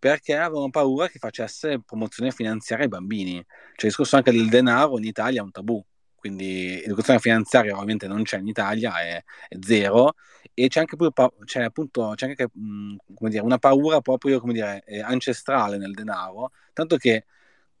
perché 0.00 0.34
avevano 0.34 0.70
paura 0.70 1.08
che 1.08 1.18
facesse 1.18 1.82
promozione 1.84 2.30
finanziaria 2.32 2.86
ai 2.86 2.90
bambini. 2.90 3.34
Cioè, 3.34 3.44
il 3.74 3.88
discorso 3.88 4.16
anche 4.16 4.32
del 4.32 4.48
denaro 4.48 4.96
in 4.96 5.04
Italia 5.04 5.40
è 5.40 5.44
un 5.44 5.50
tabù, 5.50 5.84
quindi 6.14 6.82
educazione 6.82 7.20
finanziaria 7.20 7.74
ovviamente 7.74 8.08
non 8.08 8.22
c'è 8.22 8.38
in 8.38 8.48
Italia, 8.48 8.98
è, 8.98 9.22
è 9.48 9.56
zero, 9.60 10.14
e 10.54 10.68
c'è 10.68 10.80
anche, 10.80 10.96
pure, 10.96 11.10
c'è 11.44 11.62
appunto, 11.62 12.14
c'è 12.16 12.28
anche 12.28 12.48
dire, 12.52 13.42
una 13.42 13.58
paura 13.58 14.00
proprio 14.00 14.40
dire, 14.46 14.82
ancestrale 15.02 15.76
nel 15.76 15.92
denaro, 15.92 16.50
tanto 16.72 16.96
che 16.96 17.26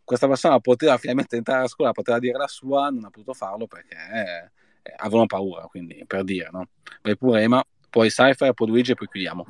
questa 0.04 0.28
persona 0.28 0.60
poteva 0.60 0.98
finalmente 0.98 1.36
entrare 1.36 1.64
a 1.64 1.68
scuola, 1.68 1.92
poteva 1.92 2.18
dire 2.18 2.36
la 2.36 2.48
sua, 2.48 2.90
non 2.90 3.04
ha 3.04 3.10
potuto 3.10 3.32
farlo 3.32 3.66
perché 3.66 3.94
eh, 3.94 4.92
avevano 4.96 5.26
paura, 5.26 5.62
quindi 5.62 6.04
per 6.06 6.24
dire, 6.24 6.50
no? 6.52 6.68
Vai 7.00 7.16
pure 7.16 7.42
Ema, 7.42 7.64
poi 7.90 8.08
poi 8.54 8.68
Luigi 8.68 8.92
e 8.92 8.94
poi 8.94 9.08
chiudiamo. 9.08 9.46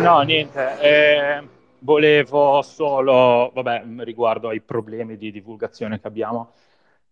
No, 0.00 0.20
niente. 0.22 0.80
Eh, 0.80 1.48
volevo 1.80 2.62
solo, 2.62 3.50
vabbè, 3.54 3.84
riguardo 3.98 4.48
ai 4.48 4.60
problemi 4.60 5.16
di 5.16 5.30
divulgazione 5.30 6.00
che 6.00 6.06
abbiamo, 6.06 6.52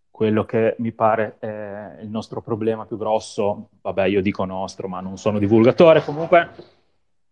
quello 0.09 0.43
che 0.43 0.75
mi 0.79 0.91
pare 0.91 1.37
è 1.39 1.99
il 2.01 2.09
nostro 2.09 2.41
problema 2.41 2.85
più 2.85 2.97
grosso, 2.97 3.69
vabbè, 3.81 4.05
io 4.05 4.21
dico 4.21 4.45
nostro, 4.45 4.87
ma 4.87 4.99
non 4.99 5.17
sono 5.17 5.39
divulgatore, 5.39 6.03
comunque, 6.03 6.49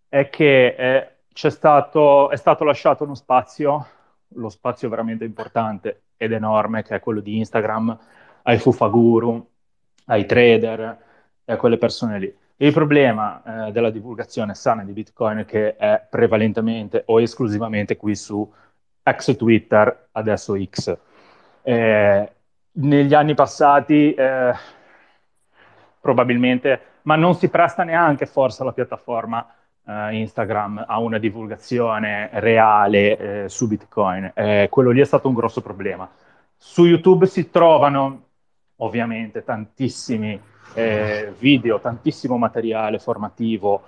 è 0.08 0.30
che 0.30 0.76
eh, 0.78 1.16
c'è 1.34 1.50
stato, 1.50 2.30
è 2.30 2.38
stato 2.38 2.64
lasciato 2.64 3.04
uno 3.04 3.16
spazio, 3.16 3.88
lo 4.36 4.50
spazio 4.50 4.90
veramente 4.90 5.26
importante 5.26 6.04
ed 6.18 6.32
enorme, 6.32 6.84
che 6.84 6.96
è 6.96 7.00
quello 7.00 7.20
di 7.20 7.38
Instagram, 7.38 7.98
ai 8.44 8.58
fufaguru, 8.58 9.48
ai 10.06 10.26
trader 10.26 11.10
e 11.46 11.54
a 11.54 11.58
quelle 11.58 11.78
persone 11.78 12.20
lì 12.20 12.36
il 12.62 12.74
problema 12.74 13.68
eh, 13.68 13.72
della 13.72 13.90
divulgazione 13.90 14.54
sana 14.54 14.84
di 14.84 14.92
Bitcoin 14.92 15.46
che 15.46 15.76
è 15.76 16.06
prevalentemente 16.08 17.02
o 17.08 17.20
esclusivamente 17.20 17.98
qui 17.98 18.16
su 18.16 18.48
ex 19.02 19.36
Twitter, 19.36 20.10
adesso 20.12 20.56
X. 20.64 20.96
Eh, 21.64 22.32
negli 22.74 23.14
anni 23.16 23.34
passati 23.34 24.14
eh, 24.14 24.54
probabilmente, 26.00 26.82
ma 27.04 27.16
non 27.16 27.34
si 27.34 27.50
presta 27.50 27.84
neanche 27.84 28.28
forse 28.28 28.64
la 28.64 28.74
piattaforma 28.74 29.44
eh, 29.84 30.18
Instagram 30.18 30.86
a 30.88 31.00
una 31.00 31.18
divulgazione 31.18 32.30
reale 32.34 33.18
eh, 33.46 33.50
su 33.50 33.68
Bitcoin. 33.68 34.34
Eh, 34.36 34.68
quello 34.70 34.92
lì 34.92 35.02
è 35.02 35.06
stato 35.06 35.28
un 35.28 35.34
grosso 35.34 35.62
problema. 35.62 36.08
Su 36.56 36.86
YouTube 36.86 37.26
si 37.26 37.50
trovano 37.50 38.26
ovviamente 38.78 39.44
tantissimi 39.44 40.40
eh, 40.74 41.34
video, 41.38 41.80
tantissimo 41.80 42.38
materiale 42.38 43.00
formativo 43.00 43.82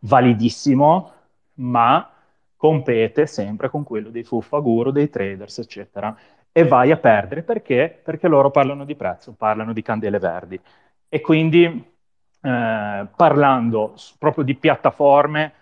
validissimo, 0.00 1.12
ma 1.54 2.10
compete 2.56 3.26
sempre 3.26 3.68
con 3.70 3.84
quello 3.84 4.10
dei 4.10 4.24
fuffaguru, 4.24 4.90
dei 4.90 5.08
traders, 5.10 5.58
eccetera. 5.58 6.16
E 6.52 6.64
vai 6.66 6.90
a 6.90 6.96
perdere 6.96 7.42
perché? 7.42 8.00
Perché 8.02 8.28
loro 8.28 8.50
parlano 8.50 8.84
di 8.84 8.96
prezzo, 8.96 9.32
parlano 9.32 9.72
di 9.72 9.82
candele 9.82 10.18
verdi. 10.18 10.60
E 11.08 11.20
quindi, 11.20 11.64
eh, 12.42 13.06
parlando 13.16 13.94
proprio 14.18 14.44
di 14.44 14.54
piattaforme, 14.56 15.52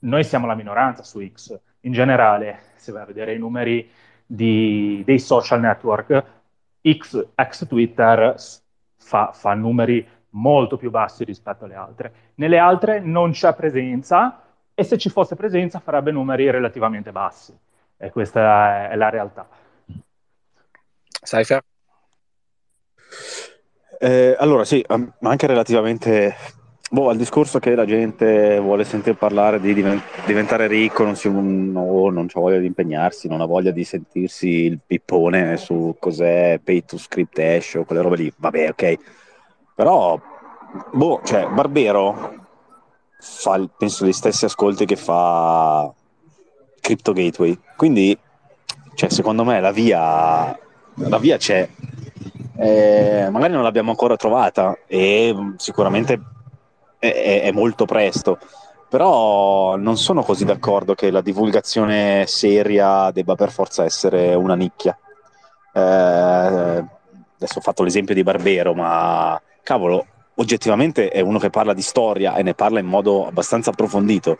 noi 0.00 0.24
siamo 0.24 0.46
la 0.46 0.54
minoranza 0.54 1.02
su 1.02 1.26
X. 1.26 1.58
In 1.80 1.92
generale, 1.92 2.72
se 2.76 2.92
vai 2.92 3.02
a 3.02 3.06
vedere 3.06 3.34
i 3.34 3.38
numeri 3.38 3.88
di, 4.26 5.02
dei 5.04 5.18
social 5.18 5.60
network, 5.60 6.24
X, 6.82 7.28
ex 7.34 7.66
Twitter, 7.66 8.34
fa, 8.96 9.32
fa 9.32 9.54
numeri 9.54 10.06
molto 10.34 10.76
più 10.76 10.90
bassi 10.90 11.24
rispetto 11.24 11.64
alle 11.64 11.74
altre. 11.74 12.12
Nelle 12.36 12.58
altre 12.58 13.00
non 13.00 13.32
c'è 13.32 13.54
presenza 13.54 14.42
e 14.74 14.84
se 14.84 14.98
ci 14.98 15.10
fosse 15.10 15.36
presenza 15.36 15.80
farebbe 15.80 16.10
numeri 16.10 16.50
relativamente 16.50 17.12
bassi. 17.12 17.56
E 17.96 18.10
questa 18.10 18.90
è 18.90 18.96
la 18.96 19.08
realtà. 19.08 19.48
Cypher? 21.22 21.62
Eh, 23.98 24.36
allora 24.38 24.64
sì, 24.64 24.84
anche 25.20 25.46
relativamente 25.46 26.34
boh, 26.90 27.08
al 27.08 27.16
discorso 27.16 27.60
che 27.60 27.74
la 27.74 27.86
gente 27.86 28.58
vuole 28.58 28.84
sentire 28.84 29.14
parlare 29.14 29.60
di 29.60 29.72
diventare 29.72 30.66
ricco, 30.66 31.04
non, 31.04 31.14
si, 31.14 31.30
no, 31.30 32.10
non 32.10 32.26
ha 32.30 32.40
voglia 32.40 32.58
di 32.58 32.66
impegnarsi, 32.66 33.28
non 33.28 33.40
ha 33.40 33.46
voglia 33.46 33.70
di 33.70 33.84
sentirsi 33.84 34.48
il 34.48 34.80
pippone 34.84 35.56
su 35.56 35.96
cos'è 35.98 36.60
pay 36.62 36.84
to 36.84 36.98
script 36.98 37.38
hash 37.38 37.74
o 37.76 37.84
quelle 37.84 38.02
robe 38.02 38.16
lì. 38.16 38.32
Vabbè, 38.36 38.68
ok 38.70 38.98
però, 39.74 40.18
boh, 40.92 41.20
cioè, 41.24 41.48
Barbero 41.48 42.46
fa, 43.18 43.60
penso, 43.76 44.06
gli 44.06 44.12
stessi 44.12 44.44
ascolti 44.44 44.84
che 44.86 44.96
fa 44.96 45.92
Crypto 46.80 47.12
Gateway. 47.12 47.58
Quindi, 47.76 48.18
cioè, 48.94 49.10
secondo 49.10 49.44
me 49.44 49.60
la 49.60 49.72
via, 49.72 50.58
la 50.94 51.18
via 51.18 51.36
c'è. 51.36 51.68
Eh, 52.56 53.28
magari 53.30 53.52
non 53.52 53.64
l'abbiamo 53.64 53.90
ancora 53.90 54.16
trovata 54.16 54.78
e 54.86 55.34
sicuramente 55.56 56.20
è, 57.00 57.12
è, 57.12 57.42
è 57.42 57.50
molto 57.50 57.84
presto 57.84 58.38
però 58.94 59.74
non 59.74 59.96
sono 59.96 60.22
così 60.22 60.44
d'accordo 60.44 60.94
che 60.94 61.10
la 61.10 61.20
divulgazione 61.20 62.26
seria 62.28 63.10
debba 63.10 63.34
per 63.34 63.50
forza 63.50 63.82
essere 63.82 64.36
una 64.36 64.54
nicchia. 64.54 64.96
Eh, 65.72 65.80
adesso 65.80 67.58
ho 67.58 67.60
fatto 67.60 67.82
l'esempio 67.82 68.14
di 68.14 68.22
Barbero, 68.22 68.72
ma 68.72 69.40
cavolo, 69.64 70.06
oggettivamente 70.36 71.08
è 71.08 71.20
uno 71.20 71.38
che 71.40 71.50
parla 71.50 71.74
di 71.74 71.82
storia 71.82 72.36
e 72.36 72.44
ne 72.44 72.54
parla 72.54 72.78
in 72.78 72.86
modo 72.86 73.26
abbastanza 73.26 73.70
approfondito 73.70 74.38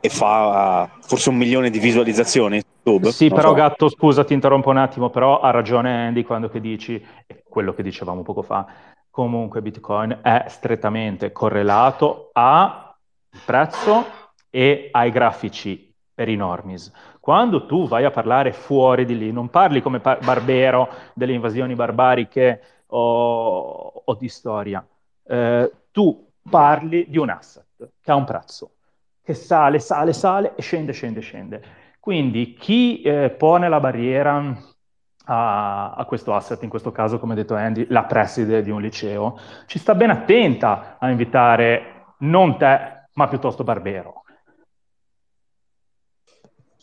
e 0.00 0.08
fa 0.08 0.88
forse 1.00 1.28
un 1.28 1.36
milione 1.36 1.68
di 1.68 1.78
visualizzazioni 1.78 2.62
YouTube. 2.82 3.12
Sì, 3.12 3.28
però 3.28 3.50
so. 3.50 3.54
Gatto, 3.54 3.88
scusa, 3.88 4.24
ti 4.24 4.34
interrompo 4.34 4.70
un 4.70 4.78
attimo, 4.78 5.10
però 5.10 5.40
ha 5.40 5.50
ragione 5.50 6.06
Andy 6.06 6.22
quando 6.22 6.48
che 6.48 6.60
dici, 6.60 7.04
quello 7.48 7.72
che 7.72 7.82
dicevamo 7.82 8.22
poco 8.22 8.42
fa, 8.42 8.66
comunque 9.10 9.62
Bitcoin 9.62 10.20
è 10.22 10.46
strettamente 10.48 11.32
correlato 11.32 12.30
al 12.32 12.94
prezzo 13.44 14.04
e 14.50 14.88
ai 14.90 15.10
grafici 15.10 15.94
per 16.14 16.28
i 16.28 16.36
normis. 16.36 16.90
Quando 17.20 17.66
tu 17.66 17.86
vai 17.86 18.04
a 18.04 18.10
parlare 18.10 18.52
fuori 18.52 19.04
di 19.04 19.16
lì, 19.16 19.30
non 19.30 19.48
parli 19.48 19.80
come 19.80 20.00
par- 20.00 20.22
Barbero 20.24 20.88
delle 21.14 21.32
invasioni 21.32 21.74
barbariche 21.74 22.81
o, 22.94 24.02
o 24.04 24.14
di 24.14 24.28
storia, 24.28 24.86
eh, 25.24 25.72
tu 25.90 26.30
parli 26.48 27.06
di 27.08 27.18
un 27.18 27.30
asset 27.30 27.64
che 28.00 28.10
ha 28.10 28.16
un 28.16 28.24
prezzo 28.24 28.72
che 29.22 29.34
sale, 29.34 29.78
sale, 29.78 30.12
sale 30.12 30.54
e 30.56 30.62
scende, 30.62 30.92
scende, 30.92 31.20
scende. 31.20 31.62
Quindi 32.00 32.54
chi 32.54 33.00
eh, 33.02 33.30
pone 33.30 33.68
la 33.68 33.78
barriera 33.78 34.56
a, 35.26 35.92
a, 35.92 36.04
questo 36.04 36.34
asset, 36.34 36.60
in 36.64 36.68
questo 36.68 36.90
caso, 36.90 37.20
come 37.20 37.34
ha 37.34 37.36
detto 37.36 37.54
Andy, 37.54 37.86
la 37.88 38.04
preside 38.04 38.62
di 38.62 38.70
un 38.70 38.80
liceo, 38.80 39.38
ci 39.66 39.78
sta 39.78 39.94
ben 39.94 40.10
attenta 40.10 40.96
a 40.98 41.08
invitare 41.08 42.14
non 42.18 42.58
te, 42.58 43.06
ma 43.14 43.28
piuttosto 43.28 43.62
Barbero. 43.62 44.21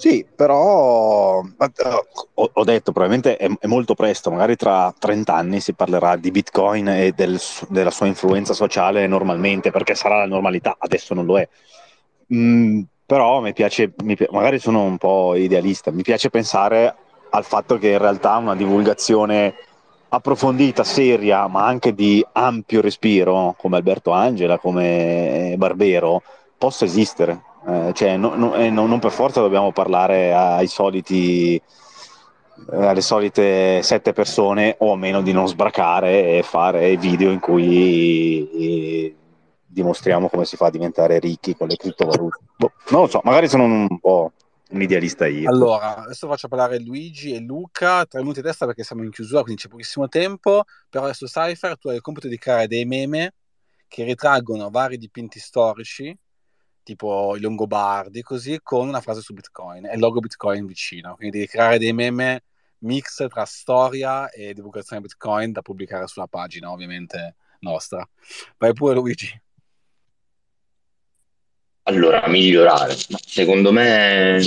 Sì, 0.02 0.26
però 0.34 1.41
ho, 1.41 2.50
ho 2.54 2.64
detto, 2.64 2.93
probabilmente 2.93 3.36
è, 3.36 3.50
molto 3.68 3.95
presto, 3.95 4.32
magari 4.32 4.56
tra 4.56 4.93
30 4.97 5.36
anni 5.36 5.60
si 5.60 5.74
parlerà 5.74 6.16
di 6.16 6.32
Bitcoin 6.32 6.88
e 6.88 7.12
del, 7.12 7.38
della 7.68 7.91
sua 7.91 8.06
influenza 8.06 8.54
sociale 8.54 9.08
normalmente, 9.08 9.72
perché 9.72 9.95
sarà 9.95 10.20
la 10.20 10.26
normalità, 10.26 10.78
adesso 10.80 11.14
non 11.14 11.26
lo 11.26 11.38
è. 11.38 11.45
Mm, 12.34 12.84
però 13.06 13.41
mi 13.41 13.52
piace, 13.52 13.91
mi, 14.04 14.16
magari 14.32 14.60
sono 14.60 14.84
un 14.84 14.97
po' 14.97 15.36
idealista, 15.36 15.91
mi 15.91 16.04
piace 16.04 16.30
pensare 16.30 16.95
al 17.32 17.43
fatto 17.43 17.78
che 17.78 17.89
in 17.89 17.97
realtà 17.97 18.38
una 18.38 18.56
divulgazione 18.56 19.54
approfondita, 20.08 20.86
seria, 20.86 21.45
ma 21.47 21.66
anche 21.66 21.93
di 21.93 22.26
ampio 22.32 22.80
respiro, 22.80 23.54
come 23.58 23.76
Alberto 23.76 24.12
Angela, 24.12 24.60
come 24.60 25.56
Barbero, 25.58 26.22
possa 26.58 26.86
esistere. 26.86 27.47
Eh, 27.68 27.91
cioè, 27.93 28.18
no, 28.18 28.55
eh, 28.55 28.70
no, 28.70 28.86
non 28.86 28.99
per 28.99 29.12
forza 29.12 29.41
dobbiamo 29.41 29.72
parlare 29.72 30.34
ai 30.34 30.68
soliti 30.68 31.62
eh, 32.72 32.86
alle 32.86 33.01
solite 33.01 33.82
sette 33.84 34.14
persone 34.14 34.76
o 34.80 34.93
a 34.93 34.97
meno 34.97 35.22
di 35.22 35.32
non 35.32 35.47
sbracare 35.47 36.38
e 36.38 36.43
fare 36.43 36.95
video 36.97 37.32
in 37.32 37.39
cui 37.39 39.16
dimostriamo 39.66 40.30
come 40.30 40.45
si 40.45 40.55
fa 40.55 40.68
a 40.68 40.72
diventare 40.72 41.20
ricchi 41.20 41.55
con 41.55 41.68
le 41.68 41.76
criptovalute. 41.76 42.39
Boh, 42.57 42.72
non 42.89 43.01
lo 43.01 43.07
so, 43.07 43.22
magari 43.24 43.47
sono 43.47 43.66
un 43.66 43.99
po' 43.99 44.34
un 44.72 44.82
idealista 44.82 45.26
io. 45.28 45.49
Allora, 45.49 45.97
adesso 46.03 46.28
faccio 46.28 46.47
parlare 46.47 46.80
Luigi 46.80 47.34
e 47.34 47.39
Luca, 47.39 48.05
tre 48.05 48.20
minuti 48.20 48.39
a 48.39 48.43
testa 48.43 48.66
perché 48.66 48.84
siamo 48.84 49.03
in 49.03 49.12
chiusura, 49.12 49.43
quindi 49.43 49.62
c'è 49.62 49.68
pochissimo 49.68 50.07
tempo, 50.07 50.64
però 50.89 51.05
adesso 51.05 51.26
Cypher 51.26 51.78
tu 51.78 51.89
hai 51.89 51.95
il 51.95 52.01
compito 52.01 52.28
di 52.28 52.38
creare 52.38 52.68
dei 52.68 52.86
meme 52.86 53.34
che 53.88 54.03
ritraggono 54.03 54.70
vari 54.70 54.97
dipinti 54.97 55.39
storici, 55.39 56.16
tipo 56.90 57.36
i 57.36 57.40
Longobardi, 57.40 58.24
così, 58.24 58.60
con 58.64 58.88
una 58.88 59.00
frase 59.00 59.22
su 59.22 59.34
Bitcoin 59.34 59.86
e 59.86 59.94
il 59.94 60.00
logo 60.00 60.20
Bitcoin 60.20 60.66
vicino. 60.66 61.14
Quindi 61.16 61.38
devi 61.38 61.50
creare 61.50 61.78
dei 61.78 61.94
meme 61.94 62.44
mix 62.80 63.28
tra 63.28 63.46
storia 63.46 64.32
e 64.32 64.56
divulgazione 64.56 65.04
Bitcoin 65.04 65.52
da 65.52 65.62
pubblicare 65.62 66.08
sulla 66.08 66.26
pagina, 66.26 66.72
ovviamente 66.72 67.36
nostra. 67.60 68.08
Vai 68.58 68.74
pure 68.74 68.96
Luigi. 68.96 69.42
Allora, 71.84 72.28
migliorare. 72.28 72.96
Secondo 72.96 73.72
me 73.72 74.38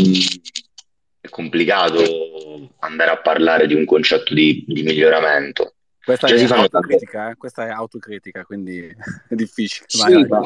è 1.20 1.28
complicato 1.28 2.70
andare 2.80 3.10
a 3.12 3.20
parlare 3.20 3.68
di 3.68 3.74
un 3.74 3.84
concetto 3.84 4.34
di, 4.34 4.64
di 4.66 4.82
miglioramento. 4.82 5.74
Questa, 6.04 6.26
cioè, 6.26 6.38
è 6.38 6.52
autocritica, 6.52 7.30
eh? 7.30 7.36
Questa 7.36 7.66
è 7.66 7.70
autocritica, 7.70 8.44
quindi 8.44 8.86
è 9.28 9.34
difficile. 9.34 9.86
Sì, 9.88 10.26
ma, 10.28 10.40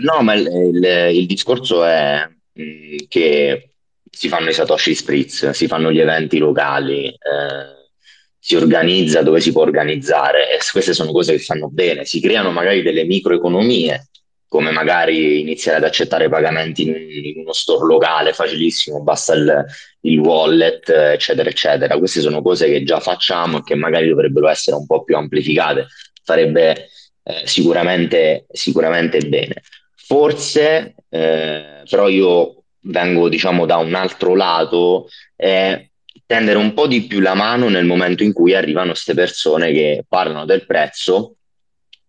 no, 0.00 0.22
ma 0.22 0.34
il, 0.34 0.46
il, 0.46 1.16
il 1.16 1.26
discorso 1.26 1.84
è 1.84 2.26
mh, 2.52 2.96
che 3.08 3.74
si 4.10 4.28
fanno 4.28 4.48
i 4.48 4.54
Satoshi 4.54 4.94
Spritz, 4.94 5.50
si 5.50 5.66
fanno 5.66 5.92
gli 5.92 5.98
eventi 5.98 6.38
locali, 6.38 7.08
eh, 7.08 7.90
si 8.38 8.56
organizza 8.56 9.22
dove 9.22 9.40
si 9.40 9.52
può 9.52 9.62
organizzare 9.62 10.54
e 10.54 10.58
queste 10.70 10.92
sono 10.92 11.12
cose 11.12 11.32
che 11.32 11.38
fanno 11.38 11.68
bene, 11.68 12.04
si 12.04 12.20
creano 12.20 12.50
magari 12.52 12.82
delle 12.82 13.04
microeconomie 13.04 14.08
come 14.54 14.70
magari 14.70 15.40
iniziare 15.40 15.78
ad 15.78 15.82
accettare 15.82 16.28
pagamenti 16.28 16.82
in, 16.82 16.94
in 16.94 17.40
uno 17.40 17.52
store 17.52 17.84
locale 17.86 18.32
facilissimo, 18.32 19.02
basta 19.02 19.34
il, 19.34 19.64
il, 20.02 20.20
wallet, 20.20 20.88
eccetera, 20.90 21.50
eccetera. 21.50 21.98
Queste 21.98 22.20
sono 22.20 22.40
cose 22.40 22.68
che 22.68 22.84
già 22.84 23.00
facciamo 23.00 23.58
e 23.58 23.62
che 23.64 23.74
magari 23.74 24.08
dovrebbero 24.08 24.46
essere 24.46 24.76
un 24.76 24.86
po' 24.86 25.02
più 25.02 25.16
amplificate. 25.16 25.88
Farebbe 26.22 26.88
eh, 27.24 27.42
sicuramente, 27.46 28.46
sicuramente 28.52 29.18
bene. 29.26 29.60
Forse, 29.96 30.94
eh, 31.08 31.82
però 31.90 32.06
io 32.06 32.62
vengo 32.82 33.28
diciamo 33.28 33.66
da 33.66 33.78
un 33.78 33.94
altro 33.94 34.36
lato, 34.36 35.08
è 35.34 35.84
tendere 36.26 36.58
un 36.58 36.74
po' 36.74 36.86
di 36.86 37.02
più 37.08 37.18
la 37.18 37.34
mano 37.34 37.68
nel 37.68 37.86
momento 37.86 38.22
in 38.22 38.32
cui 38.32 38.54
arrivano 38.54 38.90
queste 38.90 39.14
persone 39.14 39.72
che 39.72 40.04
parlano 40.08 40.44
del 40.44 40.64
prezzo. 40.64 41.38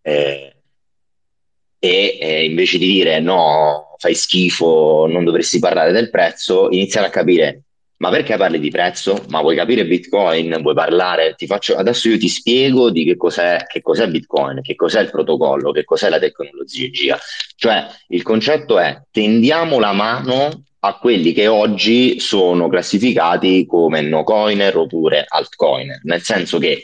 Eh, 0.04 0.55
e 1.86 2.18
eh, 2.20 2.46
invece 2.46 2.78
di 2.78 2.88
dire 2.88 3.20
no, 3.20 3.96
fai 3.98 4.16
schifo, 4.16 5.08
non 5.10 5.24
dovresti 5.24 5.60
parlare 5.60 5.92
del 5.92 6.10
prezzo, 6.10 6.70
iniziare 6.72 7.08
a 7.08 7.12
capire 7.12 7.66
ma 7.98 8.10
perché 8.10 8.36
parli 8.36 8.60
di 8.60 8.70
prezzo? 8.70 9.24
Ma 9.30 9.40
vuoi 9.40 9.56
capire 9.56 9.86
Bitcoin? 9.86 10.60
Vuoi 10.62 10.74
parlare? 10.74 11.34
Ti 11.36 11.46
faccio, 11.48 11.76
adesso 11.76 12.10
io 12.10 12.18
ti 12.18 12.28
spiego 12.28 12.92
di 12.92 13.06
che 13.06 13.16
cos'è, 13.16 13.66
che 13.68 13.82
cos'è 13.82 14.08
Bitcoin, 14.10 14.62
che 14.62 14.76
cos'è 14.76 15.00
il 15.00 15.10
protocollo, 15.10 15.72
che 15.72 15.86
cos'è 15.86 16.10
la 16.10 16.20
tecnologia. 16.20 17.18
Cioè, 17.56 17.88
il 18.10 18.22
concetto 18.22 18.80
è 18.80 19.02
tendiamo 19.10 19.80
la 19.80 19.94
mano 19.94 20.66
a 20.80 20.98
quelli 20.98 21.32
che 21.32 21.48
oggi 21.48 22.20
sono 22.20 22.68
classificati 22.68 23.66
come 23.66 24.02
no 24.02 24.24
coiner 24.24 24.76
oppure 24.76 25.24
altcoiner, 25.26 26.02
nel 26.04 26.22
senso 26.22 26.60
che 26.60 26.84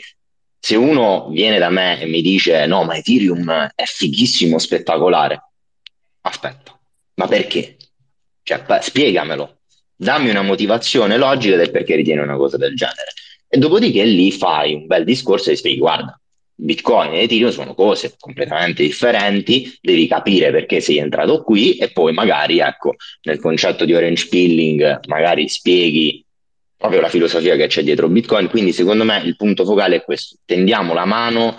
se 0.64 0.76
uno 0.76 1.28
viene 1.30 1.58
da 1.58 1.70
me 1.70 2.00
e 2.00 2.06
mi 2.06 2.22
dice 2.22 2.66
no, 2.66 2.84
ma 2.84 2.94
Ethereum 2.94 3.72
è 3.74 3.82
fighissimo, 3.82 4.60
spettacolare, 4.60 5.50
aspetta, 6.20 6.78
ma 7.14 7.26
perché? 7.26 7.76
Cioè, 8.44 8.62
spiegamelo, 8.80 9.62
dammi 9.96 10.30
una 10.30 10.42
motivazione 10.42 11.16
logica 11.16 11.56
del 11.56 11.72
perché 11.72 11.96
ritieni 11.96 12.20
una 12.20 12.36
cosa 12.36 12.58
del 12.58 12.76
genere. 12.76 13.10
E 13.48 13.58
dopodiché 13.58 14.04
lì 14.04 14.30
fai 14.30 14.74
un 14.74 14.86
bel 14.86 15.02
discorso 15.02 15.50
e 15.50 15.56
spieghi, 15.56 15.80
guarda, 15.80 16.16
Bitcoin 16.54 17.12
e 17.14 17.22
Ethereum 17.22 17.50
sono 17.50 17.74
cose 17.74 18.14
completamente 18.16 18.84
differenti, 18.84 19.76
devi 19.80 20.06
capire 20.06 20.52
perché 20.52 20.80
sei 20.80 20.98
entrato 20.98 21.42
qui 21.42 21.76
e 21.76 21.90
poi 21.90 22.12
magari, 22.12 22.60
ecco, 22.60 22.94
nel 23.22 23.40
concetto 23.40 23.84
di 23.84 23.94
orange 23.94 24.28
pilling, 24.28 25.00
magari 25.08 25.48
spieghi 25.48 26.24
proprio 26.82 27.00
la 27.00 27.08
filosofia 27.08 27.54
che 27.54 27.68
c'è 27.68 27.82
dietro 27.82 28.08
Bitcoin. 28.08 28.48
Quindi, 28.48 28.72
secondo 28.72 29.04
me, 29.04 29.22
il 29.24 29.36
punto 29.36 29.64
focale 29.64 29.96
è 29.96 30.02
questo: 30.02 30.36
tendiamo 30.44 30.92
la 30.92 31.06
mano 31.06 31.56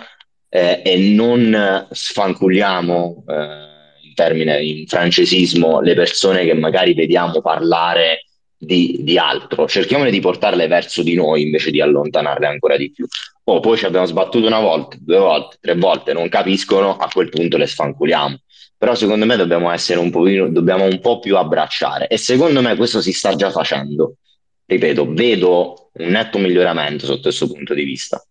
eh, 0.50 0.82
e 0.84 0.96
non 0.98 1.88
sfanculiamo 1.90 3.24
eh, 3.26 4.06
in 4.06 4.14
termine 4.14 4.62
in 4.62 4.86
francesismo 4.86 5.80
le 5.80 5.94
persone 5.94 6.44
che 6.44 6.54
magari 6.54 6.92
vediamo 6.94 7.40
parlare 7.40 8.26
di, 8.56 8.98
di, 9.00 9.18
altro. 9.18 9.66
Cerchiamo 9.66 10.08
di 10.08 10.20
portarle 10.20 10.66
verso 10.66 11.02
di 11.02 11.14
noi 11.14 11.42
invece 11.42 11.70
di 11.70 11.80
allontanarle 11.80 12.46
ancora 12.46 12.76
di 12.76 12.92
più. 12.92 13.06
Oh, 13.46 13.60
poi 13.60 13.76
ci 13.76 13.86
abbiamo 13.86 14.06
sbattuto 14.06 14.46
una 14.46 14.60
volta, 14.60 14.96
due 15.00 15.18
volte, 15.18 15.56
tre 15.60 15.74
volte, 15.74 16.12
non 16.12 16.28
capiscono, 16.28 16.96
a 16.96 17.08
quel 17.10 17.30
punto 17.30 17.56
le 17.56 17.66
sfanculiamo. 17.66 18.38
Però 18.76 18.94
secondo 18.94 19.24
me 19.24 19.36
dobbiamo 19.36 19.70
essere 19.70 19.98
un 19.98 20.10
pochino, 20.10 20.48
dobbiamo 20.48 20.84
un 20.84 21.00
po' 21.00 21.18
più 21.18 21.36
abbracciare 21.38 22.06
e 22.08 22.18
secondo 22.18 22.60
me 22.60 22.76
questo 22.76 23.00
si 23.00 23.12
sta 23.12 23.34
già 23.34 23.50
facendo 23.50 24.16
ripeto, 24.66 25.12
vedo 25.12 25.90
un 25.92 26.08
netto 26.08 26.38
miglioramento 26.38 27.06
sotto 27.06 27.22
questo 27.22 27.50
punto 27.50 27.74
di 27.74 27.84
vista. 27.84 28.24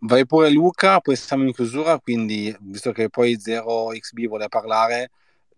Vai 0.00 0.26
pure 0.26 0.50
Luca, 0.50 1.00
poi 1.00 1.16
siamo 1.16 1.44
in 1.44 1.52
chiusura, 1.52 1.98
quindi 1.98 2.56
visto 2.60 2.92
che 2.92 3.08
poi 3.08 3.36
0xb 3.36 4.26
vuole 4.28 4.48
parlare, 4.48 5.10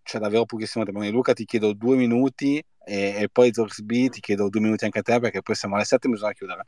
c'è 0.02 0.18
davvero 0.18 0.46
pochissimo 0.46 0.84
tempo. 0.84 1.02
Luca 1.10 1.34
ti 1.34 1.44
chiedo 1.44 1.74
due 1.74 1.96
minuti 1.96 2.62
e, 2.84 3.14
e 3.18 3.28
poi 3.30 3.50
0xb 3.50 4.08
ti 4.08 4.20
chiedo 4.20 4.48
due 4.48 4.60
minuti 4.60 4.84
anche 4.84 5.00
a 5.00 5.02
te 5.02 5.20
perché 5.20 5.42
poi 5.42 5.54
siamo 5.54 5.74
alle 5.74 5.84
7 5.84 6.06
e 6.06 6.10
bisogna 6.10 6.32
chiudere. 6.32 6.66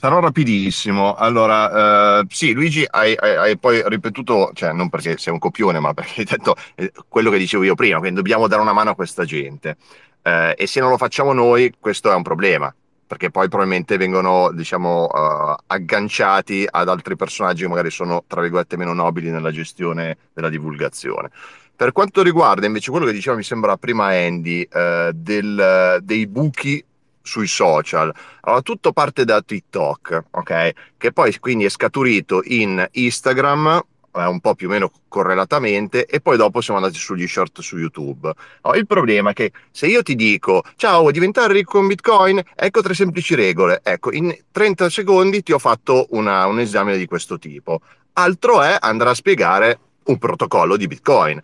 Sarò 0.00 0.20
rapidissimo. 0.20 1.14
Allora, 1.14 2.20
eh, 2.20 2.26
sì, 2.28 2.52
Luigi, 2.52 2.86
hai, 2.88 3.16
hai, 3.18 3.34
hai, 3.34 3.58
poi 3.58 3.82
ripetuto, 3.84 4.52
cioè 4.54 4.72
non 4.72 4.88
perché 4.88 5.18
sei 5.18 5.32
un 5.32 5.40
copione, 5.40 5.80
ma 5.80 5.92
perché 5.92 6.20
hai 6.20 6.24
detto 6.24 6.54
eh, 6.76 6.92
quello 7.08 7.30
che 7.30 7.38
dicevo 7.38 7.64
io 7.64 7.74
prima, 7.74 7.98
quindi 7.98 8.14
dobbiamo 8.14 8.46
dare 8.46 8.62
una 8.62 8.72
mano 8.72 8.90
a 8.90 8.94
questa 8.94 9.24
gente. 9.24 9.76
Eh, 10.22 10.54
e 10.56 10.66
se 10.68 10.78
non 10.78 10.90
lo 10.90 10.98
facciamo 10.98 11.32
noi, 11.32 11.74
questo 11.80 12.12
è 12.12 12.14
un 12.14 12.22
problema, 12.22 12.72
perché 13.08 13.30
poi 13.32 13.48
probabilmente 13.48 13.96
vengono, 13.96 14.52
diciamo, 14.52 15.06
uh, 15.06 15.56
agganciati 15.66 16.64
ad 16.70 16.88
altri 16.88 17.16
personaggi 17.16 17.62
che 17.62 17.68
magari 17.68 17.90
sono, 17.90 18.22
tra 18.28 18.40
virgolette, 18.40 18.76
meno 18.76 18.92
nobili 18.92 19.30
nella 19.30 19.50
gestione 19.50 20.16
della 20.32 20.48
divulgazione. 20.48 21.28
Per 21.74 21.90
quanto 21.90 22.22
riguarda 22.22 22.66
invece 22.66 22.92
quello 22.92 23.06
che 23.06 23.12
diceva, 23.12 23.34
mi 23.34 23.42
sembra 23.42 23.76
prima 23.76 24.06
Andy, 24.06 24.62
eh, 24.62 25.10
del, 25.12 25.98
dei 26.02 26.26
buchi 26.28 26.84
sui 27.28 27.46
social. 27.46 28.12
Allora, 28.40 28.62
tutto 28.62 28.92
parte 28.92 29.24
da 29.24 29.42
TikTok, 29.42 30.24
ok? 30.30 30.70
Che 30.96 31.12
poi 31.12 31.38
quindi 31.38 31.66
è 31.66 31.68
scaturito 31.68 32.40
in 32.44 32.84
Instagram, 32.90 33.84
eh, 34.14 34.24
un 34.24 34.40
po' 34.40 34.54
più 34.54 34.68
o 34.68 34.70
meno 34.70 34.90
correlatamente, 35.06 36.06
e 36.06 36.20
poi 36.20 36.38
dopo 36.38 36.62
siamo 36.62 36.80
andati 36.80 36.98
sugli 36.98 37.26
short 37.28 37.60
su 37.60 37.76
YouTube. 37.76 38.32
Allora, 38.62 38.80
il 38.80 38.86
problema 38.86 39.30
è 39.30 39.32
che 39.34 39.52
se 39.70 39.86
io 39.86 40.02
ti 40.02 40.14
dico, 40.14 40.62
ciao, 40.76 41.00
vuoi 41.00 41.12
diventare 41.12 41.52
ricco 41.52 41.78
con 41.78 41.86
Bitcoin? 41.86 42.42
Ecco 42.56 42.80
tre 42.80 42.94
semplici 42.94 43.34
regole. 43.34 43.80
Ecco, 43.84 44.10
in 44.12 44.34
30 44.50 44.88
secondi 44.88 45.42
ti 45.42 45.52
ho 45.52 45.58
fatto 45.58 46.06
una, 46.10 46.46
un 46.46 46.58
esame 46.58 46.96
di 46.96 47.06
questo 47.06 47.38
tipo. 47.38 47.80
Altro 48.14 48.62
è 48.62 48.76
andare 48.80 49.10
a 49.10 49.14
spiegare 49.14 49.78
un 50.04 50.16
protocollo 50.16 50.76
di 50.76 50.86
Bitcoin 50.86 51.38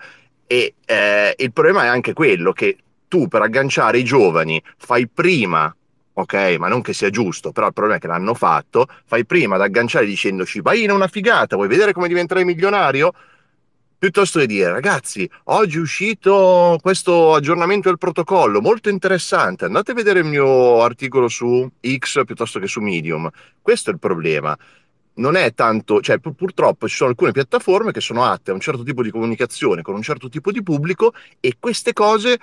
e 0.46 0.74
eh, 0.86 1.34
il 1.36 1.52
problema 1.52 1.84
è 1.84 1.86
anche 1.88 2.14
quello 2.14 2.52
che 2.52 2.78
tu 3.14 3.28
per 3.28 3.42
agganciare 3.42 3.98
i 3.98 4.04
giovani 4.04 4.60
fai 4.76 5.06
prima, 5.06 5.72
ok, 6.14 6.56
ma 6.58 6.66
non 6.66 6.82
che 6.82 6.92
sia 6.92 7.10
giusto, 7.10 7.52
però 7.52 7.68
il 7.68 7.72
problema 7.72 7.98
è 7.98 8.00
che 8.00 8.08
l'hanno 8.08 8.34
fatto, 8.34 8.88
fai 9.04 9.24
prima 9.24 9.54
ad 9.54 9.60
agganciare 9.60 10.04
dicendoci 10.04 10.60
vai 10.60 10.82
in 10.82 10.90
una 10.90 11.06
figata, 11.06 11.54
vuoi 11.54 11.68
vedere 11.68 11.92
come 11.92 12.08
diventerai 12.08 12.44
milionario? 12.44 13.12
Piuttosto 13.96 14.40
che 14.40 14.46
dire 14.46 14.72
ragazzi, 14.72 15.30
oggi 15.44 15.76
è 15.76 15.80
uscito 15.80 16.76
questo 16.82 17.34
aggiornamento 17.34 17.88
del 17.88 17.98
protocollo, 17.98 18.60
molto 18.60 18.88
interessante, 18.88 19.64
andate 19.64 19.92
a 19.92 19.94
vedere 19.94 20.18
il 20.18 20.26
mio 20.26 20.82
articolo 20.82 21.28
su 21.28 21.70
X 21.96 22.24
piuttosto 22.24 22.58
che 22.58 22.66
su 22.66 22.80
Medium. 22.80 23.30
Questo 23.62 23.90
è 23.90 23.92
il 23.92 24.00
problema 24.00 24.58
non 25.16 25.36
è 25.36 25.54
tanto, 25.54 26.00
cioè 26.00 26.18
pur, 26.18 26.34
purtroppo 26.34 26.88
ci 26.88 26.96
sono 26.96 27.10
alcune 27.10 27.30
piattaforme 27.30 27.92
che 27.92 28.00
sono 28.00 28.24
atte 28.24 28.50
a 28.50 28.54
un 28.54 28.58
certo 28.58 28.82
tipo 28.82 29.00
di 29.00 29.12
comunicazione 29.12 29.82
con 29.82 29.94
un 29.94 30.02
certo 30.02 30.28
tipo 30.28 30.50
di 30.50 30.60
pubblico 30.64 31.12
e 31.38 31.54
queste 31.60 31.92
cose 31.92 32.38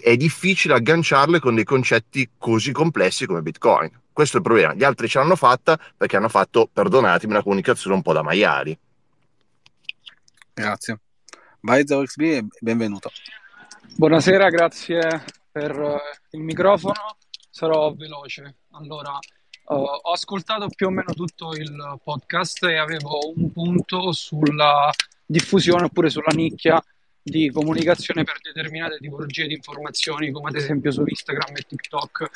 è 0.00 0.16
difficile 0.16 0.74
agganciarle 0.74 1.38
con 1.40 1.54
dei 1.54 1.64
concetti 1.64 2.30
così 2.36 2.72
complessi 2.72 3.26
come 3.26 3.42
Bitcoin. 3.42 3.90
Questo 4.12 4.36
è 4.36 4.40
il 4.40 4.46
problema. 4.46 4.74
Gli 4.74 4.84
altri 4.84 5.08
ce 5.08 5.18
l'hanno 5.18 5.36
fatta 5.36 5.78
perché 5.96 6.16
hanno 6.16 6.28
fatto, 6.28 6.68
perdonatemi, 6.72 7.32
una 7.32 7.42
comunicazione 7.42 7.96
un 7.96 8.02
po' 8.02 8.12
da 8.12 8.22
maiali. 8.22 8.78
Grazie. 10.52 11.00
Vai 11.60 11.84
XB, 11.84 12.46
benvenuto. 12.60 13.10
Buonasera, 13.96 14.48
grazie 14.50 15.24
per 15.50 15.70
eh, 15.70 16.36
il 16.36 16.40
microfono. 16.40 17.16
Sarò 17.50 17.92
veloce. 17.94 18.56
Allora, 18.72 19.18
Uh, 19.66 19.76
ho 19.76 20.12
ascoltato 20.12 20.68
più 20.68 20.88
o 20.88 20.90
meno 20.90 21.14
tutto 21.14 21.52
il 21.52 21.98
podcast 22.04 22.64
e 22.64 22.76
avevo 22.76 23.32
un 23.34 23.50
punto 23.50 24.12
sulla 24.12 24.90
diffusione 25.24 25.84
oppure 25.84 26.10
sulla 26.10 26.32
nicchia 26.34 26.84
di 27.26 27.50
comunicazione 27.50 28.22
per 28.22 28.38
determinate 28.42 28.98
tipologie 28.98 29.46
di 29.46 29.54
informazioni, 29.54 30.30
come 30.30 30.50
ad 30.50 30.56
esempio 30.56 30.92
su 30.92 31.02
Instagram 31.06 31.56
e 31.56 31.62
TikTok. 31.62 32.30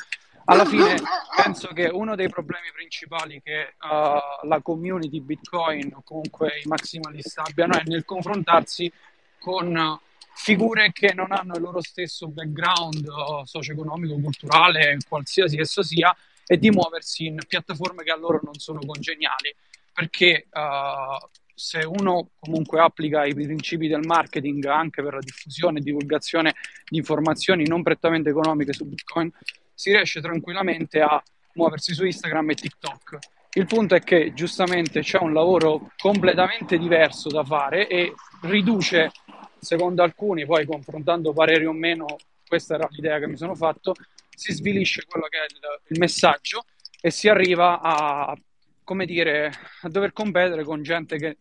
Alla 0.45 0.65
fine 0.65 0.99
penso 1.35 1.67
che 1.67 1.85
uno 1.85 2.15
dei 2.15 2.27
problemi 2.27 2.71
principali 2.73 3.39
che 3.43 3.75
uh, 3.81 4.47
la 4.47 4.59
community 4.63 5.19
Bitcoin 5.19 5.93
o 5.93 6.01
comunque 6.03 6.59
i 6.63 6.67
maximalist 6.67 7.37
abbiano 7.37 7.77
è 7.77 7.83
nel 7.85 8.03
confrontarsi 8.03 8.91
con 9.37 9.99
figure 10.33 10.91
che 10.91 11.13
non 11.13 11.31
hanno 11.33 11.53
il 11.53 11.61
loro 11.61 11.81
stesso 11.81 12.27
background 12.27 13.05
uh, 13.05 13.45
socio-economico, 13.45 14.15
culturale, 14.19 14.97
qualsiasi 15.07 15.59
esso 15.59 15.83
sia, 15.83 16.15
e 16.47 16.57
di 16.57 16.71
muoversi 16.71 17.27
in 17.27 17.37
piattaforme 17.47 18.01
che 18.01 18.11
a 18.11 18.17
loro 18.17 18.39
non 18.41 18.55
sono 18.55 18.79
congeniali, 18.83 19.53
perché 19.93 20.47
uh, 20.51 21.27
se 21.59 21.79
uno 21.85 22.29
comunque 22.39 22.79
applica 22.79 23.25
i 23.25 23.33
principi 23.33 23.89
del 23.89 24.05
marketing 24.05 24.65
anche 24.65 25.03
per 25.03 25.15
la 25.15 25.19
diffusione 25.19 25.79
e 25.79 25.81
divulgazione 25.81 26.55
di 26.87 26.97
informazioni 26.97 27.67
non 27.67 27.83
prettamente 27.83 28.29
economiche 28.29 28.71
su 28.71 28.85
Bitcoin, 28.85 29.29
si 29.73 29.91
riesce 29.91 30.21
tranquillamente 30.21 31.01
a 31.01 31.21
muoversi 31.55 31.93
su 31.93 32.05
Instagram 32.05 32.51
e 32.51 32.55
TikTok. 32.55 33.17
Il 33.55 33.65
punto 33.65 33.95
è 33.95 33.99
che 33.99 34.31
giustamente 34.33 35.01
c'è 35.01 35.17
un 35.19 35.33
lavoro 35.33 35.91
completamente 35.97 36.77
diverso 36.77 37.27
da 37.27 37.43
fare 37.43 37.89
e 37.89 38.13
riduce, 38.43 39.11
secondo 39.59 40.01
alcuni, 40.01 40.45
poi 40.45 40.65
confrontando 40.65 41.33
pareri 41.33 41.65
o 41.65 41.73
meno, 41.73 42.05
questa 42.47 42.75
era 42.75 42.87
l'idea 42.91 43.19
che 43.19 43.27
mi 43.27 43.35
sono 43.35 43.55
fatto, 43.55 43.93
si 44.29 44.53
svilisce 44.53 45.03
quello 45.05 45.27
che 45.27 45.39
è 45.39 45.45
il, 45.49 45.59
il 45.87 45.99
messaggio 45.99 46.63
e 47.01 47.11
si 47.11 47.27
arriva 47.27 47.81
a, 47.81 48.33
come 48.89 49.05
dire, 49.05 49.51
a 49.83 49.87
dover 49.87 50.13
competere 50.13 50.63
con 50.63 50.81
gente 50.81 51.17
che 51.17 51.37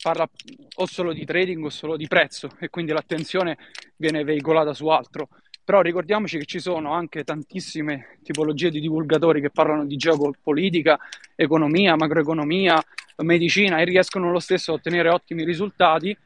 parla 0.00 0.30
o 0.76 0.86
solo 0.86 1.12
di 1.12 1.24
trading 1.24 1.64
o 1.64 1.70
solo 1.70 1.96
di 1.96 2.06
prezzo 2.06 2.54
e 2.60 2.68
quindi 2.68 2.92
l'attenzione 2.92 3.58
viene 3.96 4.22
veicolata 4.22 4.72
su 4.72 4.86
altro. 4.86 5.28
Però 5.64 5.80
ricordiamoci 5.80 6.38
che 6.38 6.44
ci 6.44 6.60
sono 6.60 6.92
anche 6.92 7.24
tantissime 7.24 8.18
tipologie 8.22 8.70
di 8.70 8.78
divulgatori 8.78 9.40
che 9.40 9.50
parlano 9.50 9.86
di 9.86 9.96
geopolitica, 9.96 10.96
economia, 11.34 11.96
macroeconomia, 11.96 12.80
medicina 13.24 13.78
e 13.78 13.84
riescono 13.84 14.30
lo 14.30 14.38
stesso 14.38 14.70
a 14.70 14.74
ottenere 14.74 15.08
ottimi 15.08 15.44
risultati 15.44 16.16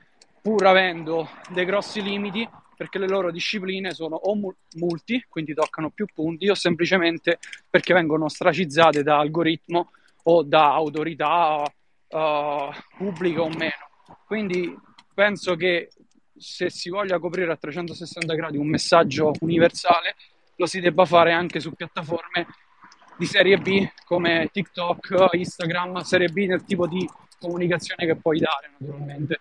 pur 0.42 0.66
avendo 0.66 1.30
dei 1.48 1.64
grossi 1.64 2.02
limiti 2.02 2.46
perché 2.76 2.98
le 2.98 3.08
loro 3.08 3.30
discipline 3.30 3.92
sono 3.92 4.16
o 4.16 4.36
multi, 4.74 5.24
quindi 5.30 5.54
toccano 5.54 5.88
più 5.88 6.04
punti, 6.12 6.50
o 6.50 6.54
semplicemente 6.54 7.38
perché 7.70 7.94
vengono 7.94 8.24
ostracizzate 8.24 9.02
da 9.02 9.18
algoritmo 9.18 9.92
o 10.24 10.42
da 10.42 10.72
autorità 10.72 11.62
uh, 11.62 12.70
pubbliche 12.96 13.40
o 13.40 13.48
meno. 13.48 13.90
Quindi 14.26 14.76
penso 15.14 15.54
che 15.56 15.90
se 16.36 16.70
si 16.70 16.90
voglia 16.90 17.18
coprire 17.18 17.52
a 17.52 17.56
360 17.56 18.34
gradi 18.34 18.56
un 18.56 18.68
messaggio 18.68 19.32
universale, 19.40 20.16
lo 20.56 20.66
si 20.66 20.80
debba 20.80 21.04
fare 21.04 21.32
anche 21.32 21.60
su 21.60 21.72
piattaforme 21.72 22.46
di 23.16 23.26
serie 23.26 23.58
B 23.58 23.88
come 24.04 24.48
TikTok, 24.52 25.28
Instagram, 25.32 26.00
serie 26.00 26.28
B 26.28 26.46
nel 26.46 26.64
tipo 26.64 26.86
di 26.86 27.08
comunicazione 27.38 28.06
che 28.06 28.16
puoi 28.16 28.38
dare 28.38 28.72
naturalmente, 28.78 29.40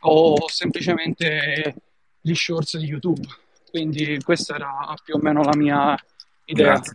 o 0.00 0.48
semplicemente 0.48 1.74
gli 2.20 2.34
shorts 2.34 2.78
di 2.78 2.86
YouTube. 2.86 3.26
Quindi 3.70 4.20
questa 4.22 4.54
era 4.54 4.94
più 5.02 5.14
o 5.14 5.18
meno 5.18 5.42
la 5.42 5.56
mia 5.56 5.96
idea. 6.46 6.72
Grazie, 6.72 6.94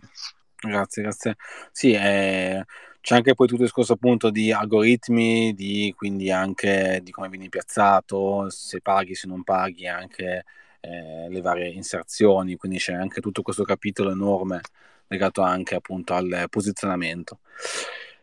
grazie. 0.56 1.02
grazie. 1.02 1.36
Sì, 1.72 1.92
eh, 1.92 2.64
c'è 3.00 3.14
anche 3.16 3.34
poi 3.34 3.46
tutto 3.46 3.60
il 3.62 3.66
discorso 3.66 3.94
appunto 3.94 4.30
di 4.30 4.52
algoritmi, 4.52 5.54
di, 5.54 5.92
quindi 5.96 6.30
anche 6.30 7.00
di 7.02 7.10
come 7.10 7.28
vieni 7.28 7.48
piazzato, 7.48 8.50
se 8.50 8.80
paghi, 8.80 9.14
se 9.14 9.26
non 9.26 9.44
paghi, 9.44 9.86
anche 9.86 10.44
eh, 10.80 11.28
le 11.28 11.40
varie 11.40 11.68
inserzioni, 11.68 12.56
quindi 12.56 12.78
c'è 12.78 12.92
anche 12.94 13.20
tutto 13.20 13.42
questo 13.42 13.64
capitolo 13.64 14.10
enorme 14.10 14.60
legato 15.08 15.42
anche 15.42 15.74
appunto 15.74 16.14
al 16.14 16.46
posizionamento. 16.50 17.40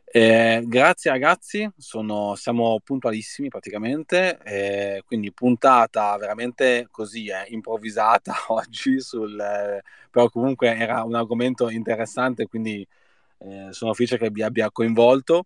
Eh, 0.08 0.64
grazie 0.66 1.12
ragazzi, 1.12 1.70
sono, 1.76 2.36
siamo 2.36 2.80
puntualissimi 2.82 3.50
praticamente, 3.50 4.38
eh, 4.44 5.04
quindi 5.06 5.34
puntata 5.34 6.16
veramente 6.18 6.88
così 6.90 7.26
eh, 7.28 7.44
improvvisata 7.50 8.34
oggi, 8.48 9.02
sul, 9.02 9.36
però 10.10 10.30
comunque 10.30 10.74
era 10.78 11.04
un 11.04 11.16
argomento 11.16 11.70
interessante, 11.70 12.46
quindi 12.48 12.88
eh, 13.46 13.68
sono 13.72 13.94
felice 13.94 14.18
che 14.18 14.30
vi 14.30 14.42
abbia 14.42 14.72
coinvolto. 14.72 15.46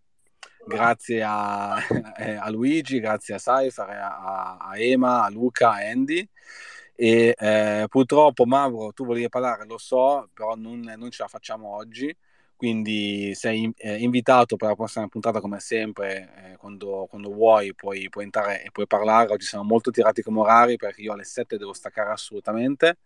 Grazie 0.66 1.24
a, 1.24 1.76
a 2.40 2.50
Luigi, 2.50 3.00
grazie 3.00 3.36
a 3.36 3.38
Cypher, 3.38 3.90
a, 3.90 4.58
a, 4.58 4.78
Ema, 4.78 5.24
a 5.24 5.30
Luca, 5.30 5.72
a 5.72 5.90
Andy. 5.90 6.28
E 6.96 7.34
eh, 7.38 7.86
purtroppo 7.90 8.46
Mauro, 8.46 8.92
tu 8.92 9.06
volevi 9.06 9.30
parlare, 9.30 9.66
lo 9.66 9.78
so, 9.78 10.30
però 10.34 10.56
non, 10.56 10.82
non 10.98 11.10
ce 11.12 11.24
la 11.24 11.30
facciamo 11.30 11.76
oggi 11.76 12.16
quindi 12.60 13.34
sei 13.36 13.72
eh, 13.78 13.96
invitato 14.00 14.58
per 14.58 14.68
la 14.68 14.76
prossima 14.76 15.08
puntata 15.08 15.40
come 15.40 15.62
sempre, 15.62 16.30
eh, 16.36 16.58
quando, 16.58 17.08
quando, 17.10 17.32
vuoi 17.32 17.74
puoi, 17.74 18.10
puoi, 18.10 18.26
entrare 18.26 18.66
e 18.66 18.70
puoi 18.70 18.86
parlare, 18.86 19.32
oggi 19.32 19.46
siamo 19.46 19.64
molto 19.64 19.92
tirati 19.92 20.22
come 20.22 20.42
orari 20.42 20.76
perché 20.76 21.00
io 21.00 21.14
alle 21.14 21.24
7 21.24 21.56
devo 21.56 21.72
staccare 21.72 22.12
assolutamente. 22.12 22.98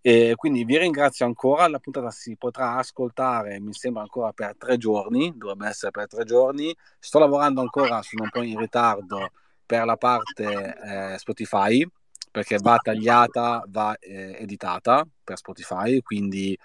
E 0.00 0.34
quindi 0.36 0.64
vi 0.64 0.78
ringrazio 0.78 1.26
ancora, 1.26 1.68
la 1.68 1.78
puntata 1.78 2.10
si 2.10 2.36
potrà 2.36 2.76
ascoltare, 2.76 3.60
mi 3.60 3.72
sembra 3.72 4.02
ancora 4.02 4.32
per 4.32 4.54
tre 4.56 4.76
giorni, 4.76 5.32
dovrebbe 5.36 5.68
essere 5.68 5.90
per 5.90 6.06
tre 6.06 6.24
giorni, 6.24 6.74
sto 6.98 7.18
lavorando 7.18 7.60
ancora, 7.60 8.02
sono 8.02 8.24
un 8.24 8.30
po' 8.30 8.42
in 8.42 8.58
ritardo 8.58 9.30
per 9.64 9.84
la 9.84 9.96
parte 9.96 10.76
eh, 10.84 11.18
Spotify, 11.18 11.86
perché 12.30 12.58
va 12.58 12.76
tagliata, 12.76 13.64
va 13.68 13.96
eh, 13.98 14.36
editata 14.40 15.06
per 15.24 15.36
Spotify, 15.36 16.00
quindi 16.02 16.56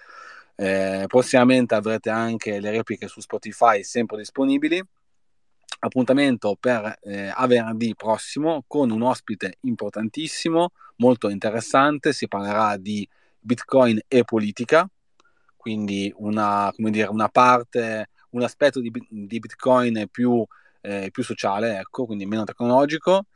Eh, 0.54 1.06
prossimamente 1.08 1.74
avrete 1.74 2.10
anche 2.10 2.60
le 2.60 2.70
repliche 2.70 3.08
su 3.08 3.20
Spotify 3.20 3.82
sempre 3.82 4.18
disponibili. 4.18 4.80
Appuntamento 5.80 6.56
per 6.60 6.98
eh, 7.02 7.32
a 7.34 7.46
venerdì 7.46 7.94
prossimo 7.96 8.62
con 8.68 8.90
un 8.90 9.02
ospite 9.02 9.56
importantissimo, 9.62 10.72
molto 10.96 11.30
interessante. 11.30 12.12
Si 12.12 12.28
parlerà 12.28 12.76
di 12.76 13.08
Bitcoin 13.42 14.00
e 14.08 14.24
politica, 14.24 14.88
quindi 15.56 16.12
una, 16.16 16.72
dire, 16.76 17.08
una 17.08 17.28
parte, 17.28 18.08
un 18.30 18.42
aspetto 18.42 18.80
di, 18.80 18.90
di 19.08 19.38
Bitcoin 19.38 20.06
più, 20.10 20.44
eh, 20.80 21.08
più 21.10 21.22
sociale, 21.22 21.78
ecco, 21.78 22.06
quindi 22.06 22.26
meno 22.26 22.44
tecnologico. 22.44 23.26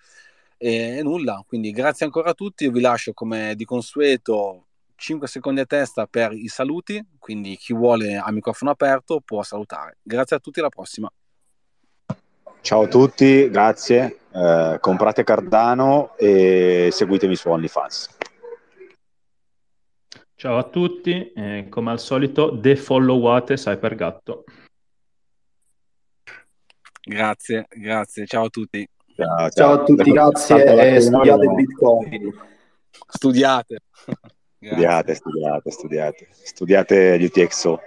E 0.59 1.02
nulla, 1.02 1.44
quindi 1.46 1.70
grazie 1.70 2.07
ancora 2.07 2.30
a 2.30 2.34
tutti, 2.34 2.64
io 2.64 2.70
vi 2.70 2.80
lascio 2.80 3.12
come 3.12 3.54
di 3.54 3.66
consueto 3.66 4.66
5 4.96 5.28
secondi 5.28 5.61
a 5.61 5.66
testa 5.66 6.07
per 6.07 6.32
i 6.32 6.48
saluti, 6.48 7.04
quindi 7.18 7.57
chi 7.57 7.74
vuole 7.74 8.16
a 8.16 8.30
microfono 8.32 8.70
aperto 8.70 9.20
può 9.20 9.42
salutare. 9.42 9.98
Grazie 10.02 10.36
a 10.36 10.38
tutti, 10.38 10.61
alla 10.61 10.70
prossima. 10.70 11.11
Ciao 12.62 12.82
a 12.82 12.88
tutti, 12.88 13.48
grazie. 13.50 14.18
Eh, 14.32 14.78
comprate 14.80 15.22
Cardano 15.22 16.16
e 16.16 16.88
seguitemi 16.90 17.36
su 17.36 17.48
OnlyFans. 17.48 18.15
Ciao 20.39 20.59
a 20.59 20.64
tutti, 20.64 21.32
eh, 21.32 21.66
come 21.70 21.91
al 21.93 21.99
solito 21.99 22.51
defollowate 22.51 23.55
Cypergatto. 23.55 24.45
Grazie, 27.03 27.66
grazie, 27.70 28.26
ciao 28.26 28.45
a 28.45 28.49
tutti. 28.51 28.87
Ciao, 29.14 29.26
ciao. 29.39 29.49
ciao 29.49 29.72
a 29.72 29.84
tutti, 29.84 30.11
grazie 30.11 30.97
e 30.97 31.01
studiate 31.01 31.47
Bitcoin. 31.47 32.34
Studiate. 33.09 33.78
studiate, 34.61 35.14
studiate, 35.14 35.70
studiate. 35.70 36.28
Studiate 36.30 37.18
gli 37.18 37.24
UTXO, 37.24 37.80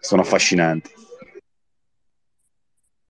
sono 0.00 0.22
affascinanti. 0.22 0.90